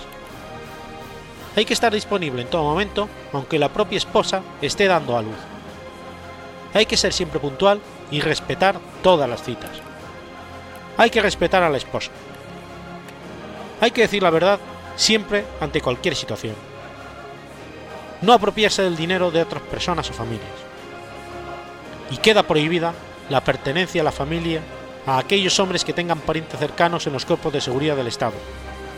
hay 1.56 1.64
que 1.64 1.72
estar 1.72 1.92
disponible 1.92 2.42
en 2.42 2.48
todo 2.48 2.62
momento, 2.62 3.08
aunque 3.32 3.58
la 3.58 3.70
propia 3.70 3.96
esposa 3.96 4.42
esté 4.60 4.86
dando 4.86 5.16
a 5.16 5.22
luz. 5.22 5.36
Hay 6.74 6.84
que 6.84 6.98
ser 6.98 7.14
siempre 7.14 7.40
puntual 7.40 7.80
y 8.10 8.20
respetar 8.20 8.78
todas 9.02 9.28
las 9.28 9.42
citas. 9.42 9.70
Hay 10.98 11.08
que 11.08 11.22
respetar 11.22 11.62
a 11.62 11.70
la 11.70 11.78
esposa. 11.78 12.10
Hay 13.80 13.90
que 13.90 14.02
decir 14.02 14.22
la 14.22 14.30
verdad 14.30 14.60
siempre 14.96 15.44
ante 15.58 15.80
cualquier 15.80 16.14
situación. 16.14 16.54
No 18.20 18.34
apropiarse 18.34 18.82
del 18.82 18.96
dinero 18.96 19.30
de 19.30 19.40
otras 19.42 19.62
personas 19.62 20.10
o 20.10 20.12
familias. 20.12 20.46
Y 22.10 22.18
queda 22.18 22.42
prohibida 22.42 22.92
la 23.30 23.42
pertenencia 23.42 24.02
a 24.02 24.04
la 24.04 24.12
familia 24.12 24.60
a 25.06 25.18
aquellos 25.18 25.58
hombres 25.58 25.84
que 25.84 25.92
tengan 25.92 26.20
parientes 26.20 26.58
cercanos 26.58 27.06
en 27.06 27.14
los 27.14 27.24
cuerpos 27.24 27.52
de 27.52 27.60
seguridad 27.60 27.96
del 27.96 28.08
Estado, 28.08 28.34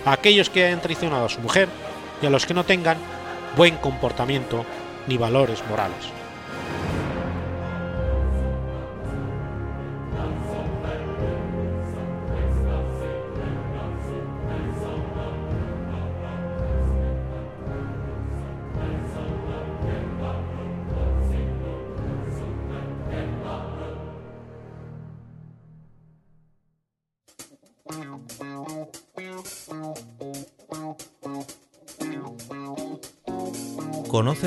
a 0.04 0.12
aquellos 0.12 0.50
que 0.50 0.64
hayan 0.64 0.80
traicionado 0.80 1.26
a 1.26 1.28
su 1.28 1.40
mujer 1.40 1.68
y 2.22 2.26
a 2.26 2.30
los 2.30 2.46
que 2.46 2.54
no 2.54 2.64
tengan 2.64 2.98
buen 3.56 3.76
comportamiento 3.76 4.64
ni 5.06 5.16
valores 5.16 5.62
morales. 5.68 6.17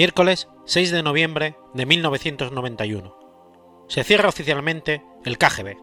Miércoles 0.00 0.48
6 0.64 0.92
de 0.92 1.02
noviembre 1.02 1.56
de 1.74 1.84
1991. 1.84 3.84
Se 3.86 4.02
cierra 4.02 4.30
oficialmente 4.30 5.04
el 5.26 5.36
KGB. 5.36 5.76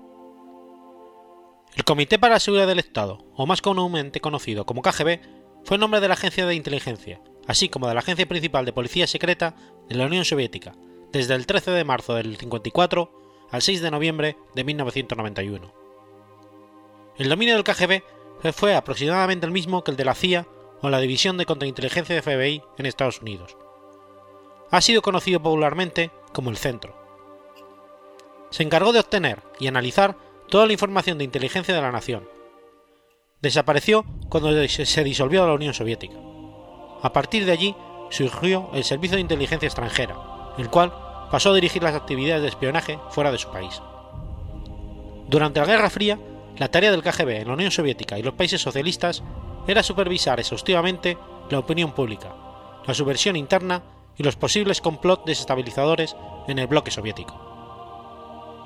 El 1.75 1.83
Comité 1.83 2.17
para 2.17 2.33
la 2.33 2.39
Seguridad 2.39 2.65
del 2.65 2.79
Estado, 2.79 3.19
o 3.35 3.45
más 3.45 3.61
comúnmente 3.61 4.19
conocido 4.19 4.65
como 4.65 4.81
KGB, 4.81 5.19
fue 5.63 5.75
el 5.75 5.81
nombre 5.81 5.99
de 5.99 6.07
la 6.07 6.15
agencia 6.15 6.47
de 6.47 6.55
inteligencia, 6.55 7.21
así 7.45 7.69
como 7.69 7.87
de 7.87 7.93
la 7.93 7.99
agencia 7.99 8.27
principal 8.27 8.65
de 8.65 8.73
policía 8.73 9.05
secreta 9.05 9.55
de 9.87 9.93
la 9.93 10.07
Unión 10.07 10.25
Soviética, 10.25 10.73
desde 11.11 11.35
el 11.35 11.45
13 11.45 11.69
de 11.69 11.83
marzo 11.83 12.15
del 12.15 12.37
54 12.37 13.11
al 13.51 13.61
6 13.61 13.83
de 13.83 13.91
noviembre 13.91 14.35
de 14.55 14.63
1991. 14.63 15.73
El 17.19 17.29
dominio 17.29 17.53
del 17.53 17.63
KGB 17.63 18.01
fue 18.51 18.73
aproximadamente 18.73 19.45
el 19.45 19.51
mismo 19.51 19.83
que 19.83 19.91
el 19.91 19.97
de 19.97 20.05
la 20.05 20.15
CIA 20.15 20.47
o 20.81 20.89
la 20.89 21.01
División 21.01 21.37
de 21.37 21.45
Contrainteligencia 21.45 22.15
de 22.15 22.23
FBI 22.23 22.63
en 22.79 22.87
Estados 22.87 23.21
Unidos, 23.21 23.55
ha 24.71 24.81
sido 24.81 25.01
conocido 25.01 25.41
popularmente 25.41 26.11
como 26.33 26.49
el 26.49 26.57
Centro. 26.57 26.95
Se 28.49 28.63
encargó 28.63 28.93
de 28.93 28.99
obtener 28.99 29.43
y 29.59 29.67
analizar 29.67 30.15
toda 30.49 30.65
la 30.65 30.73
información 30.73 31.17
de 31.17 31.23
inteligencia 31.23 31.75
de 31.75 31.81
la 31.81 31.91
nación. 31.91 32.27
Desapareció 33.41 34.05
cuando 34.29 34.67
se 34.67 35.03
disolvió 35.03 35.45
la 35.45 35.53
Unión 35.53 35.73
Soviética. 35.73 36.15
A 37.01 37.13
partir 37.13 37.45
de 37.45 37.51
allí 37.51 37.75
surgió 38.09 38.69
el 38.73 38.83
Servicio 38.83 39.15
de 39.15 39.21
Inteligencia 39.21 39.67
Extranjera, 39.67 40.15
el 40.57 40.69
cual 40.69 40.93
pasó 41.29 41.51
a 41.51 41.55
dirigir 41.55 41.83
las 41.83 41.95
actividades 41.95 42.41
de 42.41 42.47
espionaje 42.49 42.99
fuera 43.09 43.31
de 43.31 43.37
su 43.37 43.51
país. 43.51 43.81
Durante 45.27 45.59
la 45.59 45.65
Guerra 45.65 45.89
Fría, 45.89 46.17
la 46.57 46.71
tarea 46.71 46.91
del 46.91 47.03
KGB 47.03 47.41
en 47.41 47.47
la 47.47 47.53
Unión 47.53 47.71
Soviética 47.71 48.17
y 48.17 48.23
los 48.23 48.33
países 48.33 48.61
socialistas 48.61 49.23
era 49.67 49.83
supervisar 49.83 50.39
exhaustivamente 50.39 51.17
la 51.49 51.59
opinión 51.59 51.91
pública, 51.91 52.33
la 52.85 52.93
subversión 52.93 53.35
interna 53.35 53.83
y 54.17 54.23
los 54.23 54.35
posibles 54.35 54.81
complots 54.81 55.25
desestabilizadores 55.25 56.15
en 56.47 56.59
el 56.59 56.67
bloque 56.67 56.91
soviético. 56.91 57.47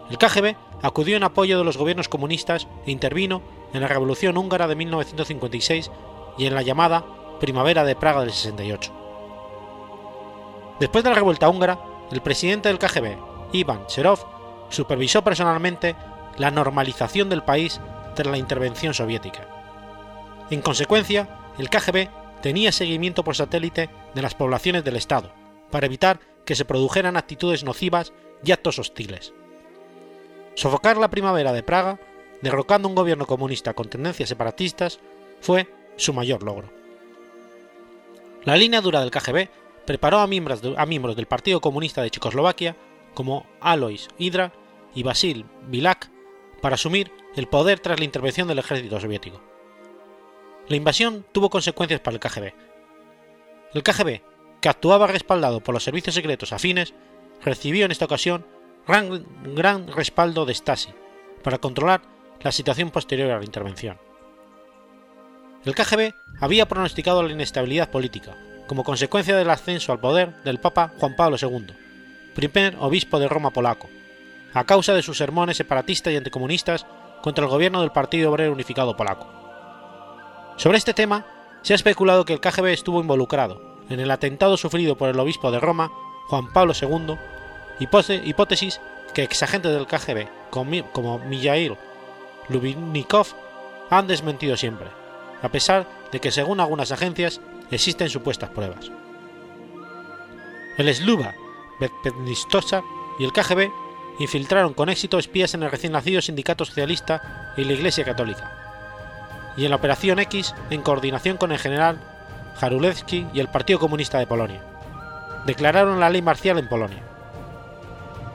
El 0.10 0.18
KGB 0.18 0.56
acudió 0.82 1.16
en 1.16 1.24
apoyo 1.24 1.58
de 1.58 1.64
los 1.64 1.78
gobiernos 1.78 2.10
comunistas 2.10 2.68
e 2.86 2.92
intervino 2.92 3.42
en 3.74 3.82
la 3.82 3.88
Revolución 3.88 4.38
Húngara 4.38 4.68
de 4.68 4.76
1956 4.76 5.92
y 6.38 6.46
en 6.46 6.56
la 6.56 6.62
llamada 6.62 7.06
Primavera 7.40 7.84
de 7.84 7.96
Praga 7.96 8.22
del 8.22 8.32
68. 8.32 8.92
Después 10.80 11.04
de 11.04 11.10
la 11.12 11.16
revuelta 11.16 11.48
húngara, 11.48 11.80
el 12.12 12.22
presidente 12.22 12.68
del 12.68 12.80
KGB, 12.80 13.18
Iván 13.54 13.86
Cherov, 13.88 14.20
supervisó 14.70 15.24
personalmente 15.24 15.96
la 16.38 16.52
normalización 16.52 17.30
del 17.30 17.44
país 17.44 17.80
tras 18.16 18.28
la 18.28 18.38
intervención 18.38 18.94
soviética. 18.94 19.48
En 20.50 20.62
consecuencia, 20.62 21.30
el 21.58 21.70
KGB 21.70 22.10
tenía 22.42 22.72
seguimiento 22.72 23.24
por 23.24 23.36
satélite 23.36 23.90
de 24.14 24.22
las 24.22 24.36
poblaciones 24.36 24.84
del 24.84 24.96
Estado, 24.96 25.32
para 25.72 25.88
evitar 25.88 26.20
que 26.46 26.56
se 26.56 26.66
produjeran 26.66 27.18
actitudes 27.18 27.64
nocivas 27.64 28.14
y 28.44 28.52
actos 28.52 28.80
hostiles. 28.80 29.34
Sofocar 30.56 30.98
la 30.98 31.10
primavera 31.10 31.54
de 31.54 31.64
Praga, 31.64 32.00
derrocando 32.42 32.88
un 32.88 32.96
gobierno 32.96 33.26
comunista 33.26 33.74
con 33.74 33.90
tendencias 33.90 34.30
separatistas, 34.30 35.00
fue 35.40 35.68
su 35.96 36.14
mayor 36.14 36.44
logro. 36.44 36.70
La 38.44 38.58
línea 38.58 38.82
dura 38.82 39.02
del 39.02 39.12
KGB 39.12 39.50
preparó 39.86 40.20
a 40.20 40.28
miembros, 40.28 40.62
del 40.62 41.26
Partido 41.28 41.62
Comunista 41.62 42.02
de 42.02 42.10
Checoslovaquia 42.10 42.76
como 43.14 43.46
Alois 43.60 44.08
Hydra 44.18 44.52
y 44.96 45.04
Basil 45.04 45.46
Vilak 45.68 46.10
para 46.62 46.76
asumir 46.76 47.12
el 47.36 47.48
poder 47.48 47.80
tras 47.80 48.00
la 48.00 48.06
intervención 48.06 48.48
del 48.48 48.60
ejército 48.60 49.00
soviético. 49.00 49.42
La 50.68 50.76
invasión 50.76 51.26
tuvo 51.32 51.50
consecuencias 51.50 52.00
para 52.00 52.16
el 52.16 52.20
KGB. 52.20 52.54
El 53.74 53.84
KGB, 53.84 54.22
que 54.62 54.70
actuaba 54.70 55.08
respaldado 55.08 55.60
por 55.60 55.74
los 55.74 55.84
servicios 55.84 56.16
secretos 56.16 56.54
afines, 56.54 56.94
recibió 57.44 57.86
en 57.86 57.92
esta 57.92 58.06
ocasión 58.06 58.46
gran, 58.88 59.26
gran 59.56 59.88
respaldo 59.88 60.46
de 60.46 60.54
Stasi 60.54 60.94
para 61.44 61.58
controlar 61.58 62.02
la 62.42 62.52
situación 62.52 62.92
posterior 62.92 63.32
a 63.32 63.40
la 63.40 63.46
intervención. 63.46 63.98
El 65.66 65.76
KGB 65.76 66.14
había 66.40 66.68
pronosticado 66.68 67.24
la 67.24 67.32
inestabilidad 67.32 67.90
política 67.90 68.38
como 68.68 68.84
consecuencia 68.84 69.36
del 69.36 69.50
ascenso 69.50 69.92
al 69.92 70.00
poder 70.00 70.42
del 70.44 70.60
Papa 70.60 70.94
Juan 71.00 71.16
Pablo 71.16 71.38
II, 71.40 71.76
primer 72.34 72.78
obispo 72.80 73.20
de 73.20 73.28
Roma 73.28 73.52
polaco, 73.52 73.90
a 74.54 74.64
causa 74.64 74.94
de 74.94 75.02
sus 75.02 75.18
sermones 75.18 75.58
separatistas 75.58 76.14
y 76.14 76.18
anticomunistas 76.18 76.86
contra 77.22 77.44
el 77.44 77.50
gobierno 77.50 77.82
del 77.82 77.92
Partido 77.92 78.32
Obrero 78.32 78.54
Unificado 78.54 78.96
Polaco. 78.96 79.28
Sobre 80.58 80.78
este 80.78 80.94
tema, 80.94 81.26
se 81.64 81.74
ha 81.74 81.76
especulado 81.76 82.26
que 82.26 82.34
el 82.34 82.40
KGB 82.40 82.68
estuvo 82.68 83.02
involucrado 83.02 83.71
en 83.92 84.00
el 84.00 84.12
atentado 84.12 84.58
sufrido 84.58 84.96
por 84.98 85.10
el 85.10 85.20
obispo 85.20 85.52
de 85.52 85.60
Roma, 85.60 85.92
Juan 86.28 86.52
Pablo 86.54 86.74
II, 86.80 87.18
hipótesis 87.80 88.80
que 89.14 89.24
exagentes 89.24 89.72
del 89.72 89.88
KGB 89.88 90.28
como 90.50 91.20
Mijail 91.20 91.78
Lubinnikov 92.50 93.28
han 93.90 94.08
desmentido 94.08 94.56
siempre, 94.56 94.88
a 95.42 95.50
pesar 95.50 95.88
de 96.12 96.20
que 96.20 96.32
según 96.32 96.60
algunas 96.60 96.92
agencias 96.92 97.42
existen 97.72 98.10
supuestas 98.10 98.50
pruebas. 98.50 98.92
El 100.78 100.94
Sluba, 100.94 101.34
Bednistosa 101.80 102.84
y 103.20 103.24
el 103.24 103.34
KGB 103.34 103.70
infiltraron 104.20 104.74
con 104.74 104.90
éxito 104.90 105.20
espías 105.20 105.54
en 105.54 105.64
el 105.64 105.72
recién 105.72 105.94
nacido 105.94 106.22
sindicato 106.22 106.66
socialista 106.66 107.54
y 107.58 107.64
la 107.64 107.74
Iglesia 107.74 108.06
Católica, 108.06 109.54
y 109.58 109.66
en 109.66 109.72
la 109.72 109.78
Operación 109.78 110.20
X 110.20 110.56
en 110.70 110.82
coordinación 110.82 111.38
con 111.38 111.52
el 111.52 111.60
general 111.60 112.00
Jarulewski 112.60 113.28
y 113.34 113.40
el 113.40 113.48
Partido 113.48 113.80
Comunista 113.80 114.20
de 114.20 114.28
Polonia. 114.28 114.62
Declararon 115.46 116.00
la 116.00 116.10
ley 116.10 116.22
marcial 116.22 116.60
en 116.60 116.70
Polonia. 116.70 117.04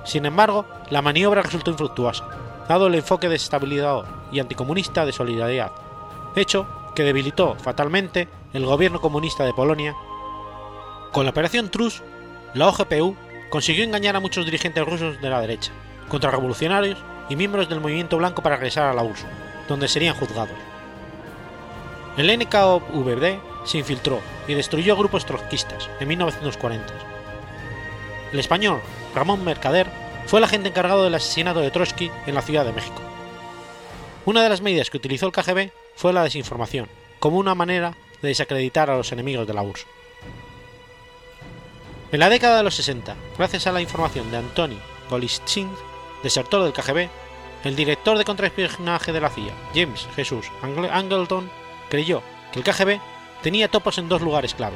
Sin 0.04 0.26
embargo, 0.26 0.66
la 0.90 1.02
maniobra 1.02 1.42
resultó 1.42 1.70
infructuosa, 1.70 2.24
dado 2.68 2.86
el 2.86 2.94
enfoque 2.94 3.28
desestabilizador 3.28 4.06
y 4.32 4.40
anticomunista 4.40 5.04
de 5.04 5.12
solidaridad, 5.12 5.72
hecho 6.36 6.66
que 6.94 7.04
debilitó 7.04 7.54
fatalmente 7.56 8.28
el 8.52 8.64
gobierno 8.64 9.00
comunista 9.00 9.44
de 9.44 9.52
Polonia. 9.52 9.94
Con 11.12 11.24
la 11.24 11.30
operación 11.30 11.70
Trus, 11.70 12.02
la 12.54 12.68
OGPU 12.68 13.16
consiguió 13.50 13.84
engañar 13.84 14.16
a 14.16 14.20
muchos 14.20 14.44
dirigentes 14.44 14.84
rusos 14.84 15.20
de 15.20 15.30
la 15.30 15.40
derecha, 15.40 15.72
contrarrevolucionarios 16.08 16.98
y 17.28 17.36
miembros 17.36 17.68
del 17.68 17.80
movimiento 17.80 18.16
blanco 18.16 18.42
para 18.42 18.56
regresar 18.56 18.86
a 18.86 18.94
la 18.94 19.02
URSS, 19.02 19.26
donde 19.68 19.88
serían 19.88 20.16
juzgados. 20.16 20.56
El 22.16 22.36
NKVD 22.38 23.40
se 23.66 23.78
infiltró 23.78 24.20
y 24.48 24.54
destruyó 24.54 24.96
grupos 24.96 25.26
trotskistas 25.26 25.90
en 26.00 26.08
1940. 26.08 26.94
El 28.32 28.38
español 28.38 28.80
Ramón 29.14 29.44
Mercader 29.44 29.88
fue 30.26 30.40
el 30.40 30.44
agente 30.44 30.68
encargado 30.68 31.04
del 31.04 31.14
asesinato 31.14 31.60
de 31.60 31.70
Trotsky 31.70 32.10
en 32.26 32.34
la 32.34 32.42
Ciudad 32.42 32.64
de 32.64 32.72
México. 32.72 33.02
Una 34.24 34.42
de 34.42 34.48
las 34.48 34.60
medidas 34.60 34.90
que 34.90 34.96
utilizó 34.96 35.26
el 35.26 35.32
KGB 35.32 35.70
fue 35.94 36.12
la 36.12 36.24
desinformación, 36.24 36.88
como 37.18 37.38
una 37.38 37.54
manera 37.54 37.94
de 38.22 38.28
desacreditar 38.28 38.90
a 38.90 38.96
los 38.96 39.12
enemigos 39.12 39.46
de 39.46 39.54
la 39.54 39.62
URSS. 39.62 39.86
En 42.12 42.20
la 42.20 42.28
década 42.28 42.58
de 42.58 42.62
los 42.62 42.74
60, 42.74 43.14
gracias 43.36 43.66
a 43.66 43.72
la 43.72 43.80
información 43.80 44.30
de 44.30 44.38
Antony 44.38 44.78
Golitsyn, 45.10 45.70
desertor 46.22 46.62
del 46.62 46.72
KGB, 46.72 47.08
el 47.64 47.76
director 47.76 48.16
de 48.18 48.24
contraespionaje 48.24 49.12
de 49.12 49.20
la 49.20 49.30
CIA, 49.30 49.52
James 49.74 50.08
Jesus 50.14 50.50
Angleton, 50.62 51.50
creyó 51.88 52.22
que 52.52 52.60
el 52.60 52.64
KGB 52.64 53.00
tenía 53.46 53.68
topos 53.68 53.96
en 53.98 54.08
dos 54.08 54.22
lugares 54.22 54.54
clave, 54.54 54.74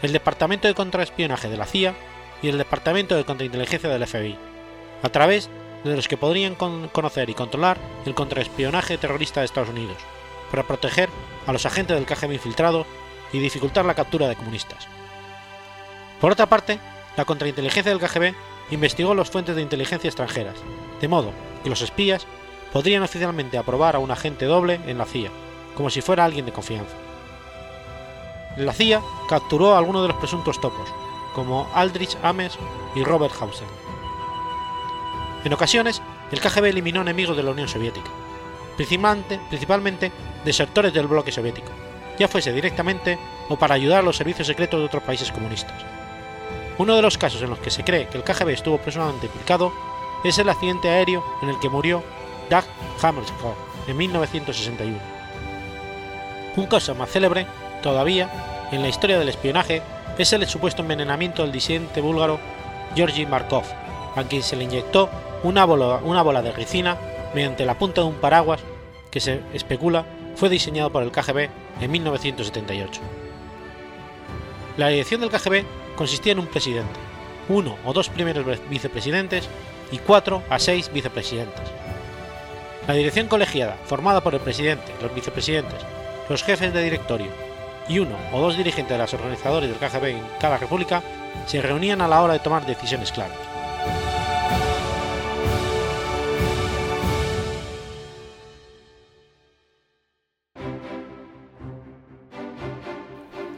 el 0.00 0.14
Departamento 0.14 0.66
de 0.66 0.72
Contraespionaje 0.72 1.50
de 1.50 1.58
la 1.58 1.66
CIA 1.66 1.94
y 2.40 2.48
el 2.48 2.56
Departamento 2.56 3.14
de 3.14 3.26
Contrainteligencia 3.26 3.90
del 3.90 4.06
FBI, 4.06 4.38
a 5.02 5.08
través 5.10 5.50
de 5.84 5.94
los 5.94 6.08
que 6.08 6.16
podrían 6.16 6.54
conocer 6.54 7.28
y 7.28 7.34
controlar 7.34 7.76
el 8.06 8.14
contraespionaje 8.14 8.96
terrorista 8.96 9.40
de 9.40 9.44
Estados 9.44 9.68
Unidos, 9.68 9.98
para 10.50 10.62
proteger 10.62 11.10
a 11.46 11.52
los 11.52 11.66
agentes 11.66 11.94
del 11.94 12.06
KGB 12.06 12.32
infiltrados 12.32 12.86
y 13.34 13.38
dificultar 13.38 13.84
la 13.84 13.92
captura 13.92 14.28
de 14.28 14.36
comunistas. 14.36 14.88
Por 16.22 16.32
otra 16.32 16.46
parte, 16.46 16.78
la 17.18 17.26
contrainteligencia 17.26 17.94
del 17.94 18.00
KGB 18.00 18.34
investigó 18.70 19.14
las 19.14 19.28
fuentes 19.28 19.56
de 19.56 19.60
inteligencia 19.60 20.08
extranjeras, 20.08 20.56
de 21.02 21.08
modo 21.08 21.32
que 21.62 21.68
los 21.68 21.82
espías 21.82 22.26
podrían 22.72 23.02
oficialmente 23.02 23.58
aprobar 23.58 23.94
a 23.94 23.98
un 23.98 24.10
agente 24.10 24.46
doble 24.46 24.80
en 24.86 24.96
la 24.96 25.04
CIA, 25.04 25.30
como 25.74 25.90
si 25.90 26.00
fuera 26.00 26.24
alguien 26.24 26.46
de 26.46 26.52
confianza. 26.52 27.03
La 28.56 28.72
CIA 28.72 29.02
capturó 29.28 29.74
a 29.74 29.78
algunos 29.78 30.02
de 30.02 30.08
los 30.08 30.16
presuntos 30.16 30.60
topos, 30.60 30.88
como 31.34 31.68
Aldrich 31.74 32.16
Ames 32.22 32.56
y 32.94 33.02
Robert 33.02 33.34
Hausen. 33.40 33.66
En 35.44 35.52
ocasiones, 35.52 36.00
el 36.30 36.40
KGB 36.40 36.66
eliminó 36.66 37.00
enemigos 37.00 37.36
de 37.36 37.42
la 37.42 37.50
Unión 37.50 37.68
Soviética, 37.68 38.10
principalmente, 38.76 39.40
principalmente 39.48 40.12
desertores 40.44 40.94
del 40.94 41.08
bloque 41.08 41.32
soviético, 41.32 41.70
ya 42.18 42.28
fuese 42.28 42.52
directamente 42.52 43.18
o 43.48 43.56
para 43.56 43.74
ayudar 43.74 43.98
a 43.98 44.02
los 44.02 44.16
servicios 44.16 44.46
secretos 44.46 44.78
de 44.78 44.86
otros 44.86 45.02
países 45.02 45.32
comunistas. 45.32 45.84
Uno 46.78 46.94
de 46.94 47.02
los 47.02 47.18
casos 47.18 47.42
en 47.42 47.50
los 47.50 47.58
que 47.58 47.70
se 47.70 47.84
cree 47.84 48.08
que 48.08 48.18
el 48.18 48.24
KGB 48.24 48.50
estuvo 48.50 48.78
personalmente 48.78 49.26
implicado 49.26 49.72
es 50.22 50.38
el 50.38 50.48
accidente 50.48 50.88
aéreo 50.88 51.24
en 51.42 51.48
el 51.48 51.58
que 51.58 51.68
murió 51.68 52.02
Dag 52.48 52.64
Hammarskjöld 53.02 53.56
en 53.88 53.96
1961. 53.96 54.98
Un 56.56 56.66
caso 56.66 56.94
más 56.94 57.10
célebre, 57.10 57.46
todavía, 57.84 58.30
en 58.72 58.80
la 58.80 58.88
historia 58.88 59.18
del 59.18 59.28
espionaje 59.28 59.82
es 60.16 60.32
el 60.32 60.46
supuesto 60.46 60.80
envenenamiento 60.80 61.42
del 61.42 61.52
disidente 61.52 62.00
búlgaro 62.00 62.40
Georgi 62.96 63.26
Markov, 63.26 63.64
a 64.16 64.24
quien 64.24 64.42
se 64.42 64.56
le 64.56 64.64
inyectó 64.64 65.10
una 65.42 65.66
bola, 65.66 66.00
una 66.02 66.22
bola 66.22 66.40
de 66.40 66.50
ricina 66.50 66.96
mediante 67.34 67.66
la 67.66 67.76
punta 67.76 68.00
de 68.00 68.06
un 68.06 68.14
paraguas 68.14 68.60
que 69.10 69.20
se 69.20 69.42
especula 69.52 70.06
fue 70.34 70.48
diseñado 70.48 70.90
por 70.90 71.02
el 71.02 71.12
KGB 71.12 71.50
en 71.82 71.90
1978. 71.90 73.02
La 74.78 74.88
dirección 74.88 75.20
del 75.20 75.30
KGB 75.30 75.64
consistía 75.94 76.32
en 76.32 76.38
un 76.38 76.46
presidente, 76.46 76.98
uno 77.50 77.76
o 77.84 77.92
dos 77.92 78.08
primeros 78.08 78.46
vicepresidentes 78.70 79.46
y 79.92 79.98
cuatro 79.98 80.42
a 80.48 80.58
seis 80.58 80.90
vicepresidentes. 80.90 81.68
La 82.88 82.94
dirección 82.94 83.28
colegiada, 83.28 83.76
formada 83.84 84.22
por 84.22 84.34
el 84.34 84.40
presidente, 84.40 84.90
los 85.02 85.14
vicepresidentes, 85.14 85.82
los 86.30 86.42
jefes 86.42 86.72
de 86.72 86.82
directorio 86.82 87.53
y 87.88 87.98
uno 87.98 88.16
o 88.32 88.40
dos 88.40 88.56
dirigentes 88.56 88.96
de 88.96 88.98
los 88.98 89.14
organizadores 89.14 89.68
del 89.68 89.78
KGB 89.78 90.04
en 90.06 90.22
cada 90.40 90.58
república, 90.58 91.02
se 91.46 91.60
reunían 91.60 92.00
a 92.00 92.08
la 92.08 92.22
hora 92.22 92.34
de 92.34 92.38
tomar 92.38 92.66
decisiones 92.66 93.12
claras. 93.12 93.36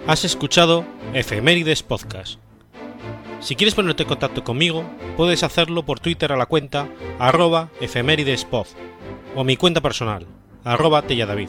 Has 0.06 0.24
escuchado 0.24 0.84
Efemérides 1.14 1.82
Podcast. 1.82 2.38
Si 3.40 3.56
quieres 3.56 3.74
ponerte 3.74 4.04
en 4.04 4.08
contacto 4.08 4.44
conmigo, 4.44 4.84
puedes 5.16 5.42
hacerlo 5.42 5.84
por 5.84 5.98
Twitter 5.98 6.32
a 6.32 6.36
la 6.36 6.46
cuenta 6.46 6.88
arroba 7.18 7.70
o 9.34 9.44
mi 9.44 9.56
cuenta 9.56 9.80
personal, 9.80 10.26
arroba 10.62 11.02
telladavid, 11.02 11.48